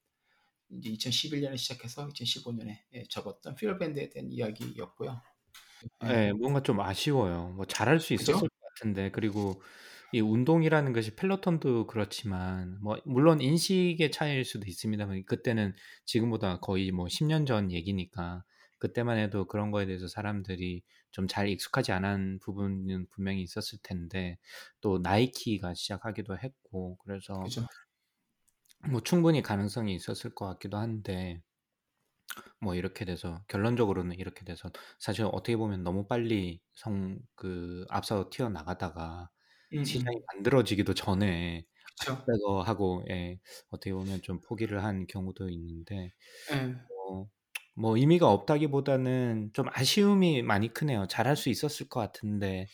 이제 0.70 0.90
2011년에 0.90 1.56
시작해서 1.56 2.08
2015년에 2.08 2.84
예, 2.94 3.04
접었던 3.04 3.54
FuelBand에 3.56 4.10
대한 4.10 4.30
이야기였고요. 4.32 5.22
예. 6.04 6.28
예, 6.28 6.32
뭔가 6.32 6.62
좀 6.62 6.80
아쉬워요. 6.80 7.48
뭐 7.56 7.64
잘할 7.66 8.00
수 8.00 8.14
그죠? 8.14 8.32
있었을 8.32 8.48
것 8.48 8.68
같은데 8.74 9.10
그리고 9.10 9.62
이 10.14 10.20
운동이라는 10.20 10.92
것이 10.92 11.16
펠로톤도 11.16 11.86
그렇지만 11.88 12.78
뭐 12.82 12.98
물론 13.04 13.40
인식의 13.40 14.10
차이일 14.12 14.44
수도 14.44 14.66
있습니다만 14.68 15.24
그때는 15.26 15.74
지금보다 16.06 16.60
거의 16.60 16.90
뭐 16.92 17.08
10년 17.08 17.46
전 17.46 17.72
얘기니까 17.72 18.44
그때만 18.78 19.18
해도 19.18 19.46
그런 19.46 19.70
거에 19.70 19.86
대해서 19.86 20.08
사람들이 20.08 20.82
좀 21.10 21.26
잘 21.28 21.48
익숙하지 21.48 21.92
않은 21.92 22.40
부분은 22.42 23.06
분명히 23.10 23.42
있었을 23.42 23.78
텐데 23.82 24.38
또 24.80 24.98
나이키가 24.98 25.74
시작하기도 25.74 26.38
했고 26.38 26.96
그래서 27.04 27.34
그죠? 27.42 27.66
뭐 28.90 29.02
충분히 29.02 29.42
가능성이 29.42 29.94
있었을 29.94 30.34
것 30.34 30.46
같기도 30.46 30.76
한데 30.78 31.42
뭐 32.60 32.74
이렇게 32.74 33.04
돼서 33.04 33.42
결론적으로는 33.48 34.16
이렇게 34.18 34.44
돼서 34.44 34.70
사실 34.98 35.24
어떻게 35.26 35.56
보면 35.56 35.82
너무 35.84 36.06
빨리 36.06 36.60
성 36.74 37.18
그 37.36 37.84
앞서 37.90 38.30
튀어나가다가 38.30 39.28
시장이 39.82 40.16
음음. 40.16 40.24
만들어지기도 40.34 40.94
전에 40.94 41.64
그쵸. 41.82 42.26
아쉽다고 42.26 42.62
하고 42.62 43.04
예 43.10 43.40
어떻게 43.70 43.92
보면 43.94 44.22
좀 44.22 44.40
포기를 44.40 44.84
한 44.84 45.06
경우도 45.06 45.48
있는데 45.50 46.12
예. 46.50 46.84
뭐뭐 47.78 47.96
의미가 47.98 48.30
없다기보다는 48.30 49.50
좀 49.54 49.66
아쉬움이 49.72 50.42
많이 50.42 50.72
크네요. 50.72 51.06
잘할 51.08 51.36
수 51.36 51.48
있었을 51.50 51.88
것 51.88 52.00
같은데 52.00 52.70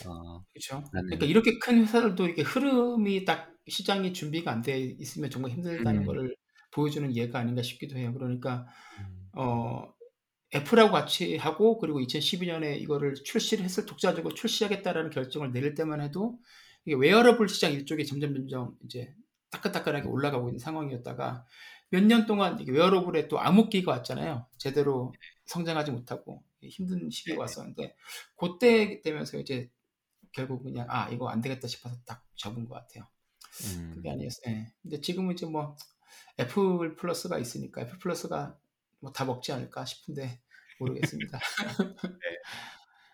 어 0.00 0.44
그쵸. 0.54 0.90
그러니까 1.08 1.26
이렇게 1.26 1.58
큰 1.58 1.80
회사들도 1.82 2.24
이렇게 2.26 2.42
흐름이 2.42 3.24
딱 3.24 3.54
시장이 3.68 4.12
준비가 4.12 4.50
안 4.52 4.62
돼 4.62 4.78
있으면 4.80 5.30
정말 5.30 5.52
힘들다는 5.52 6.02
음. 6.02 6.04
거를 6.04 6.36
보여주는 6.72 7.14
예가 7.14 7.38
아닌가 7.40 7.62
싶기도 7.62 7.96
해요. 7.98 8.12
그러니까 8.12 8.66
음. 8.98 9.32
어 9.36 9.92
애플하고 10.54 10.92
같이 10.92 11.36
하고 11.36 11.78
그리고 11.78 12.00
2012년에 12.00 12.80
이거를 12.80 13.14
출시를 13.14 13.64
했을 13.64 13.86
독자적으로 13.86 14.34
출시하겠다라는 14.34 15.10
결정을 15.10 15.52
내릴 15.52 15.74
때만 15.74 16.00
해도 16.00 16.38
이게 16.84 16.96
웨어러블 16.96 17.48
시장 17.48 17.72
이쪽에 17.72 18.04
점점 18.04 18.34
점점 18.34 18.76
이제 18.84 19.14
따끈따끈하게 19.50 20.08
올라가고 20.08 20.48
있는 20.48 20.58
상황이었다가 20.58 21.46
몇 21.90 22.04
년 22.04 22.26
동안 22.26 22.58
wearable에 22.66 23.28
또 23.28 23.40
암흑기가 23.40 23.90
왔잖아요. 23.92 24.46
제대로 24.58 25.12
성장하지 25.46 25.90
못하고 25.90 26.42
힘든 26.62 27.10
시기가. 27.10 27.40
왔었는데 27.40 27.96
고때 28.36 29.00
되면서 29.02 29.38
이제 29.38 29.68
결국 30.32 30.62
그냥 30.62 30.86
'아 30.88 31.08
이거 31.10 31.28
안 31.28 31.40
되겠다.' 31.40 31.68
싶어서 31.68 31.96
딱 32.06 32.24
접은 32.36 32.66
것 32.68 32.74
같아요. 32.74 33.08
그게 33.94 34.08
음. 34.10 34.12
아니었어요. 34.14 34.54
예. 34.54 34.72
근데 34.82 35.00
지금은 35.00 35.34
이제 35.34 35.46
뭐 35.46 35.76
애플 36.38 36.96
플러스가 36.96 37.38
있으니까 37.38 37.82
애플 37.82 37.98
플러스가 37.98 38.56
뭐 39.00 39.12
다 39.12 39.24
먹지 39.24 39.52
않을까 39.52 39.84
싶은데 39.84 40.40
모르겠습니다. 40.78 41.38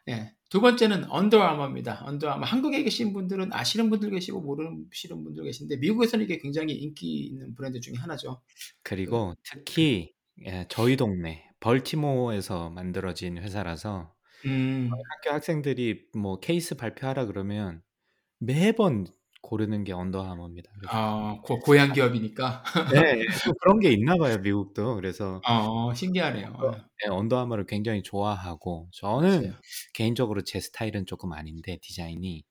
네. 0.07 0.12
예. 0.12 0.32
두 0.51 0.61
번째는 0.61 1.11
언더아머입니다. 1.11 2.05
언더아머. 2.07 2.45
한국에 2.47 2.82
계신 2.84 3.12
분들은 3.12 3.53
아시는 3.53 3.91
분들 3.91 4.11
계시고 4.11 4.41
모르시는 4.41 5.24
분들 5.24 5.45
계신데 5.45 5.78
미국에서는 5.78 6.24
이게 6.24 6.39
굉장히 6.39 6.74
인기 6.74 7.26
있는 7.26 7.55
브랜드 7.57 7.80
중에 7.80 7.95
하나죠. 7.97 8.41
그 8.84 8.95
그리고 8.95 9.34
특히 9.43 10.14
예 10.47 10.66
저희 10.68 10.97
동네 10.97 11.51
벌티모어에서 11.61 12.70
만들어진 12.70 13.39
회사라서 13.39 14.14
음. 14.47 14.91
학교 14.93 15.34
학생들이 15.34 16.07
뭐 16.16 16.39
케이스 16.39 16.76
발표하라 16.76 17.26
그러면 17.26 17.82
매번 18.39 19.07
고르는 19.47 19.85
게 19.85 19.93
언더아머입니다. 19.93 20.73
그래서 20.79 20.95
아고 20.99 21.59
고향 21.61 21.93
기업이니까. 21.93 22.63
네. 22.89 23.27
또 23.45 23.53
그런 23.61 23.81
게 23.81 23.91
있나 23.93 24.17
봐요, 24.17 24.39
미국도. 24.39 24.95
그래서 24.97 25.45
어 25.49 25.95
신기하네요. 25.95 26.57
언더 26.59 26.79
예. 26.79 26.85
네 27.05 27.09
언더아머를 27.11 27.67
굉장히 27.67 28.03
좋아하고 28.03 28.89
저는 28.93 29.43
맞아요. 29.43 29.63
개인적으로 29.95 30.43
제 30.43 30.61
스타일은 30.61 31.07
쪼끔 31.07 31.33
아닌데 31.33 31.79
디자인이 31.83 32.45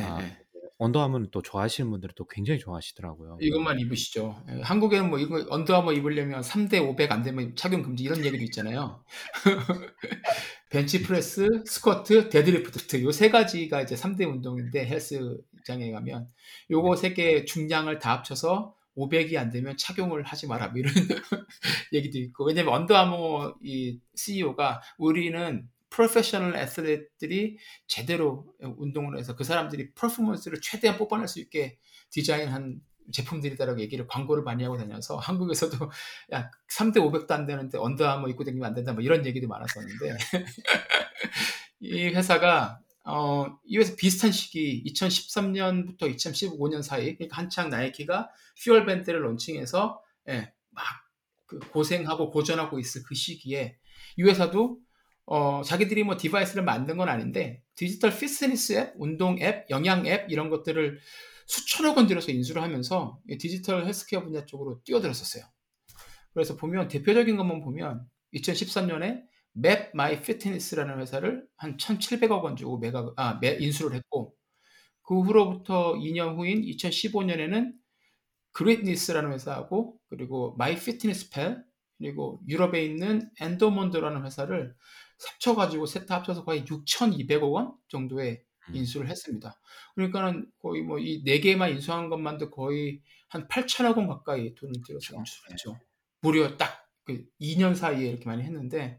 아 0.00 0.20
예예. 0.20 0.44
언더아머는 0.78 1.30
또 1.32 1.42
좋아하시는 1.42 1.90
분들은 1.90 2.14
또 2.16 2.26
굉장히 2.26 2.60
좋아하시더라고요. 2.60 3.46
이것만 3.46 3.80
입으시죠. 3.80 4.44
예. 4.48 4.60
한국에는 4.62 5.10
뭐 5.10 5.18
이거 5.18 5.44
언더아머 5.50 5.92
입으려면 5.92 6.42
3대 6.42 6.78
500 6.78 7.10
안 7.10 7.22
되면 7.22 7.56
착용 7.56 7.82
금지 7.82 8.04
이런 8.04 8.24
얘기도 8.24 8.44
있잖아요. 8.44 9.04
벤치프레스, 10.70 11.48
스쿼트, 11.66 12.28
데드리프트 12.30 13.02
요 13.04 13.10
세 13.12 13.30
가지가 13.30 13.82
이제 13.82 13.96
3대 13.96 14.24
운동인데 14.24 14.86
헬스 14.86 15.38
장에 15.64 15.90
가면 15.90 16.24
네. 16.24 16.28
요거 16.70 16.96
세 16.96 17.14
개의 17.14 17.46
중량을 17.46 17.98
다 17.98 18.12
합쳐서 18.12 18.74
500이 18.96 19.36
안 19.36 19.50
되면 19.50 19.76
착용을 19.76 20.22
하지 20.22 20.46
마라 20.46 20.68
뭐 20.68 20.78
이런 20.78 20.92
얘기도 21.92 22.18
있고 22.18 22.46
왜냐면 22.46 22.74
언더아머 22.74 23.56
이 23.62 23.98
CEO가 24.14 24.82
우리는 24.98 25.68
프로페셔널 25.90 26.56
athlete들이 26.56 27.56
제대로 27.86 28.46
운동을 28.60 29.16
해서 29.18 29.36
그 29.36 29.44
사람들이 29.44 29.92
퍼포먼스를 29.94 30.60
최대한 30.60 30.98
뽑아낼 30.98 31.28
수 31.28 31.40
있게 31.40 31.78
디자인한 32.10 32.80
제품들이다라고 33.12 33.80
얘기를 33.80 34.06
광고를 34.06 34.42
많이 34.42 34.64
하고 34.64 34.76
다녀서 34.76 35.16
한국에서도 35.18 35.90
야 36.32 36.50
3대 36.68 36.96
500도 36.96 37.30
안 37.32 37.46
되는데 37.46 37.78
언더아머 37.78 38.28
입고 38.28 38.44
다니면 38.44 38.66
안 38.66 38.74
된다 38.74 38.92
뭐 38.92 39.02
이런 39.02 39.24
얘기도 39.26 39.46
많았었는데 39.46 40.16
이 41.80 42.06
회사가 42.08 42.80
어, 43.04 43.46
이 43.64 43.78
회사 43.78 43.94
비슷한 43.96 44.32
시기 44.32 44.82
2013년부터 44.86 46.02
2015년 46.14 46.82
사이 46.82 47.16
그러니까 47.16 47.36
한창 47.36 47.70
나이키가 47.70 48.30
FuelBand를 48.62 49.24
론칭해서 49.24 50.02
예, 50.28 50.52
막 50.70 51.04
그 51.46 51.58
고생하고 51.70 52.30
고전하고 52.30 52.78
있을 52.78 53.02
그 53.02 53.14
시기에 53.14 53.76
이 54.16 54.22
회사도 54.22 54.78
어, 55.26 55.62
자기들이 55.64 56.04
뭐 56.04 56.16
디바이스를 56.16 56.64
만든 56.64 56.96
건 56.96 57.08
아닌데 57.08 57.62
디지털 57.74 58.16
피트니스 58.16 58.72
앱, 58.74 58.94
운동 58.96 59.38
앱, 59.40 59.68
영양 59.70 60.06
앱 60.06 60.30
이런 60.30 60.50
것들을 60.50 60.98
수천억 61.46 61.96
원 61.96 62.06
들여서 62.06 62.30
인수를 62.30 62.62
하면서 62.62 63.20
디지털 63.38 63.86
헬스케어 63.86 64.22
분야 64.22 64.44
쪽으로 64.44 64.80
뛰어들었었어요. 64.84 65.44
그래서 66.32 66.56
보면 66.56 66.88
대표적인 66.88 67.36
것만 67.36 67.60
보면 67.60 68.06
2013년에 68.34 69.22
MapMyFitness라는 69.54 71.00
회사를 71.00 71.46
한 71.56 71.76
1,700억 71.76 72.42
원 72.44 72.56
주고 72.56 72.78
매각 72.78 73.12
아, 73.16 73.38
매, 73.40 73.56
인수를 73.60 73.96
했고 73.96 74.34
그 75.02 75.20
후로부터 75.20 75.94
2년 75.94 76.36
후인 76.36 76.62
2015년에는 76.62 77.72
Gritness라는 78.52 79.32
회사하고 79.32 79.98
그리고 80.08 80.54
MyFitnessPal 80.56 81.64
그리고 81.98 82.40
유럽에 82.48 82.84
있는 82.84 83.30
Endomondo라는 83.40 84.24
회사를 84.24 84.74
합쳐 85.26 85.54
가지고 85.54 85.86
셋다 85.86 86.16
합쳐서 86.16 86.44
거의 86.44 86.64
6,200억 86.64 87.52
원 87.52 87.72
정도의 87.88 88.42
음. 88.68 88.74
인수를 88.74 89.08
했습니다. 89.08 89.60
그러니까는 89.94 90.50
거의 90.60 90.82
뭐 90.82 90.98
이 90.98 91.22
네 91.24 91.40
개만 91.40 91.70
인수한 91.70 92.08
것만도 92.10 92.50
거의 92.50 93.00
한 93.28 93.46
8천억 93.48 93.96
원 93.96 94.06
가까이 94.08 94.54
돈을 94.54 94.74
들여서. 94.86 95.14
인수를 95.16 95.48
네. 95.48 95.52
했죠. 95.54 95.78
무려 96.20 96.56
딱 96.56 96.84
그 97.06 97.22
2년 97.38 97.74
사이에 97.74 98.08
이렇게 98.08 98.24
많이 98.24 98.42
했는데 98.42 98.98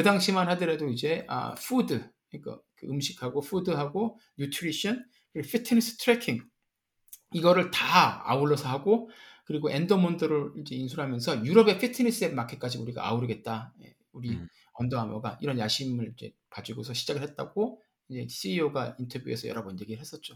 그 0.00 0.02
당시만 0.02 0.48
하더라도 0.48 0.88
이제 0.88 1.26
아 1.28 1.52
food 1.56 2.10
그러니까 2.30 2.58
그 2.74 2.86
음식하고 2.86 3.42
food하고 3.42 4.18
nutrition 4.38 5.04
그리고 5.30 5.46
fitness 5.46 5.98
tracking 5.98 6.42
이거를 7.34 7.70
다 7.70 8.22
아울러서 8.24 8.66
하고 8.66 9.10
그리고 9.44 9.70
Endomondo를 9.70 10.52
이제 10.56 10.74
인수하면서 10.74 11.44
유럽의 11.44 11.78
피트니스 11.78 12.24
앱 12.24 12.32
마켓까지 12.32 12.78
우리가 12.78 13.06
아우르겠다. 13.06 13.74
예, 13.84 13.94
우리 14.12 14.30
음. 14.30 14.48
언더아머가 14.72 15.36
이런 15.42 15.58
야심을 15.58 16.14
이제 16.16 16.32
가지고서 16.48 16.94
시작을 16.94 17.20
했다고 17.20 17.82
이제 18.08 18.26
CEO가 18.26 18.96
인터뷰에서 18.98 19.48
여러 19.48 19.62
번 19.62 19.78
얘기를 19.78 20.00
했었죠. 20.00 20.34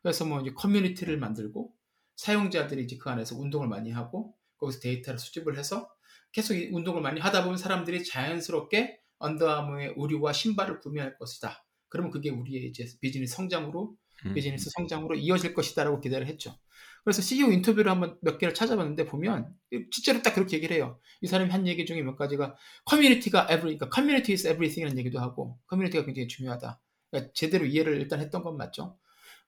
그래서 0.00 0.24
뭐 0.24 0.40
이제 0.40 0.54
커뮤니티를 0.54 1.18
만들고 1.18 1.70
사용자들이 2.16 2.84
이제 2.84 2.96
그 2.96 3.10
안에서 3.10 3.36
운동을 3.36 3.68
많이 3.68 3.90
하고 3.90 4.34
거기서 4.56 4.80
데이터를 4.80 5.18
수집을 5.18 5.58
해서 5.58 5.92
계속 6.32 6.54
이 6.54 6.70
운동을 6.72 7.02
많이 7.02 7.20
하다 7.20 7.44
보면 7.44 7.58
사람들이 7.58 8.04
자연스럽게 8.04 9.01
언더아머의 9.22 9.94
의류와 9.96 10.32
신발을 10.32 10.80
구매할 10.80 11.16
것이다. 11.16 11.64
그러면 11.88 12.10
그게 12.10 12.30
우리의 12.30 12.66
이제 12.68 12.86
비즈니스 13.00 13.34
성장으로 13.36 13.94
음. 14.26 14.34
비즈니스 14.34 14.70
성장으로 14.70 15.14
이어질 15.14 15.54
것이다라고 15.54 16.00
기대를 16.00 16.26
했죠. 16.26 16.56
그래서 17.04 17.20
CEO 17.20 17.50
인터뷰를 17.50 17.90
한번 17.90 18.16
몇 18.22 18.38
개를 18.38 18.54
찾아봤는데 18.54 19.06
보면 19.06 19.52
실제로 19.90 20.22
딱 20.22 20.34
그렇게 20.34 20.56
얘기를 20.56 20.76
해요. 20.76 21.00
이 21.20 21.26
사람이 21.26 21.50
한 21.50 21.66
얘기 21.66 21.84
중에 21.84 22.00
몇 22.02 22.16
가지가 22.16 22.56
커뮤니티가 22.84 23.44
every, 23.44 23.76
그러니까 23.76 23.90
community 23.92 24.34
is 24.34 24.46
everything이라는 24.46 24.98
얘기도 24.98 25.18
하고 25.18 25.58
커뮤니티가 25.66 26.04
굉장히 26.04 26.28
중요하다. 26.28 26.80
그러니까 27.10 27.32
제대로 27.34 27.66
이해를 27.66 28.00
일단 28.00 28.20
했던 28.20 28.42
건 28.42 28.56
맞죠. 28.56 28.98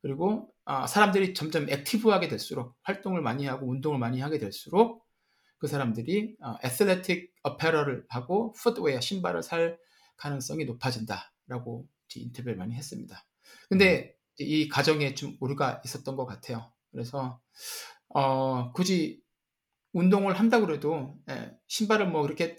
그리고 0.02 0.52
아, 0.64 0.86
사람들이 0.86 1.32
점점 1.32 1.68
액티브하게 1.70 2.28
될수록 2.28 2.74
활동을 2.82 3.22
많이 3.22 3.46
하고 3.46 3.70
운동을 3.70 3.98
많이 3.98 4.20
하게 4.20 4.38
될수록 4.38 5.03
그 5.64 5.68
사람들이 5.68 6.36
어, 6.42 6.56
애슬레틱 6.62 7.32
어페럴을 7.42 8.04
하고 8.10 8.52
풋웨어 8.52 9.00
신발을 9.00 9.42
살 9.42 9.78
가능성이 10.18 10.66
높아진다라고 10.66 11.88
인터뷰를 12.14 12.54
많이 12.56 12.74
했습니다. 12.74 13.24
근데 13.70 14.14
이 14.36 14.68
과정에 14.68 15.14
좀 15.14 15.38
오류가 15.40 15.80
있었던 15.82 16.16
것 16.16 16.26
같아요. 16.26 16.70
그래서 16.92 17.40
어, 18.08 18.72
굳이 18.72 19.22
운동을 19.94 20.38
한다 20.38 20.60
그래도 20.60 21.16
예, 21.30 21.56
신발을 21.66 22.08
뭐 22.10 22.26
이렇게 22.26 22.58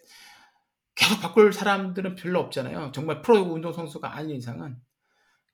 계속 0.95 1.21
바꿀 1.21 1.53
사람들은 1.53 2.15
별로 2.15 2.39
없잖아요. 2.39 2.91
정말 2.91 3.21
프로 3.21 3.41
운동 3.41 3.71
선수가 3.71 4.15
아닌 4.15 4.35
이상은. 4.35 4.81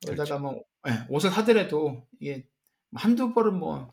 그러다가 0.05 0.39
그렇죠. 0.39 0.39
뭐 0.39 0.63
예, 0.87 1.05
옷을 1.09 1.31
사더라도 1.31 2.07
이게 2.21 2.47
한두 2.93 3.33
벌은 3.33 3.59
뭐 3.59 3.91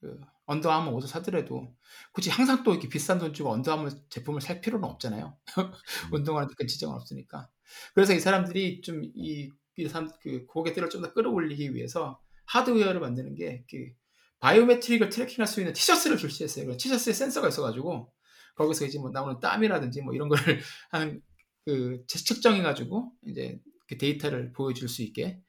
그 0.00 0.18
언더아머 0.50 0.90
옷을 0.92 1.08
사더라도 1.08 1.74
굳이 2.12 2.30
항상 2.30 2.62
또 2.64 2.72
이렇게 2.72 2.88
비싼 2.88 3.18
돈 3.18 3.32
주고 3.32 3.50
언더아머 3.50 3.90
제품을 4.10 4.40
살 4.40 4.60
필요는 4.60 4.88
없잖아요. 4.88 5.36
음. 5.58 5.72
운동하는데 6.12 6.54
큰 6.56 6.66
지장은 6.66 6.94
없으니까. 6.94 7.48
그래서 7.94 8.14
이 8.14 8.20
사람들이 8.20 8.80
좀이 8.82 9.50
이 9.76 9.88
사람 9.88 10.10
그 10.20 10.46
고객들을 10.46 10.90
좀 10.90 11.02
더 11.02 11.12
끌어올리기 11.12 11.74
위해서 11.74 12.20
하드웨어를 12.46 13.00
만드는 13.00 13.34
게 13.36 13.64
그 13.70 13.92
바이오메트릭을 14.40 15.10
트래킹할 15.10 15.46
수 15.46 15.60
있는 15.60 15.72
티셔츠를 15.74 16.16
출시했어요. 16.16 16.66
그 16.66 16.76
티셔츠에 16.76 17.12
센서가 17.12 17.48
있어가지고 17.48 18.12
거기서 18.56 18.86
이제 18.86 18.98
뭐 18.98 19.10
나오는 19.10 19.38
땀이라든지 19.38 20.02
뭐 20.02 20.14
이런 20.14 20.28
거를 20.28 20.60
한그 20.90 22.06
측정해 22.08 22.62
가지고 22.62 23.12
이제 23.26 23.60
그 23.86 23.98
데이터를 23.98 24.52
보여줄 24.52 24.88
수 24.88 25.02
있게 25.02 25.40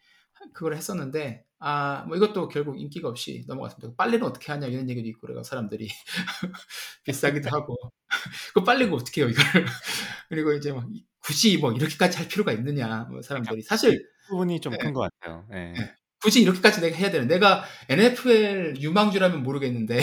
그걸 0.53 0.75
했었는데 0.75 1.45
아 1.61 2.03
뭐 2.07 2.17
이것도 2.17 2.47
결국 2.49 2.79
인기가 2.79 3.07
없이 3.09 3.43
넘어갔습니다. 3.47 3.95
빨래는 3.95 4.25
어떻게 4.25 4.51
하냐 4.51 4.67
이런 4.67 4.89
얘기도 4.89 5.07
있고 5.09 5.21
그래가 5.21 5.43
사람들이 5.43 5.87
비싸기도 7.05 7.49
하고 7.49 7.77
그 8.53 8.63
빨래가 8.63 8.95
어떻게 8.95 9.21
해요 9.21 9.29
이걸 9.29 9.43
그리고 10.29 10.53
이제 10.53 10.71
막 10.73 10.87
굳이 11.19 11.57
뭐 11.57 11.71
이렇게까지 11.71 12.17
할 12.17 12.27
필요가 12.27 12.51
있느냐 12.53 13.05
뭐 13.11 13.21
사람들이 13.21 13.61
사실 13.61 14.07
그 14.25 14.31
부분이 14.31 14.59
좀 14.61 14.73
예. 14.73 14.77
큰것 14.77 15.11
같아요. 15.19 15.47
예. 15.53 15.73
예. 15.77 15.95
굳이 16.21 16.41
이렇게까지 16.41 16.81
내가 16.81 16.95
해야 16.97 17.11
되는 17.11 17.27
내가 17.27 17.63
NFL 17.89 18.77
유망주라면 18.79 19.43
모르겠는데 19.43 19.99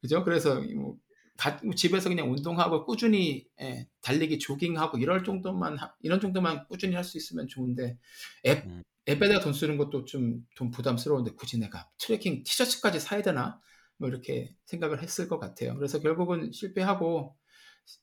그죠? 0.00 0.24
그래서 0.24 0.60
뭐 0.76 0.96
가, 1.36 1.58
집에서 1.76 2.08
그냥 2.08 2.30
운동하고 2.32 2.84
꾸준히 2.84 3.46
예, 3.60 3.88
달리기 4.02 4.38
조깅하고 4.38 4.98
이럴 4.98 5.24
정도만 5.24 5.78
하, 5.78 5.92
이런 6.02 6.20
정도만 6.20 6.66
꾸준히 6.68 6.94
할 6.94 7.04
수 7.04 7.16
있으면 7.18 7.48
좋은데 7.48 7.98
앱 8.46 8.66
음. 8.66 8.82
앱에다 9.08 9.40
돈 9.40 9.52
쓰는 9.52 9.76
것도 9.78 10.04
좀 10.04 10.44
돈 10.56 10.70
부담스러운데 10.70 11.32
굳이 11.32 11.58
내가 11.58 11.88
tracking 11.98 12.44
티셔츠까지 12.44 13.00
사야 13.00 13.22
되나 13.22 13.60
뭐 13.98 14.08
이렇게 14.08 14.54
생각을 14.66 15.02
했을 15.02 15.28
것 15.28 15.38
같아요. 15.38 15.74
그래서 15.76 16.00
결국은 16.00 16.50
실패하고 16.52 17.36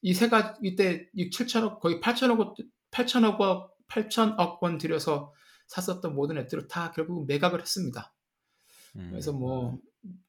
이 0.01 0.13
세 0.13 0.27
가지 0.29 0.59
이때 0.63 1.07
6, 1.15 1.29
7천억 1.31 1.79
거의 1.79 1.99
8천억 2.01 2.55
8천억 2.91 3.39
원 3.39 3.67
8천억 3.87 4.61
원 4.61 4.77
들여서 4.77 5.33
샀었던 5.67 6.13
모든 6.15 6.37
앱들을 6.37 6.67
다 6.67 6.91
결국은 6.91 7.27
매각을 7.27 7.61
했습니다. 7.61 8.13
음. 8.97 9.07
그래서 9.11 9.31
뭐 9.31 9.79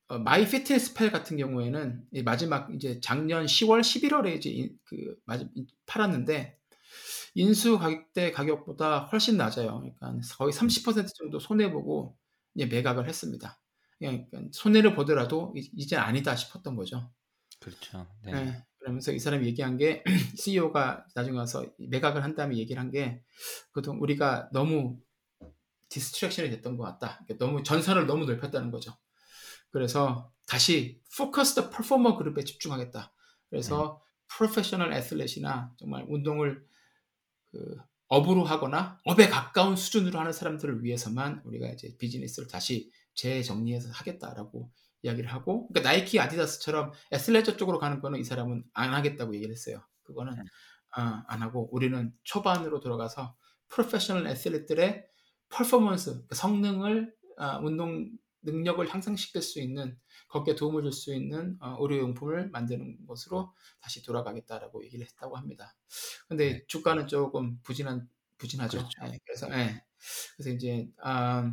어, 0.09 0.19
MyFitnessPal 0.19 1.11
같은 1.11 1.37
경우에는 1.37 2.03
이 2.13 2.23
마지막 2.23 2.73
이제 2.75 3.01
작년 3.01 3.47
10월 3.47 3.81
11월에 3.81 4.37
이제 4.37 4.51
이- 4.51 4.73
그 4.85 5.17
마지, 5.25 5.49
팔았는데 5.87 6.57
인수 7.35 7.79
가격대 7.79 8.33
가격보다 8.33 9.07
훨씬 9.07 9.37
낮아요. 9.37 9.81
그러니까 9.81 10.15
거의 10.39 10.53
30% 10.53 11.15
정도 11.15 11.39
손해 11.39 11.71
보고 11.73 12.17
이제 12.55 12.67
매각을 12.67 13.09
했습니다. 13.09 13.61
그러니까 13.99 14.41
손해를 14.53 14.95
보더라도 14.95 15.53
이- 15.57 15.71
이제 15.77 15.97
아니다 15.97 16.35
싶었던 16.37 16.77
거죠. 16.77 17.11
그렇죠. 17.61 18.07
네. 18.25 18.33
네. 18.33 18.65
그러면서 18.79 19.13
이 19.13 19.19
사람이 19.19 19.47
얘기한 19.47 19.77
게 19.77 20.03
CEO가 20.39 21.07
나중에 21.15 21.37
와서 21.39 21.67
매각을 21.79 22.25
한 22.25 22.35
다음에 22.35 22.57
얘기를 22.57 22.81
한 22.81 22.91
게 22.91 23.23
그동안 23.73 24.01
우리가 24.01 24.49
너무 24.53 24.99
distraction이 25.89 26.51
됐던 26.51 26.77
것 26.77 26.85
같다. 26.85 27.23
그러니까 27.27 27.45
너무 27.45 27.63
전선을 27.63 28.07
너무 28.07 28.25
넓혔다는 28.27 28.71
거죠. 28.71 28.97
그래서 29.71 30.33
다시 30.47 31.01
focused 31.17 31.71
performer 31.71 32.17
그룹에 32.17 32.45
집중하겠다. 32.45 33.13
그래서 33.51 34.03
프로페셔널 34.29 34.93
애슬렛이나 34.93 35.75
정말 35.79 36.07
운동을 36.09 36.65
그 37.51 37.77
업으로 38.09 38.45
하거나 38.45 38.99
업에 39.05 39.29
가까운 39.29 39.77
수준으로 39.77 40.19
하는 40.19 40.33
사람들을 40.33 40.83
위해서만 40.83 41.43
우리가 41.45 41.69
이제 41.69 41.97
비즈니스를 41.99 42.49
다시 42.49 42.91
재정리해서 43.15 43.91
하겠다라고 43.93 44.71
이야기를 45.03 45.33
하고 45.33 45.69
그러니까 45.69 45.91
나이키 45.91 46.19
아디다스처럼 46.19 46.93
애슬레저 47.13 47.57
쪽으로 47.57 47.79
가는 47.79 48.01
거는 48.01 48.19
이 48.19 48.25
사람은 48.25 48.65
안 48.75 48.95
하겠다고 48.95 49.35
얘기를 49.35 49.53
했어요. 49.53 49.81
그거는 50.03 50.33
음. 50.35 50.45
아, 50.93 51.25
안 51.29 51.43
하고 51.43 51.69
우리는 51.73 52.13
초반으로 52.25 52.81
들어가서 52.81 53.37
프로페셔널 53.69 54.27
athlete들의 54.27 55.07
퍼포먼스 55.49 56.25
성능을 56.33 57.15
아, 57.39 57.59
운동 57.59 58.11
능력을 58.43 58.87
향상시킬 58.89 59.43
수 59.43 59.61
있는 59.61 59.99
거기에 60.29 60.55
도움을 60.55 60.83
줄 60.83 60.93
수 60.93 61.15
있는 61.15 61.57
어, 61.61 61.77
의류용품을 61.81 62.51
만드는 62.51 63.07
것으로 63.07 63.55
다시 63.81 64.03
돌아가겠다라고 64.03 64.85
얘기를 64.85 65.07
했다고 65.07 65.37
합니다. 65.37 65.75
근데 66.29 66.53
네. 66.55 66.65
주가는 66.67 67.07
조금 67.09 67.61
부진한 67.63 68.09
부진하죠. 68.39 68.79
그렇죠. 68.79 69.15
예, 69.15 69.19
그래서 69.25 69.49
예. 69.53 69.83
그래서 70.37 70.51
이제 70.51 70.89
아, 71.03 71.53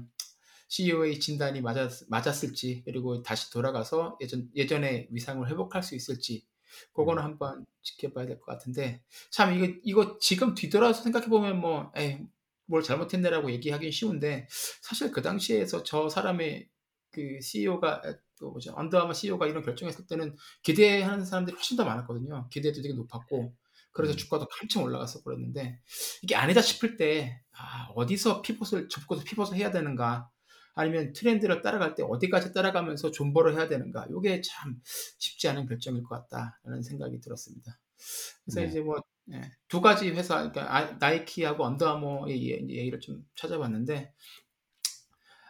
CEO의 0.69 1.19
진단이 1.19 1.61
맞았, 1.61 2.05
맞았을지 2.09 2.83
그리고 2.85 3.21
다시 3.23 3.51
돌아가서 3.51 4.17
예전 4.21 4.49
예전의 4.55 5.07
위상을 5.11 5.47
회복할 5.49 5.83
수 5.83 5.95
있을지 5.95 6.45
그거는 6.93 7.23
음. 7.23 7.25
한번 7.25 7.65
지켜봐야 7.81 8.25
될 8.27 8.39
것 8.39 8.45
같은데 8.45 9.03
참 9.31 9.53
이거 9.53 9.73
이거 9.83 10.17
지금 10.19 10.53
뒤돌아서 10.55 11.03
생각해 11.03 11.27
보면 11.27 11.59
뭐 11.59 11.91
에이, 11.95 12.19
뭘 12.65 12.83
잘못했네라고 12.83 13.51
얘기하기 13.51 13.91
쉬운데 13.91 14.47
사실 14.81 15.11
그 15.11 15.21
당시에서 15.21 15.83
저 15.83 16.09
사람의 16.09 16.69
그 17.11 17.39
CEO가 17.41 18.01
그 18.37 18.45
뭐죠 18.45 18.73
언더아머 18.75 19.13
CEO가 19.13 19.47
이런 19.47 19.63
결정했을 19.63 20.07
때는 20.07 20.35
기대하는 20.63 21.25
사람들이 21.25 21.55
훨씬 21.55 21.77
더 21.77 21.85
많았거든요. 21.85 22.47
기대도 22.49 22.81
되게 22.81 22.93
높았고 22.93 23.53
그래서 23.91 24.13
음. 24.13 24.17
주가도 24.17 24.47
한참 24.49 24.83
올라갔어 24.83 25.23
그랬는데 25.23 25.79
이게 26.21 26.35
아니다 26.35 26.61
싶을 26.61 26.97
때 26.97 27.41
아, 27.51 27.87
어디서 27.95 28.41
피벗을 28.41 28.89
접고서 28.89 29.23
피벗을 29.23 29.57
해야 29.57 29.71
되는가 29.71 30.29
아니면 30.75 31.13
트렌드를 31.13 31.61
따라갈 31.63 31.95
때 31.95 32.03
어디까지 32.03 32.53
따라가면서 32.53 33.09
존버를 33.09 33.55
해야 33.55 33.67
되는가 33.67 34.07
이게 34.15 34.41
참 34.41 34.79
쉽지 35.17 35.47
않은 35.49 35.65
결정일 35.65 36.03
것 36.03 36.09
같다라는 36.29 36.83
생각이 36.83 37.19
들었습니다. 37.19 37.79
그래서 38.45 38.61
네. 38.61 38.67
이제 38.67 38.81
뭐 38.81 39.01
두 39.67 39.81
가지 39.81 40.09
회사 40.11 40.49
그러니까 40.49 40.75
아, 40.75 40.91
나이키하고 40.99 41.63
언더아머의 41.63 42.69
얘기를 42.69 42.99
좀 42.99 43.25
찾아봤는데 43.35 44.13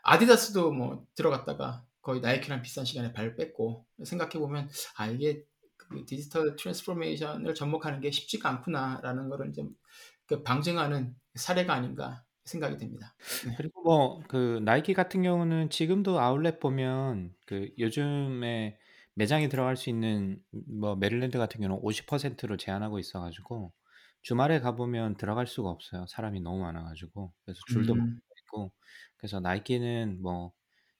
아디다스도 0.07 0.71
뭐 0.71 1.05
들어갔다가 1.15 1.85
거의 2.01 2.21
나이키랑 2.21 2.61
비슷한 2.61 2.85
시간에 2.85 3.11
발을 3.13 3.35
뺐고 3.35 3.85
생각해 4.03 4.39
보면 4.39 4.69
아 4.97 5.07
이게 5.07 5.43
그 5.77 6.05
digital 6.05 6.55
transformation을 6.55 7.53
접목하는 7.53 7.99
게 7.99 8.11
쉽지가 8.11 8.49
않구나라는 8.49 9.29
거를 9.29 9.51
좀그 9.53 10.43
방증하는 10.43 11.15
사례가 11.35 11.73
아닌가 11.73 12.23
생각이 12.45 12.77
됩니다. 12.77 13.13
네. 13.45 13.53
그리고 13.57 13.83
뭐 13.83 14.21
그 14.27 14.59
나이키 14.63 14.93
같은 14.93 15.21
경우는 15.23 15.69
지금도 15.69 16.19
아울렛 16.19 16.59
보면 16.59 17.33
그 17.45 17.69
요즘에 17.77 18.77
매장에 19.15 19.49
들어갈 19.49 19.75
수 19.75 19.89
있는 19.89 20.39
뭐 20.51 20.95
메릴랜드 20.95 21.37
같은 21.37 21.59
경우는 21.59 21.81
50%로 21.83 22.55
제한하고 22.57 22.99
있어가지고 22.99 23.73
주말에 24.21 24.59
가보면 24.59 25.17
들어갈 25.17 25.47
수가 25.47 25.69
없어요. 25.69 26.05
사람이 26.07 26.41
너무 26.41 26.61
많아가지고 26.61 27.33
그래서 27.45 27.59
줄도 27.67 27.93
음, 27.93 28.19
있고 28.47 28.71
그래서 29.17 29.39
나이키는 29.39 30.21
뭐 30.21 30.53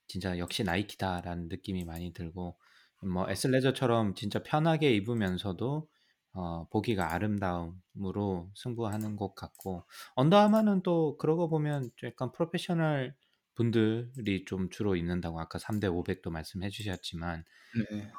진짜 0.07 0.37
역시 0.37 0.63
나이키다라는 0.63 1.49
느낌이 1.49 1.85
많이 1.85 2.13
들고 2.13 2.57
뭐 3.03 3.29
에슬레저처럼 3.29 4.15
진짜 4.15 4.41
편하게 4.43 4.93
입으면서도 4.95 5.87
어, 6.33 6.67
보기가 6.69 7.13
아름다움으로 7.13 8.51
승부하는 8.55 9.15
것 9.15 9.33
같고 9.35 9.85
언더아머는 10.15 10.83
또 10.83 11.17
그러고 11.17 11.49
보면 11.49 11.89
약간 12.03 12.31
프로페셔널 12.31 13.15
분들이 13.55 14.45
좀 14.45 14.69
주로 14.69 14.95
입는다고 14.95 15.39
아까 15.39 15.57
3대 15.59 15.87
500도 15.87 16.29
말씀해 16.29 16.69
주셨지만 16.69 17.43
네. 17.91 18.11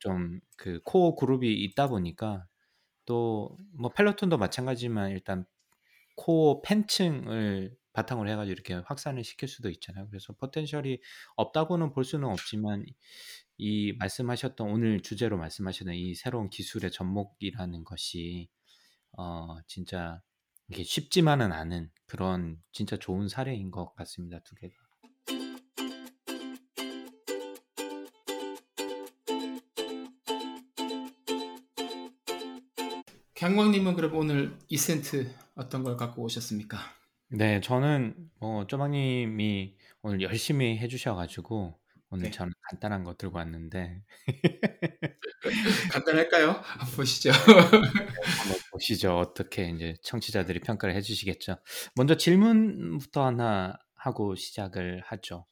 좀 0.00 0.40
그 0.56 0.80
코어 0.84 1.14
그룹이 1.16 1.52
있다 1.64 1.88
보니까 1.88 2.46
또 3.06 3.56
뭐 3.78 3.90
펠로톤도 3.92 4.38
마찬가지지만 4.38 5.10
일단 5.12 5.46
코어 6.16 6.62
팬층을 6.62 7.76
바탕으로 7.94 8.28
해가지고 8.28 8.52
이렇게 8.52 8.74
확산을 8.74 9.24
시킬 9.24 9.48
수도 9.48 9.70
있잖아요. 9.70 10.08
그래서 10.08 10.34
포텐셜이 10.34 11.00
없다고는 11.36 11.92
볼 11.92 12.04
수는 12.04 12.28
없지만 12.28 12.84
이 13.56 13.92
말씀하셨던 13.98 14.68
오늘 14.68 15.00
주제로 15.00 15.38
말씀하셨던 15.38 15.94
이 15.94 16.14
새로운 16.14 16.50
기술의 16.50 16.90
접목이라는 16.90 17.84
것이 17.84 18.50
어 19.16 19.58
진짜 19.68 20.20
이게 20.68 20.82
쉽지만은 20.82 21.52
않은 21.52 21.90
그런 22.06 22.60
진짜 22.72 22.96
좋은 22.96 23.28
사례인 23.28 23.70
것 23.70 23.94
같습니다. 23.94 24.40
두 24.40 24.54
개가. 24.56 24.74
강광님은 33.36 33.94
그럼 33.94 34.14
오늘 34.16 34.58
이센트 34.68 35.30
어떤 35.54 35.84
걸 35.84 35.96
갖고 35.96 36.22
오셨습니까? 36.22 36.78
네, 37.28 37.60
저는 37.60 38.14
뭐 38.38 38.66
쪼박님이 38.66 39.76
오늘 40.02 40.22
열심히 40.22 40.78
해 40.78 40.88
주셔 40.88 41.14
가지고 41.14 41.78
오늘 42.10 42.26
네. 42.26 42.30
저는 42.30 42.52
간단한 42.70 43.02
거 43.02 43.16
들고 43.16 43.38
왔는데 43.38 44.02
간단할까요? 45.92 46.50
한번 46.62 46.96
보시죠. 46.96 47.30
한번 47.32 48.58
보시죠. 48.70 49.18
어떻게 49.18 49.68
이제 49.70 49.94
청취자들이 50.02 50.60
평가를 50.60 50.94
해 50.94 51.00
주시겠죠. 51.00 51.56
먼저 51.96 52.16
질문부터 52.16 53.24
하나 53.24 53.74
하고 53.96 54.34
시작을 54.34 55.02
하죠. 55.06 55.46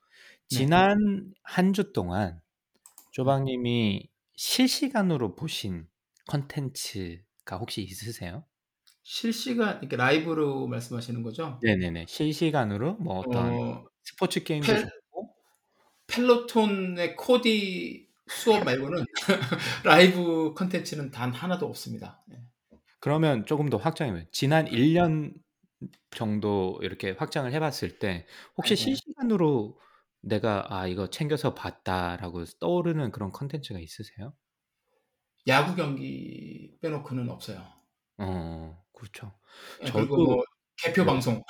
네. 0.51 0.57
지난 0.57 1.33
한주 1.43 1.93
동안 1.93 2.41
조박님이 3.12 4.09
실시간으로 4.37 5.35
보신 5.35 5.89
컨텐츠가 6.29 7.57
혹시 7.59 7.83
있으세요? 7.83 8.45
실시간 9.03 9.78
이렇게 9.80 9.96
라이브로 9.96 10.66
말씀하시는 10.66 11.22
거죠? 11.22 11.62
네네네. 11.62 12.07
실시간으로 12.09 12.94
뭐 12.96 13.14
어떤 13.18 13.59
어, 13.59 13.84
스포츠 14.05 14.42
게임도 14.44 14.76
펠- 14.76 14.76
좋고 14.76 15.34
Peloton의 16.07 17.16
Cody 17.16 18.09
수업 18.28 18.64
말고는 18.64 19.05
라이브 19.84 20.55
컨텐츠는 20.55 21.11
단 21.11 21.32
하나도 21.32 21.66
없습니다. 21.66 22.22
네. 22.26 22.38
그러면 23.00 23.46
조금 23.46 23.68
더 23.68 23.76
확장해보면 23.78 24.28
지난 24.32 24.66
1년 24.68 25.34
정도 26.11 26.78
이렇게 26.82 27.12
확장을 27.12 27.53
해봤을 27.53 27.98
때 27.98 28.26
혹시 28.57 28.76
네, 28.76 28.84
네. 28.84 28.96
실시간으로 28.96 29.78
내가 30.22 30.66
아 30.70 30.86
이거 30.86 31.11
챙겨서 31.11 31.55
봤다라고 31.55 32.44
떠오르는 32.61 33.11
그런 33.12 33.32
컨텐츠가 33.32 33.80
있으세요? 33.80 34.34
야구 35.46 35.74
경기 35.76 36.78
빼놓고는 36.80 37.28
없어요. 37.30 37.82
어 38.23 38.83
그렇죠. 38.93 39.33
예, 39.83 39.91
그리고 39.91 40.16
저도- 40.16 40.25
뭐 40.37 40.45
개표 40.77 41.03
네. 41.03 41.07
방송. 41.07 41.43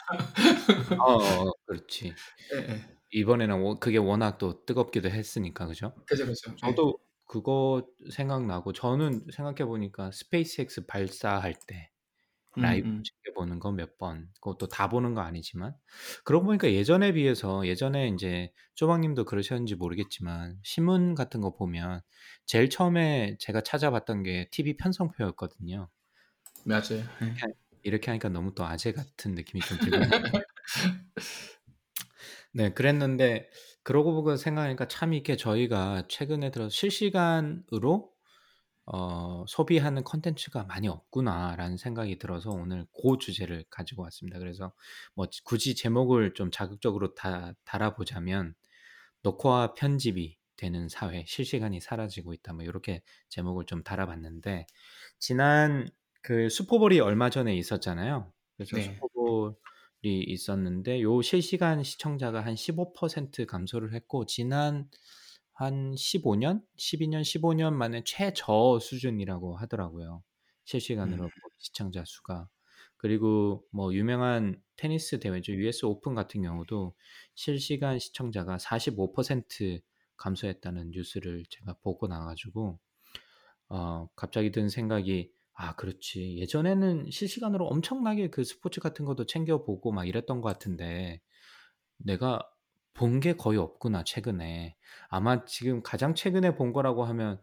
어, 0.99 1.13
어, 1.15 1.53
그렇지. 1.67 2.15
예, 2.55 2.59
예. 2.59 2.81
이번에는 3.13 3.61
워- 3.63 3.79
그게 3.79 3.99
워낙 3.99 4.39
또 4.39 4.65
뜨겁기도 4.65 5.11
했으니까 5.11 5.67
그죠? 5.67 5.95
그죠, 6.07 6.27
그죠. 6.27 6.53
예. 6.53 6.57
저도 6.57 6.99
그거 7.27 7.87
생각나고 8.11 8.73
저는 8.73 9.27
생각해 9.33 9.65
보니까 9.67 10.11
SpaceX 10.13 10.87
발사할 10.87 11.55
때 11.67 11.91
음, 12.59 12.63
라이브 12.63 12.89
음. 12.89 13.03
챙겨보는 13.05 13.61
거 13.61 13.73
몇 13.73 13.99
번, 13.99 14.29
그것도 14.41 14.69
다 14.69 14.89
보는 14.91 15.15
거 15.15 15.23
아니지만, 15.23 15.75
그러고 16.25 16.47
보니까 16.47 16.71
예전에 16.73 17.13
비해서, 17.13 17.67
예전에 17.67 18.09
이제 18.09 18.53
쪼박님도 18.75 19.25
그러셨는지 19.25 19.75
모르겠지만, 19.77 20.59
신문 20.63 21.15
같은 21.15 21.41
거 21.41 21.55
보면, 21.55 22.03
제일 22.47 22.69
처음에 22.71 23.37
제가 23.41 23.63
찾아봤던 23.63 24.23
게 24.25 24.49
TV 24.51 24.77
편성표였거든요. 24.77 25.89
맞아요. 26.65 27.03
예. 27.23 27.35
이렇게 27.83 28.11
하니까 28.11 28.29
너무 28.29 28.55
또 28.55 28.65
아재 28.65 28.93
같은 28.93 29.35
느낌이 29.35 29.61
좀 29.63 29.79
하는데. 29.79 30.45
네, 32.53 32.73
그랬는데, 32.73 33.51
그러고 33.83 34.13
보고 34.13 34.37
생각하니까 34.37 34.87
참 34.87 35.13
이렇게 35.13 35.37
저희가 35.37 36.05
최근에 36.09 36.51
들어서 36.51 36.71
실시간으로 36.71 38.13
어, 38.85 39.45
소비하는 39.47 40.03
컨텐츠가 40.03 40.65
많이 40.65 40.89
없구나라는 40.89 41.77
생각이 41.77 42.19
들어서 42.19 42.51
오늘 42.51 42.85
그 42.93 43.17
주제를 43.19 43.65
가지고 43.71 44.03
왔습니다. 44.03 44.39
그래서 44.39 44.73
뭐 45.15 45.27
굳이 45.45 45.75
제목을 45.77 46.35
좀 46.35 46.51
자극적으로 46.51 47.15
다, 47.15 47.53
달아보자면 47.65 48.55
녹화와 49.23 49.75
편집이 49.75 50.37
되는 50.57 50.89
사회, 50.89 51.25
실시간이 51.27 51.81
사라지고 51.81 52.35
있다. 52.35 52.53
뭐 52.55 52.65
이렇게 52.65 53.03
제목을 53.29 53.67
좀 53.67 53.83
달아봤는데 53.83 54.67
지난 55.19 55.89
그 56.23 56.49
슈퍼볼이 56.49 57.01
얼마 57.01 57.31
전에 57.31 57.57
있었잖아요. 57.57 58.33
그래서 58.57 58.77
네. 58.77 58.83
슈퍼볼이 58.83 60.23
있었는데 60.27 61.03
요 61.03 61.21
실시간 61.23 61.83
시청자가 61.83 62.41
한 62.45 62.55
15% 62.55 63.45
감소를 63.47 63.93
했고 63.95 64.25
지난 64.27 64.89
한 65.53 65.95
15년, 65.97 66.63
12년, 66.77 67.23
15년 67.23 67.75
만에 67.75 68.03
최저 68.05 68.79
수준이라고 68.81 69.57
하더라고요. 69.57 70.23
실시간으로 70.65 71.25
음. 71.25 71.31
시청자 71.59 72.05
수가. 72.07 72.49
그리고 72.97 73.65
뭐 73.73 73.93
유명한 73.93 74.63
테니스 74.77 75.19
대회죠. 75.21 75.53
US 75.55 75.85
오픈 75.87 76.15
같은 76.15 76.43
경우도 76.43 76.95
실시간 77.35 77.99
시청자가 77.99 78.59
45% 78.59 79.81
감소했다는 80.17 80.91
뉴스를 80.93 81.45
제가 81.51 81.75
보고 81.83 82.07
나가지고 82.07 82.79
어, 83.69 84.09
갑자기 84.15 84.51
든 84.53 84.69
생각이 84.69 85.33
아, 85.55 85.75
그렇지. 85.77 86.39
예전에는 86.39 87.11
실시간으로 87.11 87.67
엄청나게 87.69 88.31
그 88.31 88.43
스포츠 88.45 88.81
같은 88.81 89.05
것도 89.05 89.27
챙겨 89.27 89.65
보고 89.65 89.93
막 89.93 90.07
이랬던 90.09 90.41
것 90.41 90.49
같은데 90.49 91.21
내가 91.99 92.41
본 92.95 93.21
게 93.21 93.35
거의 93.37 93.59
없구나, 93.59 94.05
최근에. 94.05 94.77
아마 95.09 95.45
지금 95.47 95.83
가장 95.83 96.15
최근에 96.15 96.57
본 96.57 96.73
거라고 96.75 97.05
하면 97.07 97.43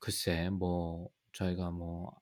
글쎄, 0.00 0.50
뭐 0.50 1.10
저희가 1.34 1.70
뭐 1.72 2.12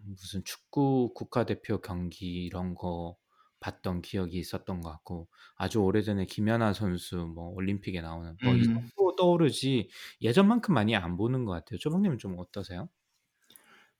무슨 0.00 0.44
축구 0.44 1.12
국가대표 1.14 1.80
경기 1.82 2.44
이런 2.46 2.74
거 2.74 3.16
봤던 3.60 4.02
기억이 4.02 4.38
있었던 4.38 4.80
것 4.82 4.90
같고 4.90 5.28
아주 5.56 5.80
오래전에 5.82 6.26
김연아 6.26 6.72
선수 6.74 7.18
뭐 7.26 7.50
올림픽에 7.50 8.00
나오는 8.02 8.38
뭐 8.42 8.56
이 8.56 8.62
음. 8.62 8.90
정도 8.96 9.16
떠오르지 9.16 9.90
예전만큼 10.22 10.74
많이 10.74 10.96
안 10.96 11.16
보는 11.18 11.44
것 11.46 11.52
같아요. 11.52 11.78
조박님은 11.78 12.18
좀 12.18 12.38
어떠세요? 12.38 12.88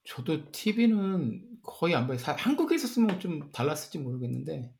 저도 0.03 0.51
TV는 0.51 1.59
거의 1.63 1.95
안 1.95 2.07
봐요. 2.07 2.17
사- 2.17 2.33
한국에 2.35 2.75
있었으면 2.75 3.19
좀 3.19 3.51
달랐을지 3.51 3.99
모르겠는데 3.99 4.73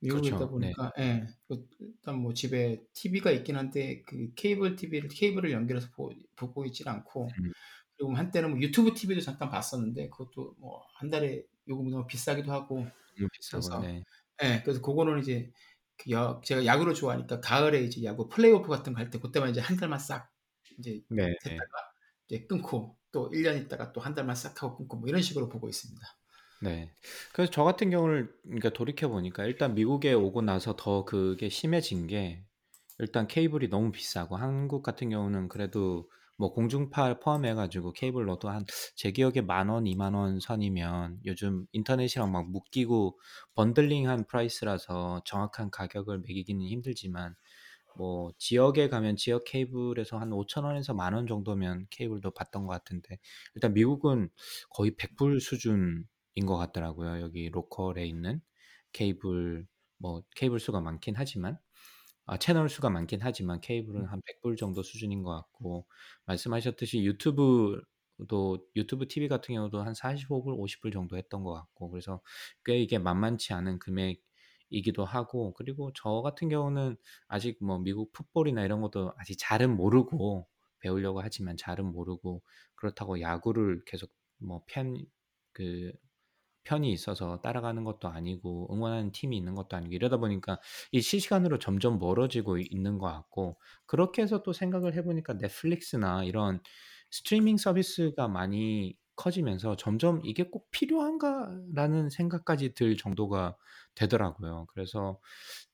미국에 0.00 0.30
그렇죠. 0.30 0.36
있다 0.36 0.46
네. 0.58 0.74
보니까 0.76 0.92
예, 0.98 1.26
그 1.48 1.68
일단 1.80 2.16
뭐 2.22 2.34
집에 2.34 2.82
TV가 2.94 3.30
있긴 3.32 3.56
한데 3.56 4.02
그 4.02 4.32
케이블 4.36 4.76
TV를 4.76 5.08
케이블을 5.10 5.52
연결해서 5.52 5.88
보, 5.94 6.10
보고 6.36 6.64
있진 6.66 6.88
않고 6.88 7.28
음. 7.38 7.52
그리고 7.96 8.14
한때는 8.16 8.50
뭐 8.52 8.60
유튜브 8.60 8.94
TV도 8.94 9.20
잠깐 9.22 9.50
봤었는데 9.50 10.10
그것도 10.10 10.56
뭐 10.60 10.82
한 10.94 11.10
달에 11.10 11.44
요금이 11.68 11.90
너무 11.90 12.06
비싸기도 12.06 12.52
하고 12.52 12.86
그래서 13.50 13.80
네. 13.80 14.02
예, 14.42 14.62
그래서 14.64 14.80
그거는 14.82 15.20
이제 15.20 15.50
그 15.96 16.10
야, 16.12 16.40
제가 16.44 16.64
야구를 16.66 16.94
좋아하니까 16.94 17.40
가을에 17.40 17.82
이제 17.84 18.02
야구 18.04 18.28
플레이오프 18.28 18.68
같은 18.68 18.94
거 18.94 19.00
할 19.00 19.10
때 19.10 19.18
그때만 19.18 19.50
이제 19.50 19.60
한 19.60 19.76
달만 19.76 19.98
싹 19.98 20.30
이제 20.78 21.02
네. 21.08 21.26
네. 21.26 21.34
됐다가 21.42 21.92
이제 22.28 22.46
끊고 22.46 22.98
또 23.12 23.30
1년 23.32 23.56
있다가 23.58 23.92
또 23.92 24.00
한 24.00 24.14
달만 24.14 24.36
싹 24.36 24.62
하고 24.62 24.76
끊고 24.78 24.96
뭐 24.98 25.08
이런 25.08 25.22
식으로 25.22 25.48
보고 25.48 25.68
있습니다. 25.68 26.00
네. 26.62 26.92
그래서 27.32 27.50
저 27.50 27.64
같은 27.64 27.90
경우를 27.90 28.34
그러니까 28.44 28.70
돌이켜 28.70 29.08
보니까 29.08 29.44
일단 29.44 29.74
미국에 29.74 30.12
오고 30.12 30.42
나서 30.42 30.76
더 30.76 31.04
그게 31.04 31.48
심해진 31.48 32.06
게 32.06 32.44
일단 32.98 33.26
케이블이 33.26 33.68
너무 33.70 33.92
비싸고 33.92 34.36
한국 34.36 34.82
같은 34.82 35.08
경우는 35.10 35.48
그래도 35.48 36.10
뭐 36.36 36.52
공중파 36.52 37.18
포함해 37.20 37.54
가지고 37.54 37.92
케이블 37.92 38.28
로도 38.28 38.48
한 38.50 38.64
제 38.96 39.10
기억에 39.12 39.40
만 39.42 39.68
원, 39.70 39.86
이만 39.86 40.14
원 40.14 40.40
선이면 40.40 41.20
요즘 41.26 41.66
인터넷이랑 41.72 42.30
막 42.32 42.50
묶이고 42.50 43.18
bundling한 43.54 44.26
price라서 44.26 45.22
정확한 45.24 45.70
가격을 45.70 46.20
매기기는 46.20 46.62
힘들지만 46.66 47.34
뭐 47.96 48.32
지역에 48.38 48.88
가면 48.88 49.16
지역 49.16 49.44
케이블에서 49.44 50.18
한 50.18 50.32
5천 50.32 50.64
원에서 50.64 50.94
만 50.94 51.14
원 51.14 51.26
정도면 51.26 51.86
케이블도 51.90 52.30
봤던 52.32 52.64
것 52.66 52.72
같은데 52.72 53.18
일단 53.54 53.74
미국은 53.74 54.30
거의 54.70 54.92
100불 54.96 55.40
수준인 55.40 56.04
것 56.46 56.56
같더라고요. 56.56 57.20
여기 57.20 57.48
로컬에 57.50 58.06
있는 58.06 58.40
케이블 58.92 59.66
뭐 59.98 60.22
케이블 60.36 60.58
수가 60.60 60.80
많긴 60.80 61.14
하지만 61.16 61.58
아, 62.26 62.38
채널 62.38 62.68
수가 62.68 62.90
많긴 62.90 63.20
하지만 63.22 63.60
케이블은 63.60 64.06
한 64.06 64.20
100불 64.26 64.56
정도 64.56 64.82
수준인 64.82 65.22
것 65.22 65.32
같고 65.34 65.86
말씀하셨듯이 66.26 67.04
유튜브도 67.04 68.66
유튜브 68.76 69.08
TV 69.08 69.28
같은 69.28 69.54
경우도 69.54 69.82
한 69.82 69.94
45불, 69.94 70.54
50불 70.56 70.92
정도 70.92 71.16
했던 71.16 71.42
것 71.44 71.52
같고 71.54 71.90
그래서 71.90 72.20
꽤 72.64 72.78
이게 72.80 72.98
만만치 72.98 73.52
않은 73.54 73.78
금액 73.80 74.20
이기도 74.70 75.04
하고 75.04 75.52
그리고 75.54 75.92
저 75.94 76.22
같은 76.22 76.48
경우는 76.48 76.96
아직 77.28 77.62
뭐 77.64 77.78
미국 77.78 78.12
풋볼이나 78.12 78.64
이런 78.64 78.80
것도 78.80 79.12
아직 79.18 79.36
잘은 79.38 79.76
모르고 79.76 80.48
배우려고 80.80 81.20
하지만 81.22 81.56
잘은 81.56 81.84
모르고 81.92 82.42
그렇다고 82.76 83.20
야구를 83.20 83.84
계속 83.86 84.10
뭐 84.38 84.64
편 84.66 84.96
그 85.52 85.92
편이 86.64 86.92
있어서 86.92 87.40
따라가는 87.40 87.84
것도 87.84 88.08
아니고 88.08 88.68
응원하는 88.74 89.12
팀이 89.12 89.36
있는 89.36 89.54
것도 89.54 89.76
아니고 89.76 89.94
이러다 89.94 90.18
보니까 90.18 90.60
이 90.92 91.00
실시간으로 91.00 91.58
점점 91.58 91.98
멀어지고 91.98 92.58
있는 92.58 92.98
것 92.98 93.06
같고 93.06 93.58
그렇게 93.86 94.22
해서 94.22 94.42
또 94.42 94.52
생각을 94.52 94.94
해보니까 94.94 95.34
넷플릭스나 95.38 96.24
이런 96.24 96.60
스트리밍 97.10 97.56
서비스가 97.56 98.28
많이 98.28 98.96
커지면서 99.20 99.76
점점 99.76 100.20
이게 100.24 100.44
꼭 100.44 100.70
필요한가라는 100.70 102.08
생각까지 102.10 102.72
들 102.74 102.96
정도가 102.96 103.56
되더라고요. 103.94 104.66
그래서 104.72 105.20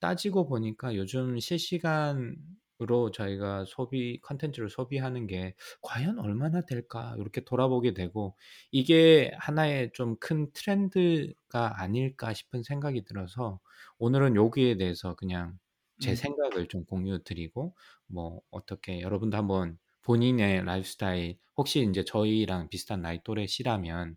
따지고 0.01 0.49
보니까 0.49 0.97
요즘 0.97 1.39
실시간으로 1.39 3.11
저희가 3.15 3.65
소비 3.69 4.21
컨텐츠를 4.23 4.69
소비하는 4.69 5.27
게 5.29 5.55
과연 5.83 6.19
얼마나 6.19 6.63
될까 6.63 7.15
이렇게 7.19 7.43
돌아보게 7.43 7.95
되고 7.95 8.37
이게 8.73 9.33
하나의 9.39 9.93
좀 9.95 10.17
큰 10.19 10.51
트렌드가 10.53 11.81
아닐까 11.81 12.35
싶은 12.35 12.63
생각이 12.65 13.05
들어서 13.05 13.61
오늘은 13.99 14.35
여기에 14.37 14.77
대해서 14.79 15.15
그냥 15.15 15.59
제 16.01 16.11
음. 16.13 16.17
생각을 16.17 16.67
좀 16.69 16.85
공유 16.85 17.23
드리고 17.23 17.75
뭐 18.07 18.41
어떻게 18.51 19.01
여러분도 19.01 19.37
한번 19.37 19.79
본인의 20.07 20.65
라이프 20.65 20.87
스타일 20.87 21.37
혹시 21.57 21.85
이제 21.91 22.05
저희랑 22.05 22.69
비슷한 22.69 23.03
나이 23.03 23.21
또래시라면 23.25 24.17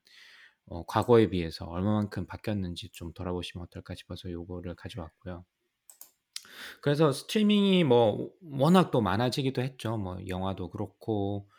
어, 0.68 0.86
과거에 0.86 1.32
비해서 1.32 1.66
얼마만큼 1.66 2.28
바뀌었는지 2.28 2.90
좀 2.92 3.12
돌아보시면 3.14 3.66
어떨까 3.66 3.96
싶어서 3.96 4.30
요거를 4.30 4.76
가져왔고요. 4.76 5.44
그래서 6.82 7.12
스트리밍이 7.12 7.86
뭐 7.86 8.30
워낙 8.42 8.92
또 8.92 9.02
많아지기도 9.02 9.64
했죠. 9.64 9.98
뭐 9.98 10.20
영화도 10.28 10.70
그렇고 10.70 11.50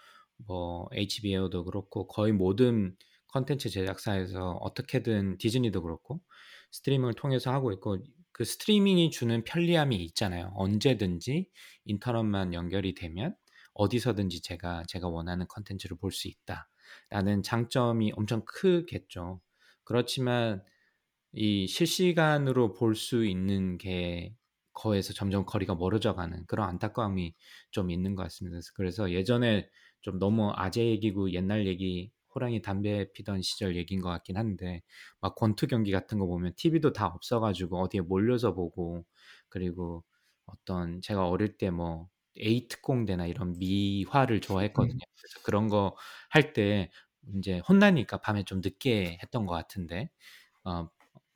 뭐 0.47 0.89
HBO도 0.93 1.65
그렇고 1.65 2.07
거의 2.07 2.33
모든 2.33 2.97
컨텐츠 3.33 3.69
제작사에서 3.69 4.53
어떻게든 4.61 5.39
디즈니도 5.39 5.83
그렇고 5.83 6.21
스트리밍을 6.71 7.15
통해서 7.15 7.51
하고 7.53 7.73
있고 7.73 7.99
그 8.31 8.45
스트리밍이 8.45 9.11
주는 9.11 9.43
편리함이 9.43 9.97
있잖아요. 9.97 10.53
언제든지 10.55 11.49
인터넷만 11.85 12.55
연결이 12.55 12.95
되면 12.95 13.35
어디서든지 13.75 14.43
제가 14.43 14.85
제가 14.89 15.09
원하는 15.09 15.47
컨텐츠를 15.49 15.97
볼 15.99 16.13
수 16.13 16.29
있다라는 16.29 17.43
장점이 17.43 18.13
엄청 18.17 18.45
크겠죠. 18.45 19.41
그렇지만 19.85 20.63
이 21.33 21.67
실시간으로 21.67 22.73
볼 22.73 22.95
수 22.95 23.25
있는 23.25 23.79
게 23.79 24.35
거에서 24.73 25.13
점점 25.13 25.45
거리가 25.47 25.75
멀어져 25.75 26.15
가는 26.15 26.45
그런 26.47 26.69
안타까움이 26.69 27.35
좀 27.71 27.91
있는 27.91 28.15
것 28.15 28.23
같습니다. 28.25 28.59
그래서 28.75 29.11
예전에 29.13 29.69
좀 30.01 30.19
너무 30.19 30.53
아재 30.55 30.87
얘기고 30.87 31.33
옛날 31.33 31.67
얘기 31.67 32.13
호랑이 32.35 32.63
담배 32.63 33.11
피던 33.13 33.43
시절 33.43 33.77
얘기인 33.77 34.01
것 34.01 34.09
같긴 34.11 34.37
한데 34.37 34.83
막 35.21 35.35
권투 35.37 35.67
경기 35.67 35.91
같은 35.93 36.19
거 36.19 36.27
보면 36.27 36.55
TV도 36.57 36.93
다 36.93 37.07
없어가지고 37.09 37.81
어디에 37.81 38.01
몰려서 38.03 38.55
보고 38.55 39.05
그리고 39.49 40.05
어떤 40.47 41.01
제가 41.01 41.29
어릴 41.29 41.57
때 41.59 41.71
뭐 41.71 42.09
에이트공대나 42.41 43.27
이런 43.27 43.53
미화를 43.59 44.41
좋아했거든요. 44.41 44.99
그래서 45.17 45.41
그런 45.45 45.69
거 45.69 45.95
할 46.31 46.53
때 46.55 46.91
이제 47.37 47.59
혼나니까 47.69 48.19
밤에 48.23 48.45
좀 48.45 48.61
늦게 48.63 49.19
했던 49.23 49.45
것 49.47 49.53
같은데 49.55 50.11
어, 50.65 50.89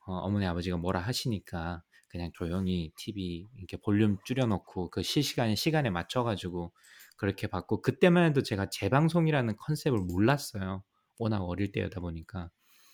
어, 0.06 0.30
머니 0.30 0.46
아버지가 0.46 0.76
뭐라 0.76 1.00
하시니까 1.00 1.82
그냥 2.08 2.30
조용히 2.34 2.92
TV 2.96 3.48
이렇게 3.56 3.76
볼륨 3.78 4.18
줄여놓고 4.24 4.90
그 4.90 5.02
실시간에 5.02 5.54
시간에 5.56 5.90
맞춰가지고 5.90 6.72
그렇게 7.16 7.46
봤고 7.48 7.82
그때만 7.82 8.24
해도 8.24 8.42
제가 8.42 8.68
재방송이라는 8.70 9.56
컨셉을 9.56 9.98
몰랐어요. 10.00 10.84
워낙 11.18 11.42
어릴 11.44 11.72
때였다 11.72 12.00
보니까. 12.00 12.50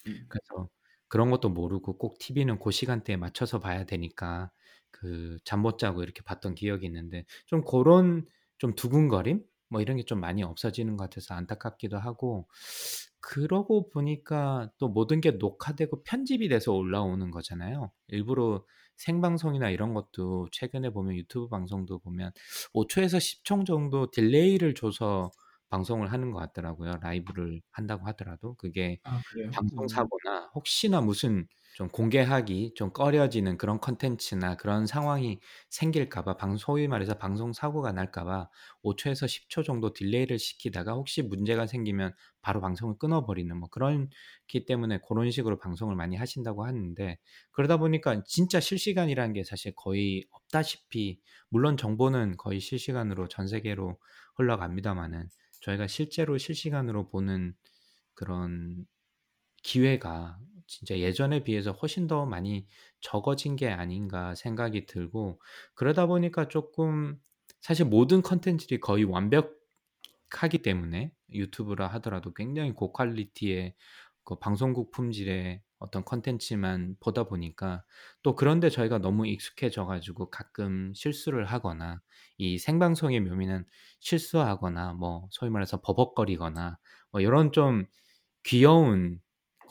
음. 0.06 0.26
그래서 0.28 0.68
그런 1.08 1.30
것도 1.30 1.50
모르고 1.50 1.98
꼭 1.98 2.18
TV는 2.18 2.58
그 2.60 2.70
시간대에 2.70 3.16
맞춰서 3.16 3.60
봐야 3.60 3.84
되니까 3.84 4.50
그 4.90 5.38
잠 5.44 5.60
못 5.62 5.78
자고 5.78 6.02
이렇게 6.02 6.22
봤던 6.22 6.54
기억이 6.54 6.86
있는데 6.86 7.24
좀 7.46 7.64
그런 7.64 8.26
좀 8.58 8.74
두근거림 8.74 9.42
뭐 9.68 9.80
이런 9.80 9.96
게 9.96 10.04
좀 10.04 10.20
많이 10.20 10.42
없어지는 10.42 10.96
것 10.96 11.04
같아서 11.04 11.34
안타깝기도 11.34 11.98
하고 11.98 12.48
그러고 13.20 13.88
보니까 13.90 14.70
또 14.78 14.88
모든 14.88 15.20
게 15.20 15.32
녹화되고 15.32 16.02
편집이 16.04 16.48
돼서 16.48 16.72
올라오는 16.72 17.30
거잖아요. 17.30 17.90
일부러 18.08 18.64
생방송이나 18.96 19.70
이런 19.70 19.94
것도 19.94 20.48
최근에 20.52 20.90
보면 20.90 21.16
유튜브 21.16 21.48
방송도 21.48 21.98
보면 22.00 22.32
5초에서 22.74 23.18
10초 23.18 23.64
정도 23.66 24.10
딜레이를 24.10 24.74
줘서 24.74 25.30
방송을 25.70 26.12
하는 26.12 26.32
것 26.32 26.38
같더라고요. 26.40 26.98
라이브를 27.00 27.62
한다고 27.70 28.06
하더라도 28.08 28.54
그게 28.54 29.00
아? 29.04 29.20
방송 29.54 29.84
음. 29.84 29.88
사고나 29.88 30.50
혹시나 30.54 31.00
무슨 31.00 31.46
좀 31.74 31.88
공개하기 31.88 32.74
좀 32.74 32.92
꺼려지는 32.92 33.56
그런 33.56 33.80
컨텐츠나 33.80 34.56
그런 34.56 34.86
상황이 34.86 35.38
생길까 35.70 36.24
봐 36.24 36.36
방 36.36 36.56
소위 36.56 36.88
말해서 36.88 37.14
방송 37.16 37.52
사고가 37.52 37.92
날까 37.92 38.24
봐 38.24 38.50
5초에서 38.82 39.26
10초 39.26 39.64
정도 39.64 39.92
딜레이를 39.92 40.38
시키다가 40.38 40.92
혹시 40.94 41.22
문제가 41.22 41.66
생기면 41.66 42.12
바로 42.42 42.60
방송을 42.60 42.96
끊어 42.98 43.24
버리는 43.24 43.56
뭐 43.56 43.68
그렇기 43.68 44.64
때문에 44.66 44.98
그런 45.06 45.30
식으로 45.30 45.58
방송을 45.58 45.94
많이 45.94 46.16
하신다고 46.16 46.64
하는데 46.64 47.18
그러다 47.52 47.76
보니까 47.76 48.22
진짜 48.24 48.58
실시간이라는 48.60 49.32
게 49.34 49.44
사실 49.44 49.72
거의 49.76 50.26
없다시피 50.30 51.20
물론 51.48 51.76
정보는 51.76 52.36
거의 52.36 52.60
실시간으로 52.60 53.28
전 53.28 53.46
세계로 53.46 53.98
흘러갑니다마는 54.36 55.28
저희가 55.60 55.86
실제로 55.86 56.38
실시간으로 56.38 57.08
보는 57.08 57.54
그런 58.14 58.86
기회가 59.62 60.38
진짜 60.66 60.98
예전에 60.98 61.42
비해서 61.42 61.72
훨씬 61.72 62.06
더 62.06 62.26
많이 62.26 62.66
적어진 63.00 63.56
게 63.56 63.68
아닌가 63.68 64.34
생각이 64.34 64.86
들고 64.86 65.40
그러다 65.74 66.06
보니까 66.06 66.48
조금 66.48 67.20
사실 67.60 67.86
모든 67.86 68.22
컨텐츠들이 68.22 68.80
거의 68.80 69.04
완벽하기 69.04 70.58
때문에 70.62 71.12
유튜브라 71.32 71.88
하더라도 71.88 72.32
굉장히 72.32 72.72
고퀄리티의 72.72 73.74
그 74.24 74.38
방송국 74.38 74.92
품질의 74.92 75.62
어떤 75.80 76.04
컨텐츠만 76.04 76.96
보다 77.00 77.24
보니까 77.24 77.84
또 78.22 78.36
그런데 78.36 78.70
저희가 78.70 78.98
너무 78.98 79.26
익숙해져 79.26 79.86
가지고 79.86 80.30
가끔 80.30 80.92
실수를 80.94 81.46
하거나 81.46 82.00
이 82.38 82.58
생방송의 82.58 83.20
묘미는 83.20 83.64
실수하거나 84.00 84.94
뭐 84.94 85.28
소위 85.32 85.50
말해서 85.50 85.80
버벅거리거나 85.82 86.78
뭐 87.12 87.20
이런 87.20 87.52
좀 87.52 87.86
귀여운 88.44 89.20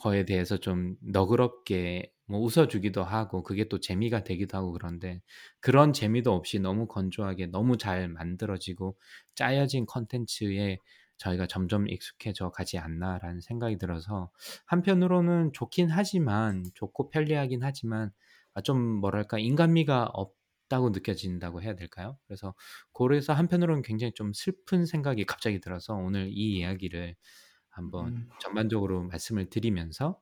거에 0.00 0.24
대해서 0.24 0.56
좀 0.58 0.96
너그럽게 1.02 2.12
뭐 2.26 2.40
웃어주기도 2.40 3.02
하고 3.04 3.42
그게 3.42 3.68
또 3.68 3.80
재미가 3.80 4.24
되기도 4.24 4.56
하고 4.56 4.72
그런데 4.72 5.20
그런 5.60 5.92
재미도 5.92 6.32
없이 6.32 6.58
너무 6.60 6.86
건조하게 6.86 7.46
너무 7.46 7.76
잘 7.76 8.08
만들어지고 8.08 8.96
짜여진 9.34 9.86
컨텐츠에 9.86 10.80
저희가 11.20 11.46
점점 11.46 11.86
익숙해져 11.88 12.50
가지 12.50 12.78
않나라는 12.78 13.40
생각이 13.40 13.78
들어서 13.78 14.30
한편으로는 14.66 15.52
좋긴 15.52 15.90
하지만 15.90 16.64
좋고 16.74 17.10
편리하긴 17.10 17.62
하지만 17.62 18.10
아, 18.54 18.62
좀 18.62 18.78
뭐랄까 18.80 19.38
인간미가 19.38 20.06
없다고 20.12 20.90
느껴진다고 20.90 21.62
해야 21.62 21.74
될까요? 21.74 22.18
그래서 22.26 22.54
그래서 22.94 23.32
한편으로는 23.34 23.82
굉장히 23.82 24.12
좀 24.14 24.32
슬픈 24.32 24.86
생각이 24.86 25.24
갑자기 25.26 25.60
들어서 25.60 25.94
오늘 25.94 26.28
이 26.30 26.58
이야기를 26.58 27.16
한번 27.68 28.08
음. 28.08 28.28
전반적으로 28.40 29.02
말씀을 29.04 29.50
드리면서 29.50 30.20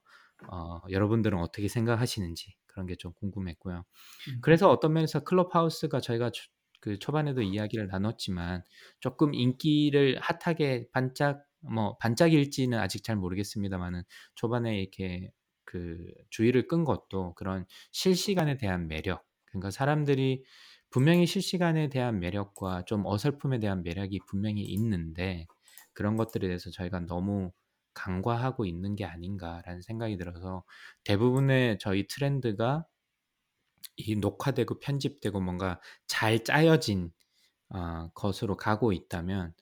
어, 0.50 0.80
여러분들은 0.90 1.38
어떻게 1.38 1.68
생각하시는지 1.68 2.56
그런 2.66 2.86
게 2.86 2.94
좀 2.96 3.12
궁금했고요. 3.14 3.84
음. 4.28 4.38
그래서 4.42 4.70
어떤 4.70 4.92
면에서 4.92 5.20
클럽하우스가 5.24 6.00
저희가 6.00 6.30
초, 6.30 6.50
그 6.80 6.98
초반에도 6.98 7.42
이야기를 7.42 7.88
나눴지만 7.88 8.62
조금 9.00 9.34
인기를 9.34 10.18
핫하게 10.20 10.88
반짝 10.92 11.44
뭐 11.60 11.96
반짝일지는 11.98 12.78
아직 12.78 13.02
잘 13.02 13.16
모르겠습니다만은 13.16 14.02
초반에 14.34 14.80
이렇게 14.80 15.30
그 15.64 15.98
주의를 16.30 16.68
끈 16.68 16.84
것도 16.84 17.34
그런 17.34 17.66
실시간에 17.92 18.56
대한 18.56 18.88
매력 18.88 19.24
그러니까 19.46 19.70
사람들이 19.70 20.44
분명히 20.90 21.26
실시간에 21.26 21.88
대한 21.88 22.20
매력과 22.20 22.84
좀 22.86 23.04
어설픔에 23.04 23.58
대한 23.58 23.82
매력이 23.82 24.20
분명히 24.26 24.62
있는데 24.62 25.46
그런 25.92 26.16
것들에 26.16 26.46
대해서 26.46 26.70
저희가 26.70 27.00
너무 27.00 27.52
간과하고 27.94 28.64
있는 28.64 28.94
게 28.94 29.04
아닌가라는 29.04 29.82
생각이 29.82 30.16
들어서 30.16 30.64
대부분의 31.04 31.78
저희 31.80 32.06
트렌드가 32.06 32.86
이 33.96 34.16
녹화되고 34.16 34.78
편집되고 34.80 35.40
뭔가 35.40 35.80
잘 36.06 36.44
짜여진 36.44 37.12
어, 37.70 38.10
것으로 38.14 38.56
가고 38.56 38.92
있다면 38.92 39.54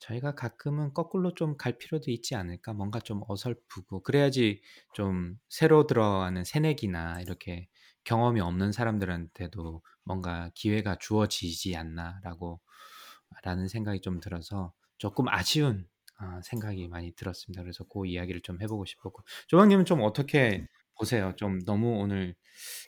저희가 0.00 0.34
가끔은 0.34 0.92
거꾸로 0.94 1.34
좀 1.34 1.56
갈 1.56 1.78
필요도 1.78 2.10
있지 2.10 2.34
않을까? 2.34 2.72
뭔가 2.74 3.00
좀 3.00 3.22
어설프고 3.28 4.02
그래야지 4.02 4.60
좀 4.94 5.38
새로 5.48 5.86
들어가는 5.86 6.44
새내기나 6.44 7.20
이렇게 7.22 7.68
경험이 8.04 8.40
없는 8.40 8.72
사람들한테도 8.72 9.82
뭔가 10.04 10.50
기회가 10.54 10.96
주어지지 10.96 11.76
않나라고 11.76 12.60
라는 13.42 13.68
생각이 13.68 14.00
좀 14.00 14.20
들어서 14.20 14.72
조금 14.98 15.28
아쉬운 15.28 15.88
아, 16.16 16.40
생각이 16.42 16.86
많이 16.88 17.12
들었습니다. 17.14 17.62
그래서 17.62 17.84
그 17.84 18.06
이야기를 18.06 18.42
좀 18.42 18.60
해보고 18.62 18.84
싶었고 18.84 19.24
조방님은 19.48 19.84
좀 19.84 20.02
어떻게 20.02 20.66
보세요? 20.98 21.32
좀 21.36 21.60
너무 21.64 21.98
오늘 21.98 22.34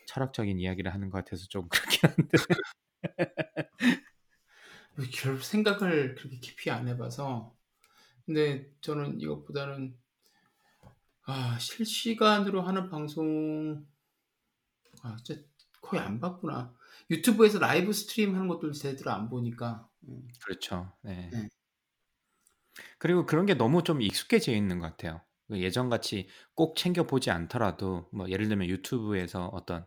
철학적인 0.07 0.59
이야기를 0.59 0.93
하는 0.93 1.09
것 1.09 1.23
같아서 1.23 1.45
좀 1.49 1.67
그렇긴 1.69 2.09
한데 2.09 2.37
별 5.13 5.41
생각을 5.41 6.15
그렇게 6.15 6.39
깊이 6.39 6.71
안 6.71 6.87
해봐서 6.87 7.55
근데 8.25 8.69
저는 8.81 9.21
이것보다는 9.21 9.97
아 11.25 11.57
실시간으로 11.59 12.61
하는 12.61 12.89
방송 12.89 13.85
아 15.03 15.17
진짜 15.23 15.41
거의 15.81 16.01
안 16.01 16.19
봤구나 16.19 16.73
유튜브에서 17.09 17.59
live 17.59 17.93
stream 17.93 18.35
하는 18.35 18.47
것도 18.47 18.71
제대로 18.71 19.11
안 19.11 19.29
보니까 19.29 19.87
음. 20.07 20.27
그렇죠. 20.43 20.91
네. 21.01 21.29
네. 21.31 21.47
그리고 22.97 23.25
그런 23.25 23.45
게 23.45 23.53
너무 23.53 23.83
좀 23.83 24.01
익숙해져 24.01 24.51
있는 24.53 24.79
것 24.79 24.87
같아요. 24.87 25.21
그 25.47 25.59
예전같이 25.61 26.27
꼭 26.55 26.75
챙겨보지 26.75 27.31
않더라도 27.31 28.09
뭐 28.13 28.29
예를 28.29 28.47
들면 28.49 28.67
유튜브에서 28.69 29.47
어떤 29.47 29.85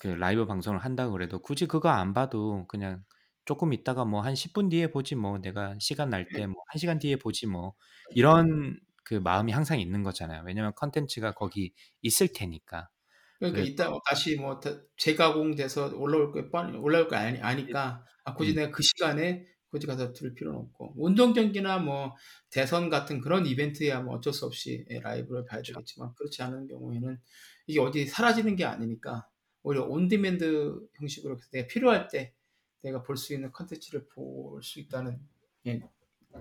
그 0.00 0.08
라이브 0.08 0.46
방송을 0.46 0.80
한다고 0.80 1.12
그래도 1.12 1.40
굳이 1.40 1.66
그거 1.66 1.88
안 1.90 2.14
봐도 2.14 2.66
그냥 2.68 3.04
조금 3.44 3.72
있다가 3.72 4.04
뭐 4.04 4.20
한 4.22 4.34
10분 4.34 4.68
뒤에 4.70 4.90
보지 4.90 5.14
뭐 5.16 5.38
내가 5.38 5.74
시간 5.80 6.10
날 6.10 6.26
때 6.28 6.46
뭐 6.46 6.56
1시간 6.72 6.98
뒤에 7.00 7.16
보지 7.16 7.46
뭐 7.46 7.74
이런 8.14 8.78
그 9.04 9.14
마음이 9.14 9.52
항상 9.52 9.80
있는 9.80 10.02
거잖아요. 10.02 10.42
왜냐면 10.46 10.72
컨텐츠가 10.76 11.32
거기 11.34 11.72
있을 12.02 12.28
테니까. 12.32 12.90
그러니까 13.38 13.60
그래- 13.62 13.70
이따 13.70 13.88
뭐 13.90 14.00
다시 14.08 14.36
뭐 14.36 14.60
다- 14.60 14.70
재가공돼서 14.98 15.96
올라올 15.96 16.32
거 16.32 16.48
뻔, 16.50 16.74
올라올 16.76 17.08
거 17.08 17.16
아니, 17.16 17.38
아니까 17.40 18.04
아, 18.24 18.34
굳이 18.34 18.52
음. 18.52 18.56
내가 18.56 18.70
그 18.72 18.82
시간에 18.82 19.46
굳이 19.70 19.86
가서 19.86 20.12
들을 20.12 20.34
필요는 20.34 20.58
없고 20.58 20.94
운동 20.96 21.32
경기나 21.34 21.78
뭐 21.78 22.14
대선 22.50 22.90
같은 22.90 23.20
그런 23.20 23.46
이벤트야 23.46 24.00
뭐 24.00 24.16
어쩔 24.16 24.32
수 24.32 24.46
없이 24.46 24.84
예, 24.90 25.00
라이브를 25.00 25.44
봐야 25.44 25.62
그렇죠. 25.62 25.72
되겠지만 25.74 26.14
그렇지 26.16 26.42
않은 26.42 26.68
경우에는 26.68 27.18
이게 27.66 27.80
어디 27.80 28.06
사라지는 28.06 28.56
게 28.56 28.64
아니니까 28.64 29.28
오히려 29.62 29.84
on-demand 29.84 30.88
형식으로 30.94 31.36
해서 31.36 31.48
내가 31.52 31.66
필요할 31.68 32.08
때 32.08 32.34
내가 32.82 33.02
볼 33.02 33.16
수 33.16 33.34
있는 33.34 33.52
컨텐츠를 33.52 34.06
볼 34.08 34.62
수 34.62 34.80
있다는 34.80 35.20
예, 35.66 35.80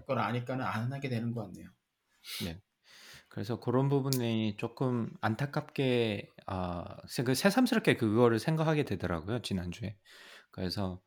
걸 0.05 0.19
아니까는 0.19 0.63
안 0.65 0.93
하게 0.93 1.09
되는 1.09 1.32
것 1.34 1.43
같네요. 1.43 1.69
그래서 3.30 3.59
그런 3.59 3.89
부분이 3.89 4.55
조금 4.57 5.09
안타깝게 5.21 6.30
어, 6.47 6.84
그 7.25 7.36
새삼스럽게 7.36 7.97
그거를 7.97 8.39
생각하게 8.39 8.84
되더라고요 8.86 9.41
지난 9.41 9.71
주에. 9.71 9.97
그래서 10.51 11.01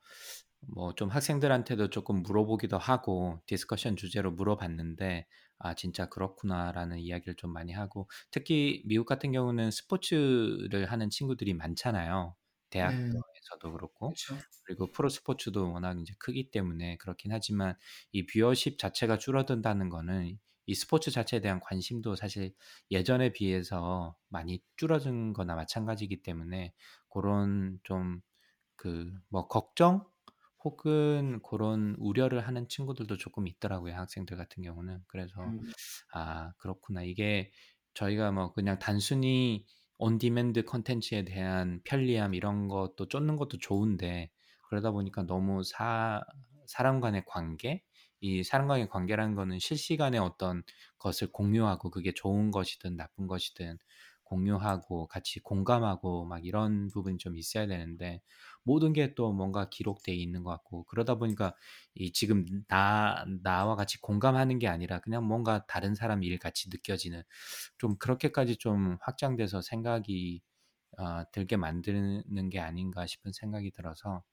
뭐 0.60 0.92
좀 0.94 1.08
학생들한테도 1.08 1.90
조금 1.90 2.22
물어보기도 2.22 2.78
하고 2.78 3.40
discussion 3.46 3.96
주제로 3.96 4.30
물어봤는데 4.32 5.26
아 5.58 5.74
진짜 5.74 6.08
그렇구나라는 6.08 6.98
이야기를 7.00 7.34
좀 7.36 7.52
많이 7.52 7.72
하고 7.72 8.08
특히 8.30 8.82
미국 8.86 9.04
같은 9.06 9.32
경우는 9.32 9.70
스포츠를 9.70 10.86
하는 10.90 11.10
친구들이 11.10 11.54
많잖아요. 11.54 12.36
대학교에서도 12.70 13.72
그렇고 13.72 14.16
그렇죠. 14.16 14.36
그리고 14.62 14.90
프로 14.92 15.08
스포츠도 15.08 15.72
워낙 15.72 15.98
이제 16.00 16.14
크기 16.18 16.50
때문에 16.50 16.96
그렇긴 16.98 17.32
하지만 17.32 17.74
이 18.12 18.26
viewership 18.26 18.78
자체가 18.78 19.18
줄어든다는 19.18 19.88
거는 19.90 20.38
이 20.66 20.74
스포츠 20.74 21.10
자체에 21.10 21.40
대한 21.40 21.58
관심도 21.60 22.14
사실 22.16 22.54
예전에 22.90 23.32
비해서 23.32 24.16
많이 24.28 24.62
줄어든 24.76 25.32
거나 25.32 25.54
마찬가지이기 25.56 26.22
때문에 26.22 26.74
그런 27.08 27.80
좀 27.82 28.20
그 28.76 29.10
뭐 29.28 29.46
걱정 29.48 30.06
혹은 30.64 31.40
그런 31.42 31.94
우려를 31.98 32.46
하는 32.46 32.68
친구들도 32.68 33.16
조금 33.16 33.46
있더라고요. 33.48 33.94
학생들 33.94 34.36
같은 34.36 34.62
경우는. 34.62 35.00
그래서 35.08 35.34
음, 35.46 35.72
아, 36.12 36.52
그렇구나. 36.58 37.02
이게 37.02 37.50
저희가 37.94 38.32
뭐 38.32 38.52
그냥 38.52 38.78
단순히 38.78 39.66
on-demand 39.98 40.64
컨텐츠에 40.64 41.24
대한 41.24 41.80
편리함 41.84 42.34
이런 42.34 42.68
것도 42.68 43.08
쫓는 43.08 43.36
것도 43.36 43.58
좋은데 43.58 44.30
그러다 44.68 44.92
보니까 44.92 45.24
너무 45.24 45.62
사, 45.64 46.22
사람 46.66 47.00
간의 47.00 47.24
관계, 47.26 47.82
이 48.20 48.42
사람 48.44 48.68
간의 48.68 48.88
관계라는 48.88 49.34
거는 49.34 49.58
실시간에 49.58 50.18
어떤 50.18 50.62
것을 50.98 51.32
공유하고 51.32 51.90
그게 51.90 52.12
좋은 52.14 52.50
것이든 52.50 52.96
나쁜 52.96 53.26
것이든 53.26 53.78
공유하고 54.30 55.06
같이 55.08 55.40
공감하고 55.40 56.24
막 56.26 56.44
이런 56.46 56.88
부분이 56.88 57.18
좀 57.18 57.36
있어야 57.36 57.66
되는데 57.66 58.22
모든 58.62 58.92
게 58.92 59.14
또 59.14 59.32
뭔가 59.32 59.68
기록돼 59.70 60.14
있는 60.14 60.42
것 60.44 60.50
같고 60.50 60.84
그러다 60.84 61.16
보니까 61.16 61.54
이 61.94 62.12
지금 62.12 62.44
나 62.68 63.24
나와 63.42 63.74
같이 63.76 64.00
공감하는 64.00 64.58
게 64.58 64.68
아니라 64.68 65.00
그냥 65.00 65.26
뭔가 65.26 65.66
다른 65.66 65.94
사람 65.94 66.22
일 66.22 66.38
같이 66.38 66.68
느껴지는 66.70 67.22
좀 67.78 67.96
그렇게까지 67.98 68.56
좀 68.56 68.98
확장돼서 69.02 69.62
생각이 69.62 70.42
어, 70.98 71.24
들게 71.32 71.56
만드는 71.56 72.50
게 72.50 72.60
아닌가 72.60 73.06
싶은 73.06 73.32
생각이 73.32 73.70
들어서 73.72 74.24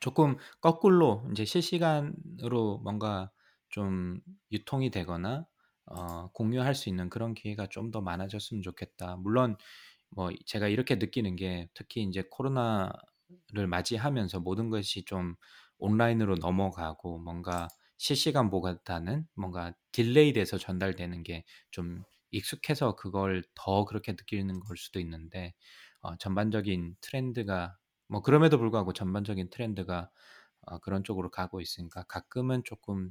조금 0.00 0.36
거꾸로 0.60 1.26
이제 1.32 1.44
실시간으로 1.44 2.78
뭔가 2.82 3.32
좀 3.68 4.20
유통이 4.52 4.90
되거나 4.90 5.46
어, 5.86 6.30
공유할 6.32 6.74
수 6.74 6.88
있는 6.88 7.08
그런 7.10 7.34
기회가 7.34 7.66
좀 7.68 7.90
더 7.92 8.00
많아졌으면 8.00 8.62
좋겠다. 8.62 9.16
물론 9.16 9.56
뭐 10.10 10.30
제가 10.46 10.68
이렇게 10.68 10.96
느끼는 10.96 11.36
게 11.36 11.68
특히 11.74 12.02
이제 12.04 12.24
코로나를 12.30 13.66
맞이하면서 13.68 14.40
모든 14.40 14.70
것이 14.70 15.04
좀 15.04 15.34
온라인으로 15.78 16.36
넘어가고 16.36 17.18
뭔가 17.18 17.68
실시간 17.98 18.50
보다는 18.50 19.26
뭔가 19.34 19.72
delay 19.92 20.32
돼서 20.32 20.58
전달되는 20.58 21.22
게 21.24 21.44
좀 21.70 22.02
익숙해서 22.30 22.96
그걸 22.96 23.44
더 23.54 23.84
그렇게 23.84 24.10
느끼는 24.12 24.58
걸 24.60 24.76
수도 24.76 24.98
있는데 25.00 25.54
어, 26.00 26.16
전반적인 26.16 26.96
트렌드가 27.00 27.76
뭐 28.08 28.22
그럼에도 28.22 28.58
불구하고 28.58 28.92
전반적인 28.92 29.50
트렌드가 29.50 30.10
어, 30.62 30.78
그런 30.80 31.04
쪽으로 31.04 31.30
가고 31.30 31.60
있으니까 31.60 32.04
가끔은 32.04 32.62
조금 32.64 33.10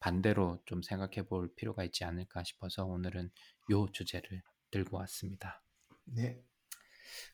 반대로 0.00 0.60
좀 0.66 0.82
생각해 0.82 1.26
볼 1.28 1.54
필요가 1.54 1.84
있지 1.84 2.04
않을까 2.04 2.42
싶어서 2.42 2.84
오늘은 2.84 3.30
요 3.70 3.86
주제를 3.92 4.42
들고 4.70 4.96
왔습니다. 4.98 5.62
네. 6.04 6.40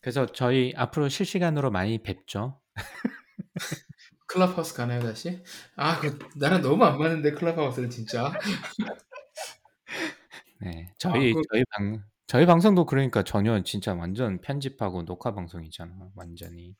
그래서 0.00 0.26
저희 0.26 0.72
앞으로 0.76 1.08
실시간으로 1.08 1.70
많이 1.70 2.02
뵙죠. 2.02 2.60
클럽하우스 4.26 4.74
가나요 4.74 5.00
다시? 5.00 5.42
아, 5.76 6.00
그 6.00 6.18
나랑 6.36 6.60
너무 6.62 6.84
안 6.84 6.98
맞는데 6.98 7.32
클럽하우스는 7.32 7.90
진짜. 7.90 8.32
네, 10.60 10.92
저희 10.98 11.30
아, 11.30 11.34
그- 11.34 11.42
저희 11.52 11.64
방 11.70 12.02
저희 12.26 12.44
방송도 12.46 12.86
그러니까 12.86 13.22
전혀 13.22 13.62
진짜 13.62 13.94
완전 13.94 14.40
편집하고 14.40 15.04
녹화 15.04 15.32
방송이잖아, 15.32 16.10
완전히. 16.16 16.74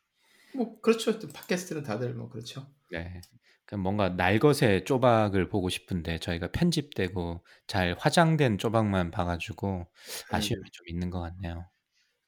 뭐 0.54 0.80
그렇죠. 0.80 1.18
또 1.20 1.28
팟캐스트는 1.28 1.82
다들 1.84 2.14
뭐 2.14 2.28
그렇죠. 2.28 2.66
네. 2.90 3.20
그 3.66 3.74
뭔가 3.74 4.10
날것의 4.10 4.84
쪼박을 4.84 5.48
보고 5.48 5.68
싶은데 5.68 6.18
저희가 6.18 6.52
편집되고 6.52 7.44
잘 7.66 7.96
화장된 7.98 8.58
쪼박만 8.58 9.10
봐가지고 9.10 9.86
아쉬움이 10.30 10.62
음. 10.62 10.70
좀 10.72 10.86
있는 10.88 11.10
것 11.10 11.20
같네요. 11.20 11.68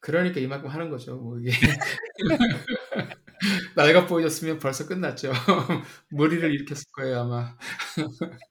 그러니까 0.01 0.41
이만큼 0.41 0.71
하는 0.71 0.91
거죠. 0.91 1.17
뭐 1.17 1.39
이게 1.41 1.51
날가 3.77 4.07
보여줬으면 4.07 4.59
벌써 4.59 4.87
끝났죠. 4.87 5.33
무리를 6.11 6.53
일으켰을 6.55 6.85
거예요 6.95 7.21
아마. 7.21 7.57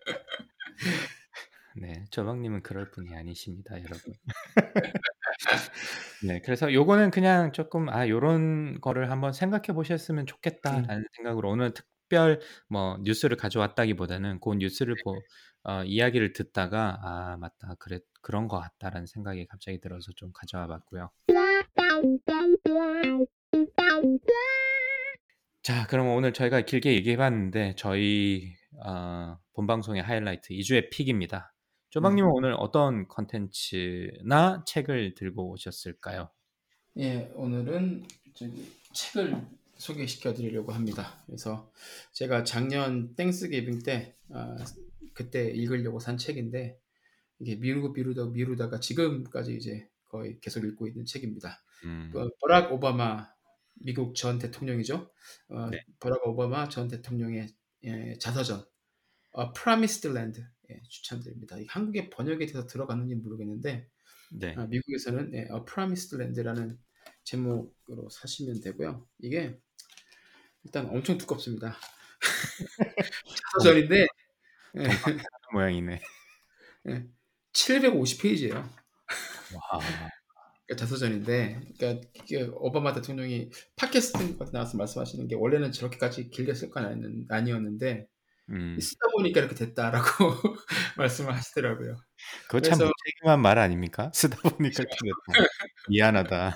네, 1.75 2.05
조박님은 2.11 2.63
그럴 2.63 2.91
분이 2.91 3.15
아니십니다, 3.15 3.75
여러분. 3.77 4.13
네, 6.23 6.41
그래서 6.41 6.73
요거는 6.73 7.11
그냥 7.11 7.51
조금 7.51 7.89
아 7.89 8.07
요런 8.09 8.81
거를 8.81 9.11
한번 9.11 9.33
생각해 9.33 9.73
보셨으면 9.73 10.25
좋겠다라는 10.25 11.05
생각으로 11.15 11.49
오늘 11.51 11.73
특 11.73 11.85
별 12.09 12.39
뭐 12.69 12.97
뉴스를 13.01 13.37
가져왔다기보다는 13.37 14.39
그 14.39 14.53
뉴스를 14.55 14.95
보 15.03 15.15
어, 15.63 15.83
이야기를 15.83 16.33
듣다가 16.33 16.99
아 17.03 17.37
맞다 17.37 17.75
그래 17.79 17.99
그런 18.21 18.47
거 18.47 18.59
같다라는 18.59 19.05
생각이 19.07 19.45
갑자기 19.47 19.79
들어서 19.79 20.11
좀 20.15 20.31
가져와 20.33 20.67
봤고요. 20.67 21.09
자, 25.63 25.85
그럼 25.87 26.07
오늘 26.09 26.31
저희가 26.31 26.61
길게 26.61 26.93
얘기해 26.95 27.17
봤는데 27.17 27.75
저희 27.75 28.53
어, 28.85 29.37
본 29.53 29.67
방송의 29.67 30.01
하이라이트 30.01 30.53
이 30.53 30.61
주의 30.61 30.89
pick입니다. 30.89 31.53
조박님은 31.89 32.29
오늘 32.31 32.53
어떤 32.57 33.07
컨텐츠나 33.07 34.63
책을 34.65 35.15
들고 35.15 35.51
오셨을까요? 35.51 36.29
예, 36.99 37.31
오늘은 37.35 38.05
저기 38.33 38.71
책을 38.93 39.35
소개시켜 39.77 40.33
드리려고 40.33 40.71
합니다. 40.71 41.23
그래서 41.25 41.71
제가 42.13 42.43
작년 42.43 43.15
Thanksgiving 43.15 43.79
때 43.79 44.15
아, 44.29 44.57
그때 45.13 45.49
읽으려고 45.49 45.99
산 45.99 46.17
책인데 46.17 46.79
이게 47.39 47.55
미루고 47.55 47.93
미루다 47.93 48.25
미루다가 48.25 48.79
지금까지 48.79 49.55
이제 49.55 49.89
거의 50.05 50.39
계속 50.39 50.63
읽고 50.63 50.87
있는 50.87 51.05
책입니다. 51.05 51.61
음, 51.85 52.11
어, 52.15 52.27
버락 52.41 52.73
오바마 52.73 53.29
미국 53.75 54.15
전 54.15 54.39
대통령이죠. 54.39 55.11
어, 55.49 55.69
네. 55.69 55.85
버락 55.99 56.25
오바마 56.27 56.69
전 56.69 56.87
대통령의 56.87 57.47
예, 57.83 58.17
자서전 58.19 58.65
어, 59.31 59.53
Promised 59.53 60.07
Land 60.07 60.41
예, 60.69 60.81
추천드립니다. 60.89 61.57
이 61.59 61.65
한국에 61.67 62.09
번역이 62.09 62.47
돼서 62.47 62.65
들어갔는지 62.65 63.15
모르겠는데 63.15 63.87
네. 64.31 64.55
아, 64.57 64.65
미국에서는 64.65 65.33
예, 65.35 65.39
A 65.41 65.65
Promised 65.65 66.15
Land라는 66.15 66.77
제목으로 67.23 68.09
사시면 68.09 68.61
되고요. 68.61 69.07
이게 69.19 69.59
일단 70.63 70.87
엄청 70.89 71.17
두껍습니다. 71.17 71.77
자서전인데 73.53 74.07
하는 74.73 75.19
모양이네. 75.53 75.99
750페이지예요. 77.53 78.53
와, 78.55 79.79
그러니까 80.65 80.75
자서전인데, 80.85 81.61
그러니까 81.77 82.07
이게 82.13 82.43
오바마 82.53 82.93
대통령이 82.93 83.49
팟캐스트 83.77 84.37
같은 84.37 84.51
나와서 84.53 84.77
말씀하시는 84.77 85.27
게 85.27 85.35
원래는 85.35 85.71
저렇게까지 85.71 86.29
길게 86.29 86.53
쓸 86.53 86.69
건 86.69 87.25
아니었는데 87.29 88.07
음, 88.49 88.77
쓰다 88.79 89.07
보니까 89.13 89.39
이렇게 89.41 89.55
됐다라고 89.55 90.07
말씀을 90.97 91.33
하시더라고요. 91.33 91.97
그거 92.47 92.61
참 92.61 92.77
그래서- 92.77 92.85
무책임한 92.85 93.41
말 93.41 93.57
아닙니까? 93.59 94.11
쓰다 94.13 94.37
보니까. 94.49 94.83
미안하다. 95.89 96.55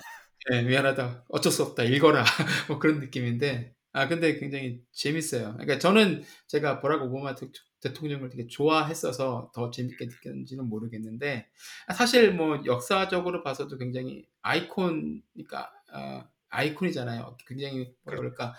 네, 0.50 0.62
미안하다. 0.62 1.24
어쩔 1.28 1.52
수 1.52 1.62
없다. 1.62 1.82
읽어라. 1.84 2.24
뭐 2.68 2.78
그런 2.78 2.98
느낌인데 3.00 3.72
아 3.92 4.08
근데 4.08 4.38
굉장히 4.38 4.80
재밌어요. 4.92 5.52
그러니까 5.52 5.78
저는 5.78 6.22
제가 6.46 6.80
버락 6.80 7.02
오바마 7.02 7.34
대통령을 7.80 8.30
되게 8.30 8.46
좋아했어서 8.46 9.50
더 9.54 9.70
재밌게 9.70 10.06
느꼈는지는 10.06 10.66
모르겠는데 10.68 11.46
사실 11.94 12.32
뭐 12.32 12.62
역사적으로 12.64 13.42
봐서도 13.42 13.76
굉장히 13.76 14.26
아이콘 14.40 15.22
그러니까 15.34 15.70
어, 15.92 16.24
아이콘이잖아요. 16.48 17.36
굉장히 17.46 17.92
뭐랄까 18.04 18.54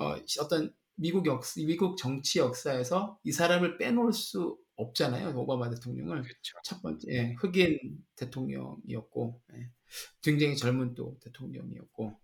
어, 0.00 0.14
어떤 0.40 0.72
미국 0.94 1.26
역 1.26 1.42
미국 1.56 1.96
정치 1.96 2.38
역사에서 2.38 3.18
이 3.24 3.32
사람을 3.32 3.78
빼놓을 3.78 4.12
수 4.12 4.58
없잖아요. 4.76 5.36
오바마 5.36 5.70
대통령을 5.70 6.22
그쵸. 6.22 6.56
첫 6.64 6.80
번째 6.82 7.06
예, 7.10 7.34
흑인 7.38 7.78
대통령이었고 8.16 9.40
예, 9.54 9.70
굉장히 10.22 10.56
젊은 10.56 10.94
또 10.94 11.18
대통령이었고 11.20 12.18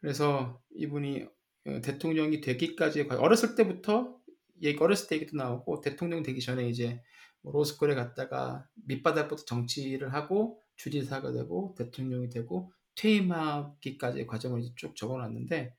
그래서 0.00 0.60
이분이 0.74 1.22
어, 1.22 1.28
대통령이 1.64 2.40
되기까지 2.40 3.02
어렸을 3.10 3.54
때부터 3.54 4.16
얘기 4.62 4.78
어렸을 4.78 5.08
때 5.08 5.16
얘기도 5.16 5.36
나오고 5.36 5.80
대통령 5.80 6.22
되기 6.22 6.40
전에 6.40 6.68
이제 6.68 7.02
뭐 7.42 7.52
로스쿨에 7.52 7.94
갔다가 7.94 8.66
밑바닥부터 8.86 9.44
정치를 9.44 10.12
하고 10.12 10.60
주지사가 10.76 11.32
되고 11.32 11.74
대통령이 11.76 12.30
되고 12.30 12.72
퇴임하기까지의 12.96 14.26
과정을 14.26 14.62
쭉 14.76 14.96
적어놨는데 14.96 15.74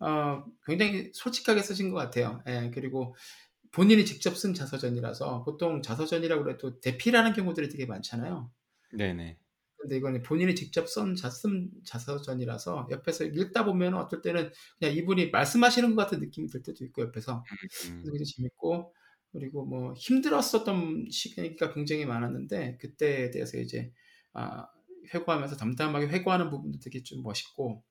어, 0.00 0.44
굉장히 0.66 1.10
솔직하게 1.12 1.62
쓰신 1.62 1.90
것 1.90 1.96
같아요. 1.96 2.42
예, 2.46 2.70
그리고 2.72 3.16
본인이 3.72 4.04
직접 4.04 4.36
쓴 4.36 4.54
자서전이라서 4.54 5.44
보통 5.44 5.82
자서전이라고 5.82 6.50
해도 6.50 6.80
대피라는 6.80 7.32
경우들이 7.32 7.68
되게 7.68 7.86
많잖아요. 7.86 8.50
네네. 8.92 9.38
근데 9.80 9.96
이거는 9.96 10.22
본인이 10.22 10.54
직접 10.54 10.88
쓴, 10.88 11.14
자, 11.14 11.30
쓴 11.30 11.70
자서전이라서 11.84 12.88
옆에서 12.90 13.24
읽다 13.24 13.64
보면 13.64 13.94
어떨 13.94 14.22
때는 14.22 14.50
그냥 14.78 14.94
이분이 14.96 15.30
말씀하시는 15.30 15.94
것 15.94 16.02
같은 16.02 16.20
느낌이 16.20 16.48
들 16.48 16.62
때도 16.62 16.84
있고 16.84 17.02
옆에서 17.02 17.44
음. 17.90 18.02
굉장히 18.02 18.24
재밌고 18.24 18.92
그리고 19.32 19.64
뭐 19.64 19.94
힘들었었던 19.94 21.08
시기가 21.10 21.72
굉장히 21.74 22.06
많았는데 22.06 22.78
그때에 22.78 23.30
대해서 23.30 23.58
이제 23.58 23.92
아, 24.32 24.66
회고하면서 25.14 25.56
담담하게 25.56 26.08
회고하는 26.08 26.50
부분도 26.50 26.78
되게 26.80 27.02
좀 27.02 27.22
멋있고 27.22 27.82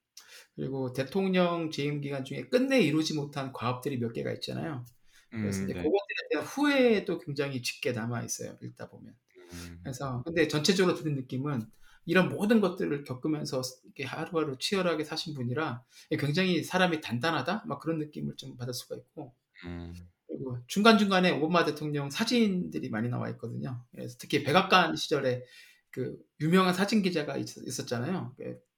그리고 0.56 0.94
대통령 0.94 1.72
재임 1.72 2.02
기간 2.02 2.26
중에 2.26 2.48
끝내 2.50 2.82
이루지 2.82 3.14
못한 3.14 3.54
과업들이 3.54 3.98
몇 3.98 4.12
개가 4.14 4.32
있잖아요. 4.34 4.86
그래서 5.30 5.60
음, 5.60 5.66
이제 5.66 5.74
네. 5.74 5.84
그것들에 5.84 6.30
대한 6.32 6.46
후회도 6.46 7.20
굉장히 7.20 7.62
짙게 7.62 7.92
남아 7.92 8.24
있어요. 8.24 8.58
읽다 8.62 8.90
보면. 8.90 9.14
음. 9.52 9.80
그래서 9.84 10.22
근데 10.24 10.48
전체적으로 10.48 10.96
드는 10.96 11.16
느낌은 11.16 11.66
이런 12.06 12.30
모든 12.30 12.62
것들을 12.62 13.04
겪으면서 13.04 13.62
이렇게 13.84 14.06
하루하루 14.06 14.58
치열하게 14.58 15.04
사신 15.04 15.34
분이라 15.34 15.84
굉장히 16.12 16.64
사람이 16.64 17.02
단단하다 17.02 17.66
막 17.68 17.80
그런 17.80 18.00
느낌을 18.00 18.36
좀 18.38 18.56
받을 18.56 18.74
수가 18.74 18.96
있고 18.96 19.34
음. 19.66 19.94
그리고 20.28 20.58
중간 20.68 20.98
중간에 20.98 21.32
오바마 21.32 21.66
대통령 21.66 22.10
사진들이 22.10 22.90
많이 22.90 23.10
나와 23.10 23.30
있거든요. 23.32 23.84
그래서 23.92 24.18
특히 24.20 24.44
백악관 24.44 24.96
시절에 24.96 25.44
그 25.92 26.18
유명한 26.40 26.74
사진 26.74 27.02
기자가 27.02 27.38
있, 27.38 27.48
었잖아요 27.58 28.36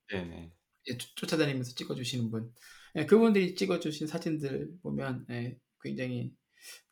네네. 0.10 0.52
쫓아다니면서 1.16 1.76
찍어주시는 1.76 2.32
분. 2.32 2.52
예, 2.96 3.06
그분들이 3.06 3.56
찍어주신 3.56 4.08
사진들 4.08 4.72
보면 4.82 5.26
예, 5.30 5.58
굉장히 5.82 6.34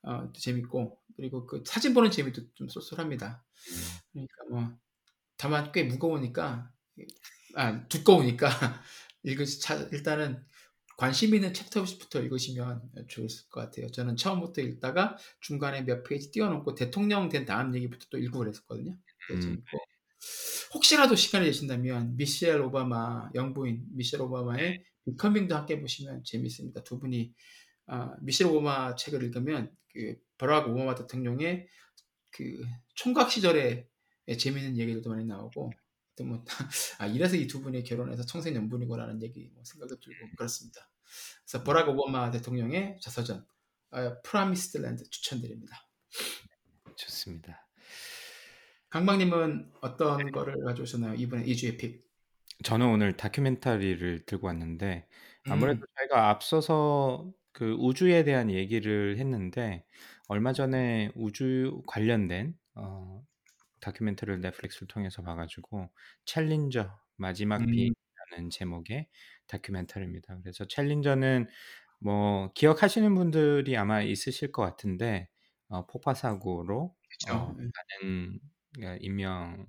어, 0.03 0.31
재밌고 0.33 0.99
그리고 1.15 1.45
그 1.45 1.63
사진 1.65 1.93
보는 1.93 2.11
재미도 2.11 2.53
좀 2.53 2.69
쏠쏠합니다. 2.69 3.43
음. 3.71 4.27
그러니까 4.27 4.35
뭐 4.49 4.77
다만 5.37 5.71
꽤 5.71 5.83
무거우니까 5.83 6.71
아 7.55 7.87
두꺼우니까 7.87 8.47
읽으시 9.23 9.59
일단은 9.91 10.43
관심 10.97 11.35
있는 11.35 11.53
챕터부터 11.53 12.21
읽으시면 12.21 12.81
좋을 13.07 13.27
것 13.51 13.61
같아요. 13.61 13.89
저는 13.91 14.15
처음부터 14.15 14.61
읽다가 14.61 15.17
중간에 15.41 15.83
몇 15.83 16.03
페이지 16.03 16.31
띄워놓고 16.31 16.73
대통령 16.73 17.29
된 17.29 17.45
다음 17.45 17.75
얘기부터 17.75 18.07
또 18.09 18.17
읽고 18.17 18.39
그랬었거든요. 18.39 18.97
음. 19.31 19.63
혹시라도 20.73 21.15
시간이 21.15 21.45
되신다면 21.45 22.17
미셸 22.17 22.61
오바마 22.61 23.29
영부인 23.35 23.85
미셸 23.93 24.21
오바마의 24.21 24.83
Becoming도 25.05 25.55
함께 25.55 25.79
보시면 25.79 26.23
재밌습니다. 26.23 26.83
두 26.83 26.99
분이 26.99 27.33
아, 27.87 28.15
미셸 28.21 28.47
오바마 28.47 28.95
책을 28.95 29.23
읽으면 29.23 29.75
그 29.93 30.15
버락 30.37 30.69
오바마 30.69 30.95
대통령의 30.95 31.67
그 32.31 32.61
총각 32.95 33.31
시절에 33.31 33.87
재미있는 34.37 34.77
얘기들도 34.77 35.09
많이 35.09 35.25
나오고 35.25 35.71
또 36.17 36.23
뭐, 36.25 36.43
아, 36.99 37.07
이래서 37.07 37.35
이 37.35 37.47
두 37.47 37.61
분이 37.61 37.83
결혼해서 37.83 38.23
천생연분이구나라는 38.25 39.21
얘기 39.21 39.49
뭐 39.53 39.63
생각도 39.63 39.99
들고 39.99 40.35
그렇습니다. 40.37 40.89
그래서 41.45 41.63
버락 41.63 41.89
오바마 41.89 42.31
대통령의 42.31 42.99
자서전 43.01 43.45
어, 43.91 44.21
Promised 44.23 44.79
Land 44.79 45.09
추천드립니다. 45.09 45.75
좋습니다. 46.97 47.67
강박님은 48.89 49.71
어떤 49.81 50.31
거를 50.31 50.55
가져오셨나요? 50.65 51.15
이번에 51.15 51.45
2주의 51.45 51.77
pick. 51.77 52.05
저는 52.63 52.87
오늘 52.87 53.15
다큐멘터리를 53.15 54.25
들고 54.25 54.47
왔는데 54.47 55.07
아무래도 55.45 55.81
음. 55.81 55.85
저희가 55.97 56.29
앞서서 56.29 57.31
그 57.57 57.73
우주에 57.79 58.23
대한 58.23 58.51
얘기를 58.51 59.17
했는데 59.17 59.83
얼마 60.27 60.53
전에 60.53 61.09
우주 61.15 61.81
관련된 61.87 62.53
어, 62.75 63.23
다큐멘터리를 63.81 64.41
넷플릭스를 64.41 64.87
통해서 64.87 65.23
봐 65.23 65.33
가지고 65.35 65.89
챌린저 66.25 66.91
마지막 67.15 67.61
음. 67.61 67.65
비행이라는 67.65 68.51
제목의 68.51 69.09
다큐멘터리입니다. 69.47 70.39
그래서 70.43 70.67
챌린저는 70.67 71.47
뭐 71.99 72.51
기억하시는 72.53 73.15
분들이 73.15 73.75
아마 73.75 74.03
있으실 74.03 74.51
것 74.51 74.61
같은데 74.61 75.27
어, 75.69 75.87
폭파 75.87 76.13
사고로. 76.13 76.95
어, 77.31 77.55
많은 77.55 78.39
그러니까 78.75 78.99
인명을 79.01 79.65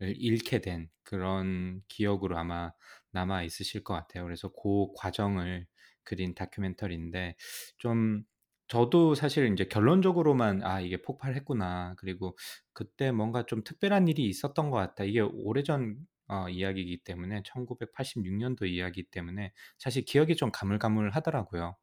잃게 0.00 0.60
된 0.62 0.88
그런 1.02 1.82
기억으로 1.88 2.38
아마 2.38 2.72
남아 3.10 3.42
있으실 3.42 3.84
것 3.84 3.92
같아요. 3.92 4.24
그래서 4.24 4.48
그 4.48 4.86
과정을 4.96 5.66
그린 6.08 6.34
다큐멘터리인데 6.34 7.36
좀 7.78 8.22
저도 8.68 9.14
사실 9.14 9.50
이제 9.52 9.64
결론적으로만 9.64 10.62
'아 10.64 10.80
이게 10.80 11.00
폭발했구나.' 11.02 11.94
그리고 11.98 12.36
그때 12.72 13.10
뭔가 13.12 13.44
좀 13.46 13.62
특별한 13.64 14.08
일이 14.08 14.26
있었던 14.28 14.70
것 14.70 14.76
같다. 14.78 15.04
이게 15.04 15.20
오래전 15.20 15.96
어 16.28 16.48
이야기이기 16.50 16.98
때문에 17.04 17.42
1986 17.44 18.34
년도 18.34 18.66
이야기이기 18.66 19.10
때문에 19.10 19.52
사실 19.78 20.04
기억이 20.04 20.36
좀 20.36 20.50
가물가물하더라고요. 20.52 21.76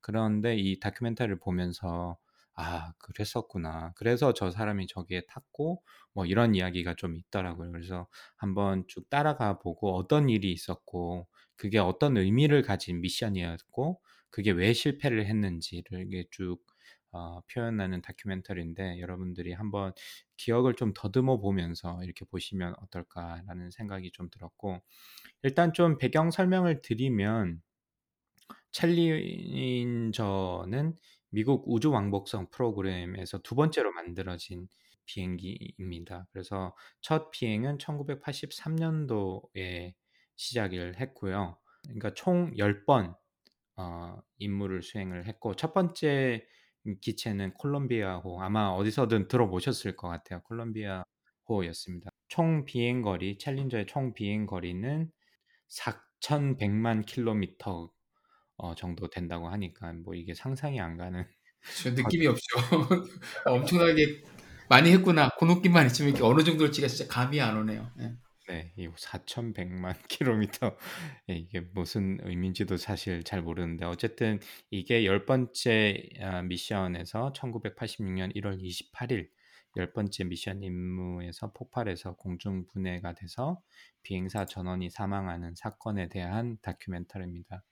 그런데 0.00 0.56
이 0.56 0.78
다큐멘터리를 0.80 1.38
보면서 1.38 2.18
'아 2.54 2.92
그랬었구나. 2.98 3.92
그래서 3.96 4.32
저 4.34 4.50
사람이 4.50 4.86
저기에 4.88 5.22
탔고' 5.28 5.82
뭐 6.12 6.26
이런 6.26 6.54
이야기가 6.54 6.94
좀 6.96 7.16
있더라고요. 7.16 7.70
그래서 7.72 8.08
한번 8.36 8.84
쭉 8.88 9.08
따라가 9.10 9.58
보고 9.58 9.94
어떤 9.96 10.28
일이 10.28 10.52
있었고 10.52 11.28
그게 11.56 11.78
어떤 11.78 12.16
의미를 12.16 12.62
가진 12.62 13.00
미션이었고 13.00 14.00
그게 14.30 14.50
왜 14.50 14.72
실패를 14.72 15.26
했는지를 15.26 16.06
이게 16.06 16.24
쭉 16.30 16.58
어, 17.12 17.40
표현하는 17.52 18.00
다큐멘터리인데 18.00 18.98
여러분들이 19.00 19.52
한번 19.52 19.92
기억을 20.38 20.74
좀 20.74 20.92
더듬어 20.94 21.38
보면서 21.38 22.02
이렇게 22.02 22.24
보시면 22.24 22.74
어떨까라는 22.80 23.70
생각이 23.70 24.10
좀 24.12 24.30
들었고 24.30 24.80
일단 25.42 25.74
좀 25.74 25.98
배경 25.98 26.30
설명을 26.30 26.80
드리면 26.82 27.60
챌린저는 28.72 30.96
미국 31.30 31.64
우주 31.66 31.90
왕복성 31.90 32.48
프로그램에서 32.50 33.38
두 33.42 33.54
번째로 33.54 33.92
만들어진 33.92 34.68
비행기입니다. 35.06 36.26
그래서 36.32 36.74
첫 37.00 37.30
비행은 37.30 37.78
1983년도에 37.78 39.94
시작을 40.36 41.00
했고요. 41.00 41.58
그러니까 41.84 42.14
총 42.14 42.52
10번 42.58 43.14
어, 43.76 44.16
임무를 44.38 44.82
수행을 44.82 45.26
했고 45.26 45.56
첫 45.56 45.72
번째 45.74 46.46
기체는 47.00 47.54
콜롬비아호 47.54 48.42
아마 48.42 48.68
어디서든 48.68 49.28
들어보셨을 49.28 49.96
것 49.96 50.08
같아요. 50.08 50.42
콜롬비아호였습니다. 50.42 52.10
총 52.28 52.64
비행 52.64 53.02
거리 53.02 53.38
챌린저의 53.38 53.86
총 53.86 54.14
비행 54.14 54.46
거리는 54.46 55.10
4,100만 55.68 57.04
킬로미터 57.04 57.90
어, 58.56 58.74
정도 58.74 59.08
된다고 59.08 59.48
하니까 59.48 59.92
뭐 59.92 60.14
이게 60.14 60.34
상상이 60.34 60.80
안 60.80 60.96
가는 60.96 61.26
저 61.82 61.90
느낌이 61.94 62.26
없죠. 62.26 62.56
엄청나게 63.46 64.22
많이 64.68 64.90
했구나. 64.92 65.30
그 65.38 65.44
느낌만 65.44 65.88
이게 66.08 66.22
어느 66.22 66.42
정도일지가 66.42 66.88
진짜 66.88 67.12
감이 67.12 67.40
안 67.40 67.56
오네요. 67.58 67.90
네. 67.96 68.14
네, 68.48 68.72
이 68.76 68.88
4,100만 68.88 69.94
킬로미터 70.08 70.76
예, 71.30 71.34
이게 71.34 71.60
무슨 71.60 72.18
의미인지도 72.22 72.76
사실 72.76 73.22
잘 73.22 73.40
모르는데 73.40 73.84
어쨌든 73.84 74.40
이게 74.70 75.04
열 75.04 75.26
번째 75.26 76.02
아, 76.20 76.42
미션에서 76.42 77.32
1986년 77.34 78.34
1월 78.34 78.60
28일 78.60 79.28
열 79.76 79.92
번째 79.92 80.24
미션 80.24 80.64
임무에서 80.64 81.52
폭발해서 81.52 82.16
공중 82.16 82.66
분해가 82.66 83.14
돼서 83.14 83.62
비행사 84.02 84.44
전원이 84.44 84.90
사망하는 84.90 85.54
사건에 85.54 86.08
대한 86.08 86.58
다큐멘터리입니다. 86.62 87.62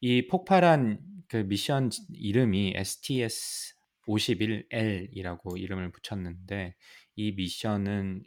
이 0.00 0.26
폭발한 0.26 0.98
그 1.28 1.36
미션 1.36 1.90
이름이 2.14 2.72
STS-51L이라고 2.76 5.60
이름을 5.60 5.92
붙였는데 5.92 6.74
이 7.16 7.32
미션은 7.32 8.24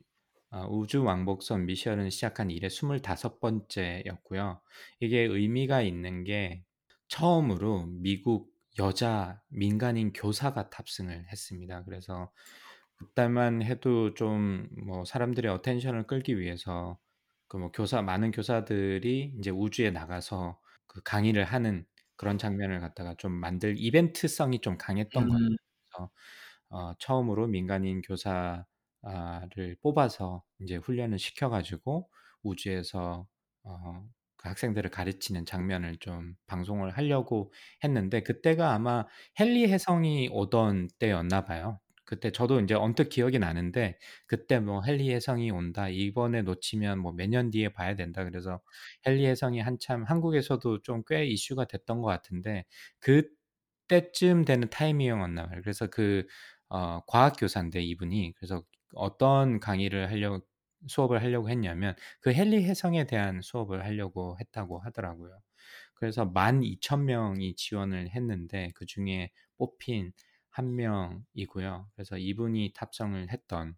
어, 0.51 0.65
우주 0.69 1.03
왕복선 1.03 1.65
미션을 1.65 2.11
시작한 2.11 2.49
이래 2.51 2.69
25번째였고요. 2.69 4.61
이게 4.99 5.21
의미가 5.21 5.81
있는 5.81 6.23
게 6.23 6.63
처음으로 7.09 7.87
미국 7.87 8.49
여자 8.79 9.41
민간인 9.49 10.13
교사가 10.13 10.69
탑승을 10.69 11.27
했습니다. 11.31 11.83
그래서 11.85 12.31
그때만 12.97 13.61
해도 13.63 14.13
좀 14.13 14.67
뭐 14.85 15.05
사람들의 15.05 15.51
attention을 15.51 16.07
끌기 16.07 16.39
위해서 16.39 16.97
그 17.47 17.57
뭐 17.57 17.71
교사 17.71 18.01
많은 18.01 18.31
교사들이 18.31 19.35
이제 19.39 19.51
우주에 19.51 19.91
나가서 19.91 20.59
그 20.87 21.01
강의를 21.03 21.45
하는 21.45 21.85
그런 22.17 22.37
장면을 22.37 22.79
갖다가 22.81 23.15
좀 23.15 23.31
만들 23.33 23.75
이벤트성이 23.77 24.59
좀 24.61 24.77
강했던 24.77 25.27
것 25.29 25.35
음. 25.35 25.55
같아서 25.91 26.11
어, 26.69 26.93
처음으로 26.99 27.47
민간인 27.47 28.01
교사 28.01 28.65
를 29.55 29.77
뽑아서 29.81 30.43
이제 30.59 30.75
훈련을 30.77 31.19
시켜가지고 31.19 32.09
우주에서 32.43 33.27
어, 33.63 34.03
그 34.37 34.49
학생들을 34.49 34.89
가르치는 34.91 35.45
장면을 35.45 35.97
좀 35.97 36.35
방송을 36.47 36.91
하려고 36.97 37.51
했는데 37.83 38.21
그때가 38.21 38.73
아마 38.73 39.05
헨리 39.39 39.67
혜성이 39.71 40.29
오던 40.31 40.89
때였나 40.99 41.45
봐요. 41.45 41.79
그때 42.05 42.31
저도 42.31 42.61
이제 42.61 42.73
언뜻 42.73 43.09
기억이 43.09 43.37
나는데 43.39 43.97
그때 44.27 44.59
뭐 44.59 44.81
헨리 44.87 45.11
혜성이 45.13 45.51
온다. 45.51 45.89
이번에 45.89 46.41
놓치면 46.43 46.99
뭐 46.99 47.11
몇 47.13 47.27
년 47.29 47.49
뒤에 47.51 47.69
봐야 47.69 47.95
된다. 47.95 48.23
그래서 48.23 48.61
헨리 49.05 49.25
혜성이 49.25 49.59
한참 49.61 50.03
한국에서도 50.03 50.81
좀 50.83 51.03
꽤 51.07 51.25
이슈가 51.25 51.65
됐던 51.65 52.01
것 52.01 52.07
같은데 52.07 52.65
그때쯤 52.99 54.45
되는 54.45 54.69
타이밍이었나 54.69 55.47
봐요. 55.47 55.59
그래서 55.63 55.87
그 55.87 56.25
어, 56.69 57.01
과학 57.07 57.35
교사인데 57.39 57.81
이분이 57.81 58.33
그래서 58.37 58.63
어떤 58.93 59.59
강의를 59.59 60.09
하려고 60.09 60.45
수업을 60.87 61.21
하려고 61.21 61.49
했냐면 61.49 61.95
그 62.21 62.31
헨리 62.31 62.63
혜성에 62.63 63.05
대한 63.05 63.41
수업을 63.41 63.83
하려고 63.83 64.37
했다고 64.39 64.79
하더라고요. 64.79 65.39
그래서 65.95 66.31
12,000명이 66.31 67.57
지원을 67.57 68.09
했는데 68.09 68.69
그 68.75 68.85
중에 68.85 69.31
뽑힌 69.57 70.13
한 70.49 70.75
명이고요. 70.75 71.89
그래서 71.95 72.17
이분이 72.17 72.73
탑승을 72.75 73.31
했던 73.31 73.75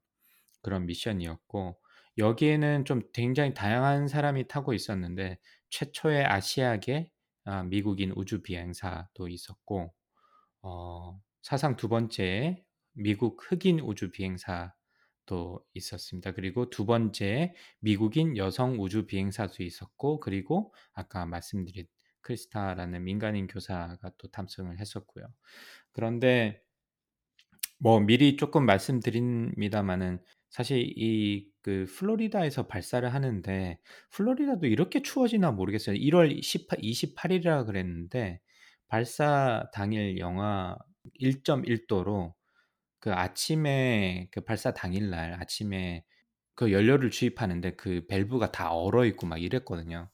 그런 0.62 0.86
미션이었고 0.86 1.80
여기에는 2.18 2.86
좀 2.86 3.02
굉장히 3.14 3.54
다양한 3.54 4.08
사람이 4.08 4.48
타고 4.48 4.74
있었는데 4.74 5.40
최초의 5.70 6.26
아시아계 6.26 7.12
아, 7.46 7.64
미국인 7.64 8.12
우주 8.16 8.42
비행사도 8.42 9.28
있었고 9.30 9.94
어, 10.62 11.20
사상 11.42 11.78
두 11.78 11.88
번째 11.88 12.64
미국 12.94 13.40
흑인 13.42 13.80
우주 13.80 14.12
비행사 14.12 14.74
도 15.30 15.64
있었습니다. 15.76 16.32
그리고 16.32 16.70
두 16.72 16.86
번째 16.88 17.54
미국인 17.80 18.36
여성 18.36 18.80
우주 18.80 19.06
비행사도 19.06 19.64
있었고 19.64 20.20
그리고 20.20 20.74
아까 20.94 21.26
말씀드린 21.28 21.86
크리스타라는 22.22 23.04
민간인 23.04 23.46
교사가 23.46 24.12
또 24.18 24.28
탑승을 24.30 24.80
했었고요. 24.80 25.26
그런데 25.92 26.62
뭐 27.78 28.00
미리 28.00 28.38
조금 28.38 28.66
말씀드립니다마는 28.66 30.20
사실 30.50 30.94
이 30.98 31.50
그 31.62 31.86
플로리다에서 31.86 32.68
발사를 32.68 33.08
하는데 33.14 33.80
플로리다도 34.12 34.68
이렇게 34.68 35.02
추워지나 35.02 35.52
모르겠어요. 35.52 35.96
1월 35.98 36.42
18, 36.42 36.80
28일이라 36.80 37.66
그랬는데 37.66 38.40
발사 38.88 39.70
당일 39.74 40.18
영하 40.18 40.78
1.1도로 41.20 42.34
그 43.00 43.14
아침에 43.14 44.28
그 44.32 44.42
발사 44.42 44.72
당일 44.74 45.10
날 45.10 45.34
아침에 45.42 46.04
그 46.56 46.72
연료를 46.74 47.12
주입하는데 47.12 47.76
그 47.78 48.06
밸브가 48.08 48.52
다 48.52 48.72
얼어 48.74 49.06
있고 49.06 49.28
막 49.28 49.42
이랬거든요. 49.42 50.10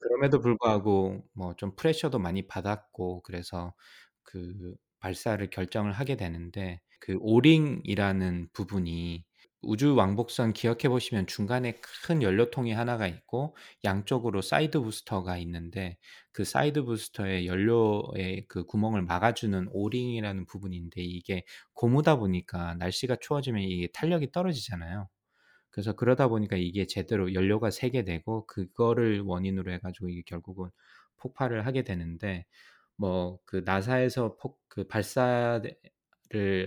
그럼에도 0.00 0.40
불구하고 0.40 1.24
뭐 1.34 1.54
좀 1.56 1.74
pressure도 1.76 2.18
많이 2.18 2.46
받았고 2.46 3.22
그래서 3.22 3.74
그 4.22 4.74
발사를 5.00 5.48
결정을 5.50 5.92
하게 5.92 6.16
되는데 6.16 6.80
그 7.00 7.16
O-ring이라는 7.20 8.48
부분이 8.52 9.24
우주 9.66 9.94
왕복선 9.94 10.52
기억해 10.52 10.88
보시면 10.88 11.26
중간에 11.26 11.80
큰 12.04 12.22
연료통이 12.22 12.72
하나가 12.72 13.06
있고 13.06 13.56
양쪽으로 13.84 14.42
side 14.42 14.80
booster가 14.80 15.38
있는데 15.38 15.98
그 16.32 16.44
side 16.44 16.84
booster의 16.84 17.46
연료의 17.46 18.46
그 18.48 18.64
구멍을 18.64 19.02
막아주는 19.02 19.68
O-ring이라는 19.72 20.46
부분인데 20.46 21.02
이게 21.02 21.44
고무다 21.74 22.16
보니까 22.16 22.74
날씨가 22.76 23.16
추워지면 23.20 23.62
이게 23.62 23.88
탄력이 23.92 24.32
떨어지잖아요. 24.32 25.08
그래서 25.70 25.94
그러다 25.94 26.28
보니까 26.28 26.56
이게 26.56 26.86
제대로 26.86 27.34
연료가 27.34 27.70
새게 27.70 28.04
되고 28.04 28.46
그거를 28.46 29.22
원인으로 29.22 29.72
해가지고 29.72 30.08
이게 30.10 30.22
결국은 30.26 30.70
폭발을 31.18 31.66
하게 31.66 31.82
되는데 31.84 32.46
뭐 32.96 33.40
그 33.46 33.62
나사에서 33.64 34.36
폭 34.38 34.60
그 34.68 34.86
발사를 34.88 35.76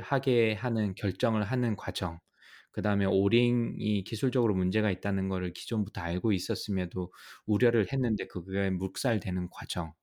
하게 0.01 0.53
하는 0.53 0.95
결정을 0.95 1.43
하는 1.43 1.75
과정 1.75 2.19
그 2.77 2.83
다음에 2.83 3.05
오링이 3.05 4.03
기술적으로 4.03 4.53
문제가 4.53 4.91
있다는 4.91 5.29
거를 5.29 5.51
기존부터 5.51 5.99
알고 6.01 6.31
있었음에도 6.31 7.11
우려를 7.47 7.91
했는데 7.91 8.27
그게 8.27 8.69
묵살되는 8.69 9.49
과정. 9.49 9.93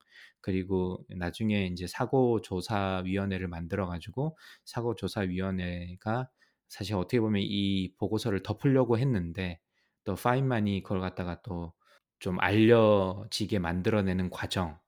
그리고 0.41 0.99
나중에 1.15 1.67
이제 1.67 1.87
사고조사위원회를 1.87 3.47
만들어 3.47 3.87
가지고 3.87 4.37
사고조사위원회가 4.65 6.29
사실 6.67 6.95
어떻게 6.95 7.21
보면 7.21 7.41
이 7.45 7.93
보고서를 7.97 8.43
덮으려고 8.43 8.97
했는데 8.99 9.59
또 10.03 10.15
파인만이 10.15 10.83
그걸 10.83 10.99
갖다가 10.99 11.41
또 11.43 11.73
좀 12.19 12.39
알려지게 12.39 13.59
만들어내는 13.59 14.29
과정 14.29 14.79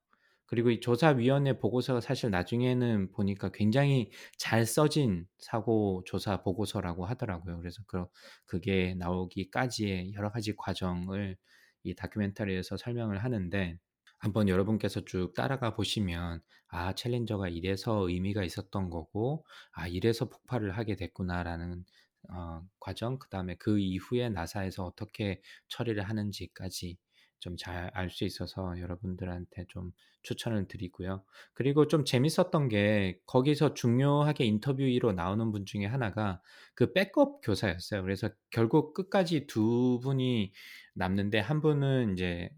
그리고 0.48 0.70
이 0.70 0.80
조사위원회 0.80 1.58
보고서가 1.58 2.00
사실 2.00 2.30
나중에는 2.30 3.12
보니까 3.12 3.50
굉장히 3.50 4.10
잘 4.38 4.64
써진 4.64 5.26
사고 5.38 6.02
조사 6.06 6.42
보고서라고 6.42 7.04
하더라고요. 7.04 7.58
그래서 7.58 7.82
그, 7.86 8.06
그게 8.46 8.94
나오기까지의 8.94 10.14
여러 10.14 10.30
가지 10.30 10.56
과정을 10.56 11.36
이 11.82 11.94
다큐멘터리에서 11.94 12.78
설명을 12.78 13.18
하는데 13.18 13.78
한번 14.18 14.48
여러분께서 14.48 15.04
쭉 15.04 15.34
따라가 15.34 15.74
보시면 15.74 16.40
아 16.68 16.94
챌린저가 16.94 17.48
이래서 17.48 18.08
의미가 18.08 18.42
있었던 18.42 18.88
거고 18.88 19.44
아 19.72 19.86
이래서 19.86 20.30
폭발을 20.30 20.76
하게 20.78 20.96
됐구나라는 20.96 21.84
어, 22.30 22.62
과정 22.80 23.18
그 23.18 23.28
다음에 23.28 23.54
그 23.56 23.78
이후에 23.78 24.30
나사에서 24.30 24.86
어떻게 24.86 25.40
처리를 25.68 26.02
하는지까지 26.02 26.96
좀 27.40 27.56
잘 27.56 27.90
알 27.94 28.10
수 28.10 28.24
있어서 28.24 28.78
여러분들한테 28.80 29.66
좀 29.68 29.92
추천을 30.22 30.66
드리고요. 30.68 31.24
그리고 31.54 31.86
좀 31.88 32.04
재밌었던 32.04 32.68
게 32.68 33.20
거기서 33.26 33.74
중요하게 33.74 34.44
인터뷰로 34.44 35.12
나오는 35.12 35.50
분 35.52 35.64
중에 35.66 35.86
하나가 35.86 36.40
그 36.74 36.92
백업 36.92 37.40
교사였어요. 37.42 38.02
그래서 38.02 38.30
결국 38.50 38.94
끝까지 38.94 39.46
두 39.46 40.00
분이 40.02 40.52
남는데 40.94 41.38
한 41.40 41.60
분은 41.60 42.12
이제 42.14 42.50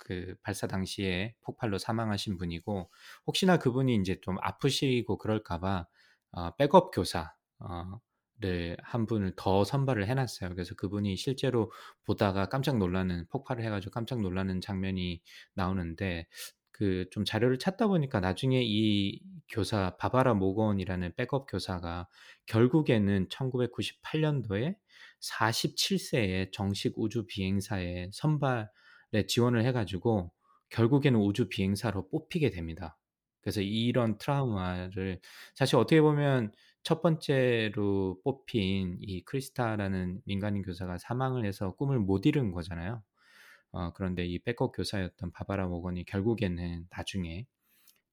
그 0.00 0.34
발사 0.42 0.66
당시에 0.66 1.34
폭발로 1.42 1.78
사망하신 1.78 2.36
분이고 2.38 2.90
혹시나 3.26 3.58
그분이 3.58 3.94
이제 3.96 4.18
좀 4.22 4.36
아프시고 4.40 5.18
그럴까봐 5.18 5.86
어, 6.32 6.54
백업 6.56 6.90
교사 6.92 7.34
어, 7.58 7.84
를 7.84 7.98
한 8.82 9.06
분을 9.06 9.32
더 9.36 9.64
선발을 9.64 10.06
해놨어요. 10.08 10.50
그래서 10.50 10.74
그분이 10.74 11.16
실제로 11.16 11.70
보다가 12.04 12.46
깜짝 12.46 12.78
놀라는 12.78 13.26
폭발을 13.30 13.64
해가지고 13.64 13.92
깜짝 13.92 14.20
놀라는 14.20 14.60
장면이 14.60 15.20
나오는데 15.54 16.26
그 16.80 17.04
좀 17.10 17.24
자료를 17.26 17.58
찾다 17.58 17.88
보니까 17.88 18.20
나중에 18.20 18.62
이 18.64 19.20
교사 19.50 19.96
바바라 19.98 20.32
모건이라는 20.34 21.14
백업 21.14 21.46
교사가 21.46 22.08
결국에는 22.46 23.28
1998년도에 23.28 24.76
47세의 25.20 26.52
정식 26.52 26.94
우주 26.96 27.26
비행사에 27.26 28.08
선발에 28.12 29.26
지원을 29.28 29.64
해가지고 29.66 30.32
결국에는 30.70 31.20
우주 31.20 31.48
비행사로 31.48 32.08
뽑히게 32.08 32.50
됩니다. 32.50 32.96
그래서 33.42 33.60
이런 33.60 34.16
트라우마를 34.18 35.20
사실 35.54 35.76
어떻게 35.76 36.00
보면 36.00 36.52
첫 36.82 37.02
번째로 37.02 38.20
뽑힌 38.24 38.98
이 39.00 39.22
크리스타라는 39.24 40.22
민간인 40.24 40.62
교사가 40.62 40.98
사망을 40.98 41.44
해서 41.44 41.74
꿈을 41.76 41.98
못 41.98 42.26
이룬 42.26 42.52
거잖아요. 42.52 43.02
어, 43.72 43.92
그런데 43.92 44.26
이 44.26 44.38
백업 44.40 44.72
교사였던 44.72 45.32
바바라 45.32 45.66
모건이 45.66 46.04
결국에는 46.04 46.86
나중에 46.90 47.46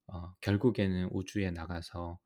어, 0.07 0.33
결국에는 0.41 1.09
우주에 1.11 1.51
나가서 1.51 2.19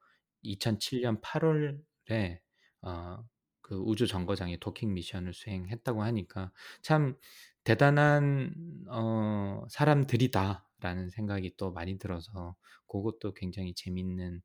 2007년 0.43 1.21
8월에 1.21 2.39
어, 2.81 3.23
그 3.61 3.75
우주 3.75 4.07
정거장에 4.07 4.57
도킹 4.57 4.93
미션을 4.93 5.33
수행했다고 5.33 6.03
하니까 6.03 6.51
참 6.81 7.15
대단한 7.63 8.53
어, 8.89 9.65
사람들이다 9.69 10.67
라는 10.81 11.09
생각이 11.09 11.55
또 11.57 11.71
많이 11.71 11.97
들어서 11.97 12.55
그것도 12.87 13.33
굉장히 13.33 13.73
재밌는 13.73 14.41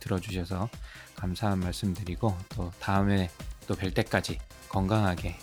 들어주셔서 0.00 0.68
감사한 1.14 1.60
말씀 1.60 1.94
드리고 1.94 2.34
또 2.56 2.70
다음에 2.80 3.28
또 3.68 3.74
뵐 3.74 3.94
때까지 3.94 4.38
건강하게 4.68 5.36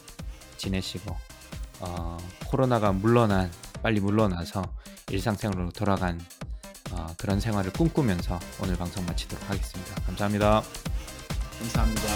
지내시고 0.58 1.16
어, 1.82 2.18
코로나가 2.48 2.92
물러난 2.92 3.52
빨리 3.82 4.00
물러나서 4.00 4.64
일상생활로 5.10 5.72
돌아간 5.72 6.20
어, 6.20 6.53
그런 7.18 7.40
생활을 7.40 7.72
꿈꾸면서 7.74 8.40
오늘 8.62 8.76
방송 8.76 9.06
마치도록 9.06 9.50
하겠습니다. 9.50 9.96
감사합니다. 10.06 10.62
감사합니다. 11.60 12.08